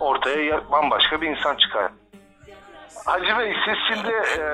ortaya 0.00 0.44
ya- 0.44 0.70
bambaşka 0.72 1.20
bir 1.20 1.28
insan 1.28 1.56
çıkar. 1.56 1.92
Hacı 3.06 3.38
Bey 3.38 3.54
siz 3.64 3.74
şimdi 3.88 4.12
e, 4.40 4.44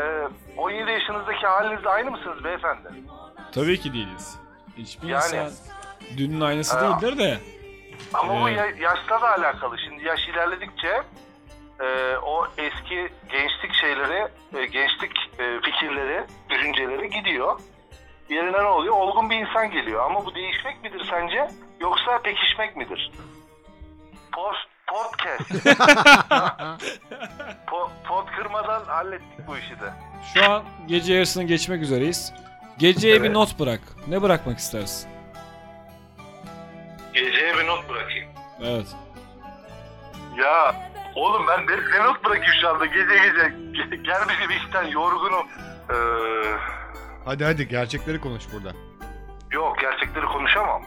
17 0.56 0.90
yaşınızdaki 0.90 1.46
halinizde 1.46 1.88
aynı 1.88 2.10
mısınız 2.10 2.44
beyefendi? 2.44 2.88
Tabii 3.52 3.80
ki 3.80 3.92
değiliz. 3.92 4.38
Hiçbir 4.76 5.08
Yani- 5.08 5.24
insan 5.24 5.50
dünün 6.16 6.40
aynısı 6.40 6.78
Ha. 6.78 7.00
değildir 7.00 7.18
de. 7.18 7.38
Ama 8.14 8.40
bu 8.42 8.48
Evet. 8.48 8.58
ya- 8.58 8.90
yaşla 8.90 9.20
da 9.20 9.28
alakalı. 9.30 9.78
Şimdi 9.78 10.04
yaş 10.04 10.28
ilerledikçe 10.28 11.02
e, 11.80 12.16
o 12.16 12.46
eski 12.58 13.08
gençlik 13.30 13.74
şeyleri, 13.80 14.28
e, 14.56 14.66
gençlik 14.66 15.12
e, 15.38 15.60
fikirleri, 15.60 16.24
düşünceleri 16.50 17.10
gidiyor. 17.10 17.60
Yerine 18.28 18.52
ne 18.52 18.62
oluyor? 18.68 18.94
Olgun 18.96 19.30
bir 19.30 19.36
insan 19.36 19.70
geliyor. 19.70 20.04
Ama 20.04 20.26
bu 20.26 20.34
değişmek 20.34 20.82
midir 20.82 21.06
sence? 21.10 21.48
Yoksa 21.80 22.18
pekişmek 22.22 22.76
midir? 22.76 23.10
Post, 24.32 24.66
podcast. 24.86 25.66
po, 27.66 27.90
pot 28.08 28.26
kırmadan 28.36 28.84
hallettik 28.84 29.46
bu 29.48 29.58
işi 29.58 29.80
de. 29.80 29.92
Şu 30.34 30.50
an 30.50 30.62
gece 30.86 31.14
yarısını 31.14 31.44
geçmek 31.44 31.82
üzereyiz. 31.82 32.32
Geceye 32.78 33.14
bir 33.16 33.20
Evet. 33.26 33.36
not 33.36 33.58
bırak. 33.58 33.80
Ne 34.08 34.22
bırakmak 34.22 34.58
istersin? 34.58 35.10
Geceye 37.16 37.54
bir 37.58 37.66
not 37.66 37.88
bırakayım. 37.90 38.28
Evet. 38.62 38.86
Ya 40.38 40.74
oğlum 41.14 41.46
ben 41.48 41.66
ne, 41.66 41.76
ne 41.98 42.04
not 42.04 42.24
bırakayım 42.24 42.54
şu 42.60 42.68
anda 42.68 42.86
gece 42.86 43.14
gece. 43.18 43.54
Ge- 43.72 44.02
Gelmişim 44.02 44.50
işten 44.50 44.84
yorgunum. 44.84 45.46
Ee, 45.90 45.94
Hadi 47.24 47.44
hadi 47.44 47.68
gerçekleri 47.68 48.20
konuş 48.20 48.42
burada. 48.52 48.72
yok 49.50 49.78
gerçekleri 49.80 50.26
konuşamam. 50.26 50.82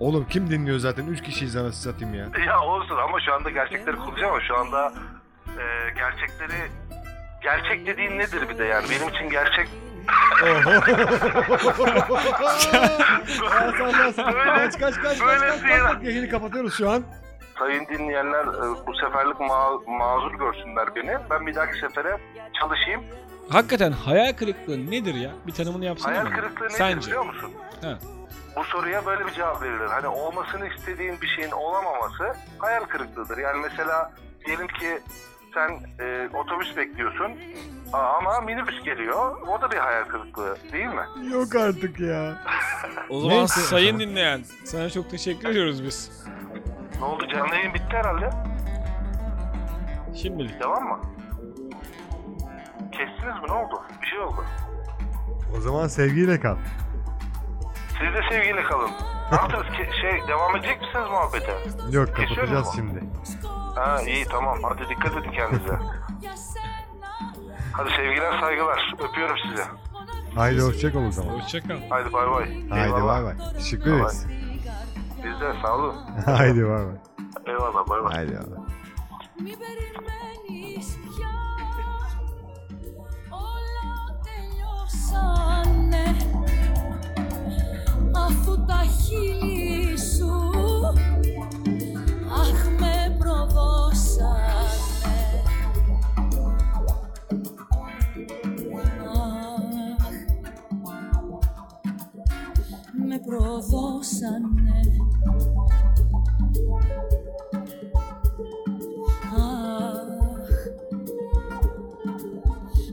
Oğlum 0.00 0.26
kim 0.30 0.50
dinliyor 0.50 0.78
zaten? 0.78 1.06
3 1.06 1.22
kişiyiz 1.22 1.56
anasını 1.56 1.92
satayım 1.92 2.14
ya. 2.14 2.44
Ya 2.46 2.60
olsun 2.60 2.96
ama 2.96 3.20
şu 3.20 3.34
anda 3.34 3.50
gerçekleri 3.50 3.96
konuşamam. 3.96 4.40
Şu 4.40 4.56
anda 4.56 4.92
e, 5.48 5.90
gerçekleri... 5.96 6.70
Gerçek 7.42 7.86
dediğin 7.86 8.18
nedir 8.18 8.48
bir 8.48 8.58
de 8.58 8.64
yani? 8.64 8.86
Benim 8.90 9.08
için 9.08 9.30
gerçek... 9.30 9.68
kaç 13.36 14.78
kaç 14.78 14.78
kaç 14.78 14.94
kaç 15.02 15.20
böyle 15.20 15.38
kaç 15.38 15.60
kaç 15.62 16.02
yayını 16.04 16.28
kapatıyoruz 16.28 16.74
şu 16.78 16.90
an. 16.90 17.02
Sayın 17.58 17.86
dinleyenler 17.86 18.44
e, 18.44 18.86
bu 18.86 18.94
seferlik 18.94 19.36
ma- 19.36 19.98
mazur 19.98 20.34
görsünler 20.38 20.94
beni. 20.96 21.18
Ben 21.30 21.46
bir 21.46 21.54
dahaki 21.54 21.78
sefere 21.80 22.18
çalışayım. 22.60 23.04
Hakikaten 23.50 23.92
hayal 23.92 24.32
kırıklığı 24.32 24.90
nedir 24.90 25.14
ya? 25.14 25.30
Bir 25.46 25.52
tanımını 25.52 25.84
yapsana 25.84 26.12
Hayal 26.14 26.26
bana. 26.26 26.34
kırıklığı 26.34 26.64
nedir 26.64 26.74
Sence? 26.76 27.06
biliyor 27.06 27.24
musun? 27.24 27.50
Ha. 27.82 27.98
Bu 28.56 28.64
soruya 28.64 29.06
böyle 29.06 29.26
bir 29.26 29.32
cevap 29.32 29.62
verilir. 29.62 29.86
Hani 29.90 30.06
olmasını 30.06 30.68
istediğin 30.68 31.20
bir 31.20 31.26
şeyin 31.26 31.50
olamaması 31.50 32.34
hayal 32.58 32.84
kırıklığıdır. 32.84 33.38
Yani 33.38 33.58
mesela 33.62 34.12
diyelim 34.46 34.66
ki 34.66 34.98
sen 35.54 35.70
e, 36.04 36.28
otobüs 36.34 36.76
bekliyorsun 36.76 37.32
ama 37.98 38.40
minibüs 38.40 38.82
geliyor. 38.84 39.36
O 39.48 39.60
da 39.62 39.70
bir 39.70 39.76
hayal 39.76 40.04
kırıklığı 40.04 40.56
değil 40.72 40.86
mi? 40.86 41.30
Yok 41.32 41.54
artık 41.54 42.00
ya. 42.00 42.42
O 43.10 43.20
zaman 43.20 43.36
Neyse. 43.38 43.60
sayın 43.60 43.98
dinleyen 44.00 44.40
sana 44.64 44.90
çok 44.90 45.10
teşekkür 45.10 45.48
ediyoruz 45.48 45.84
biz. 45.84 46.24
Ne 46.98 47.04
oldu 47.04 47.26
canlı 47.28 47.54
yayın 47.54 47.74
bitti 47.74 47.86
herhalde. 47.96 48.30
Şimdilik. 50.22 50.60
Devam 50.60 50.84
mı? 50.84 51.00
Kestiniz 52.92 53.34
mi? 53.42 53.48
Ne 53.48 53.52
oldu? 53.52 53.82
Bir 54.02 54.06
şey 54.06 54.18
oldu. 54.18 54.44
O 55.58 55.60
zaman 55.60 55.86
sevgiyle 55.88 56.40
kal. 56.40 56.56
Siz 57.88 58.14
de 58.14 58.20
sevgiyle 58.30 58.62
kalın. 58.62 58.90
Ne 59.32 59.36
yaptınız? 59.36 59.66
Ke- 59.66 60.00
şey, 60.00 60.28
devam 60.28 60.56
edecek 60.56 60.80
misiniz 60.80 61.06
muhabbete? 61.10 61.52
Yok 61.90 62.08
Kesiyor 62.16 62.28
kapatacağız 62.28 62.66
mu? 62.66 62.72
şimdi. 62.76 63.00
Ha 63.76 64.02
iyi 64.02 64.24
tamam. 64.24 64.58
Hadi 64.62 64.88
dikkat 64.88 65.12
edin 65.16 65.30
kendinize. 65.30 65.78
Hadi 67.73 67.89
sevgiler 67.89 68.39
saygılar. 68.39 68.93
Öpüyorum 69.09 69.35
sizi. 69.49 69.63
Haydi 70.35 70.61
hoşça 70.61 70.93
kal 70.93 71.05
o 71.05 71.11
zaman. 71.11 71.33
Hoşçakal. 71.39 71.75
Haydi 71.89 72.13
bay 72.13 72.27
bay. 72.31 72.67
Haydi 72.69 72.85
Eyvallah. 72.85 73.23
bay 73.25 73.37
bay. 73.39 73.53
Teşekkür 73.57 73.91
Bay 73.91 73.99
ederiz. 73.99 74.27
Biz 75.23 75.41
de 75.41 75.53
sağ 75.61 75.75
olun. 75.75 75.95
Haydi 76.25 76.63
bay 76.63 76.85
bay. 76.85 76.95
Eyvallah 77.47 77.89
bay 77.89 78.03
bay. 78.03 78.13
Haydi 78.13 78.31
bay. 78.31 78.59
Μη 79.43 79.53
περιμένεις 79.61 80.87
πια 81.03 81.33
Όλα 83.45 83.91
τελειώσανε 84.25 86.05
Αφού 88.27 88.65
τα 88.65 88.81
χείλη 89.01 89.97
σου 89.97 90.31
Αχ 92.41 92.61
προδώσανε 103.26 104.80
Αχ, 109.36 110.48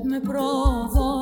με 0.04 0.20
προδώσανε 0.20 1.22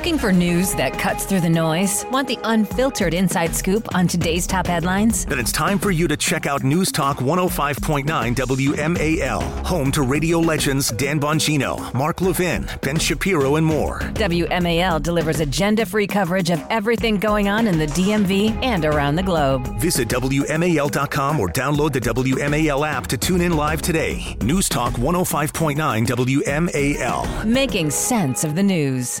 Looking 0.00 0.16
for 0.16 0.32
news 0.32 0.72
that 0.76 0.98
cuts 0.98 1.26
through 1.26 1.40
the 1.40 1.50
noise? 1.50 2.06
Want 2.10 2.26
the 2.26 2.38
unfiltered 2.44 3.12
inside 3.12 3.54
scoop 3.54 3.94
on 3.94 4.08
today's 4.08 4.46
top 4.46 4.66
headlines? 4.66 5.26
Then 5.26 5.38
it's 5.38 5.52
time 5.52 5.78
for 5.78 5.90
you 5.90 6.08
to 6.08 6.16
check 6.16 6.46
out 6.46 6.62
News 6.62 6.90
Talk 6.90 7.18
105.9 7.18 8.06
WMAL, 8.34 9.42
home 9.66 9.92
to 9.92 10.00
radio 10.00 10.38
legends 10.38 10.88
Dan 10.88 11.20
Bongino, 11.20 11.92
Mark 11.92 12.22
Levin, 12.22 12.66
Ben 12.80 12.98
Shapiro, 12.98 13.56
and 13.56 13.66
more. 13.66 14.00
WMAL 14.14 15.02
delivers 15.02 15.40
agenda 15.40 15.84
free 15.84 16.06
coverage 16.06 16.48
of 16.48 16.64
everything 16.70 17.18
going 17.18 17.50
on 17.50 17.66
in 17.66 17.78
the 17.78 17.88
DMV 17.88 18.52
and 18.64 18.86
around 18.86 19.16
the 19.16 19.22
globe. 19.22 19.66
Visit 19.78 20.08
WMAL.com 20.08 21.38
or 21.38 21.50
download 21.50 21.92
the 21.92 22.00
WMAL 22.00 22.88
app 22.88 23.06
to 23.08 23.18
tune 23.18 23.42
in 23.42 23.54
live 23.54 23.82
today. 23.82 24.34
News 24.40 24.66
Talk 24.66 24.94
105.9 24.94 26.06
WMAL. 26.06 27.44
Making 27.44 27.90
sense 27.90 28.44
of 28.44 28.54
the 28.54 28.62
news. 28.62 29.20